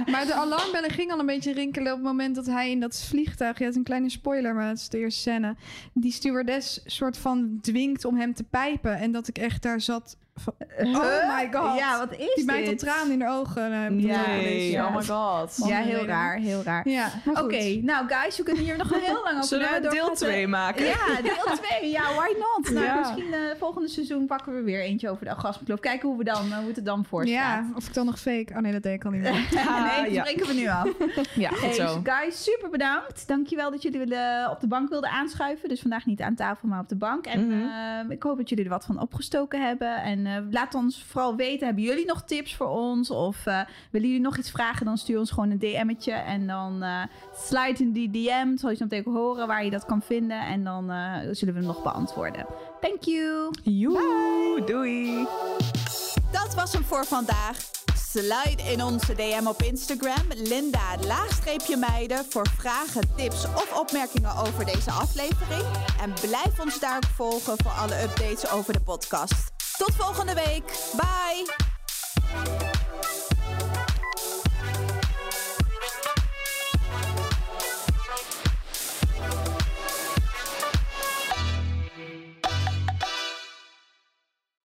Maar 0.14 0.26
de 0.26 0.34
alarmbellen 0.34 0.90
gingen 0.92 1.14
al 1.14 1.20
een 1.20 1.26
beetje 1.26 1.54
rinkelen 1.54 1.92
op 1.92 1.98
het 1.98 2.08
moment 2.08 2.36
dat 2.36 2.46
hij 2.46 2.72
in 2.72 2.80
dat 2.80 3.06
vliegtuig... 3.10 3.58
Ja, 3.58 3.64
het 3.64 3.74
is 3.74 3.78
een 3.80 3.84
kleine 3.86 4.10
spoiler, 4.10 4.54
maar 4.56 4.68
het 4.68 4.78
is 4.78 4.90
de 4.90 4.98
eerste 5.00 5.20
scène. 5.20 5.56
Die 5.94 6.12
stewardess 6.12 6.82
soort 6.86 7.18
van 7.18 7.58
dwingt 7.62 8.06
om 8.06 8.18
hem 8.18 8.34
te 8.34 8.44
pijpen. 8.44 8.98
En 8.98 9.12
dat 9.12 9.28
ik 9.28 9.38
echt 9.38 9.62
daar 9.62 9.82
zat 9.82 10.18
Oh 10.84 11.36
my 11.38 11.50
god. 11.52 11.78
Ja, 11.78 11.98
wat 12.00 12.12
is 12.20 12.34
Die 12.36 12.46
meid 12.46 12.66
dit? 12.66 12.78
tot 12.80 12.88
tranen 12.88 13.12
in 13.12 13.20
de 13.20 13.28
ogen. 13.30 13.64
eh, 13.72 14.00
Ja, 14.00 14.18
het 14.18 14.28
Nee, 14.28 14.72
ja. 14.72 14.86
oh 14.88 14.96
my 14.96 15.04
god. 15.04 15.68
Ja, 15.68 15.78
heel 15.78 16.06
raar, 16.06 16.38
heel 16.38 16.64
raar. 16.64 16.90
Ja, 16.90 17.10
Oké, 17.34 17.80
nou 17.82 18.08
guys, 18.08 18.38
we 18.38 18.44
kunnen 18.44 18.64
hier 18.64 18.78
nog 18.78 18.90
heel 18.90 19.14
lang 19.24 19.34
over 19.36 19.44
Zullen 19.44 19.82
we 19.82 19.88
deel 19.90 20.16
2 20.16 20.48
maken? 20.48 20.86
Ja, 20.86 21.22
deel 21.24 21.56
2. 21.80 21.92
Ja, 21.92 22.02
why 22.02 22.28
not? 22.40 22.72
Nou, 22.74 22.86
Ja. 22.86 23.00
misschien 23.00 23.34
eh 23.34 23.40
volgende 23.60 23.88
seizoen 23.88 24.26
pakken 24.26 24.56
we 24.56 24.62
weer 24.62 24.82
eentje 24.82 25.10
over 25.10 25.26
de 25.26 25.32
orgasmekloof. 25.32 25.80
Kijken 25.80 26.10
hoe, 26.10 26.18
we 26.18 26.24
dan, 26.24 26.52
eh, 26.52 26.58
hoe 26.58 26.68
het 26.68 26.78
er 26.78 26.84
dan 26.84 27.06
voor 27.06 27.22
staat. 27.28 27.34
Ja, 27.36 27.66
of 27.76 27.88
ik 27.88 27.94
dan 27.94 28.06
nog 28.06 28.20
fake... 28.20 28.54
Oh 28.56 28.60
nee, 28.60 28.72
dat 28.72 28.84
deed 28.84 28.94
ik 28.94 29.06
al 29.06 29.12
niet 29.12 29.22
meer. 29.22 29.32
nee, 30.02 30.14
dat 30.16 30.30
ja. 30.30 30.46
we 30.46 30.54
nu 30.54 30.68
af. 30.68 30.88
Ja, 31.36 31.50
goed 31.50 31.60
Hey, 31.62 31.74
zo. 31.74 32.02
guys, 32.04 32.44
super 32.44 32.70
bedankt. 32.70 33.28
Dankjewel 33.28 33.72
dat 33.72 33.82
jullie 33.82 34.00
willen, 34.00 34.50
op 34.52 34.60
de 34.60 34.68
bank 34.68 34.90
wilden 34.90 35.10
aanschuiven. 35.10 35.70
Dus 35.70 35.82
vandaag 35.82 36.06
niet 36.06 36.22
aan 36.22 36.36
tafel, 36.36 36.68
maar 36.68 36.80
op 36.80 36.90
de 36.90 36.96
bank. 36.96 37.26
En 37.26 37.48
Mhm. 37.48 37.68
eh, 37.70 38.10
ik 38.10 38.24
hoop 38.24 38.38
dat 38.38 38.50
jullie 38.50 38.64
er 38.64 38.70
wat 38.70 38.86
van 38.86 39.00
opgestoken 39.02 39.66
hebben. 39.68 40.02
En 40.02 40.25
En 40.26 40.46
eh, 40.46 40.52
laat 40.52 40.74
ons 40.74 41.04
vooral 41.08 41.36
weten, 41.36 41.66
hebben 41.66 41.84
jullie 41.84 42.06
nog 42.06 42.24
tips 42.24 42.56
voor 42.56 42.68
ons? 42.68 43.12
Of 43.12 43.46
eh, 43.46 43.60
willen 43.92 44.08
jullie 44.08 44.24
nog 44.24 44.38
iets 44.38 44.52
vragen? 44.52 44.86
Dan 44.86 44.98
stuur 44.98 45.20
ons 45.20 45.32
gewoon 45.32 45.52
een 45.52 45.60
DM'tje. 45.60 46.12
En 46.12 46.48
dan 46.48 46.84
eh, 46.84 47.04
slide 47.48 47.84
in 47.84 47.92
die 47.92 48.12
DM. 48.12 48.58
Zal 48.58 48.70
je 48.70 48.76
zo 48.76 48.86
meteen 48.90 49.14
horen 49.14 49.48
waar 49.48 49.64
je 49.64 49.70
dat 49.70 49.86
kan 49.86 50.02
vinden. 50.02 50.40
En 50.40 50.64
dan 50.64 50.92
eh, 50.92 51.14
zullen 51.32 51.54
we 51.54 51.60
hem 51.60 51.70
nog 51.70 51.84
beantwoorden. 51.84 52.46
Thank 52.82 53.02
you. 53.02 53.52
Joe, 53.64 54.64
doei. 54.66 55.28
Dat 56.32 56.56
was 56.56 56.74
hem 56.74 56.84
voor 56.84 57.06
vandaag. 57.06 57.58
Slide 57.96 58.72
in 58.72 58.84
onze 58.84 59.14
DM 59.14 59.48
op 59.48 59.62
Instagram, 59.62 60.26
Linda 60.36 60.98
laagstreepje 61.08 61.78
meiden, 61.78 62.26
voor 62.30 62.48
vragen, 62.58 63.16
tips 63.16 63.46
of 63.46 63.80
opmerkingen 63.80 64.36
over 64.36 64.66
deze 64.66 64.92
aflevering. 64.92 65.64
En 66.02 66.14
blijf 66.14 66.60
ons 66.60 66.80
daar 66.80 66.96
ook 66.96 67.06
volgen 67.06 67.58
voor 67.64 67.72
alle 67.72 68.02
updates 68.02 68.50
over 68.50 68.74
de 68.74 68.82
podcast. 68.82 69.55
Tot 69.78 69.96
volgende 69.96 70.34
week. 70.34 70.64
Bye. 70.96 71.46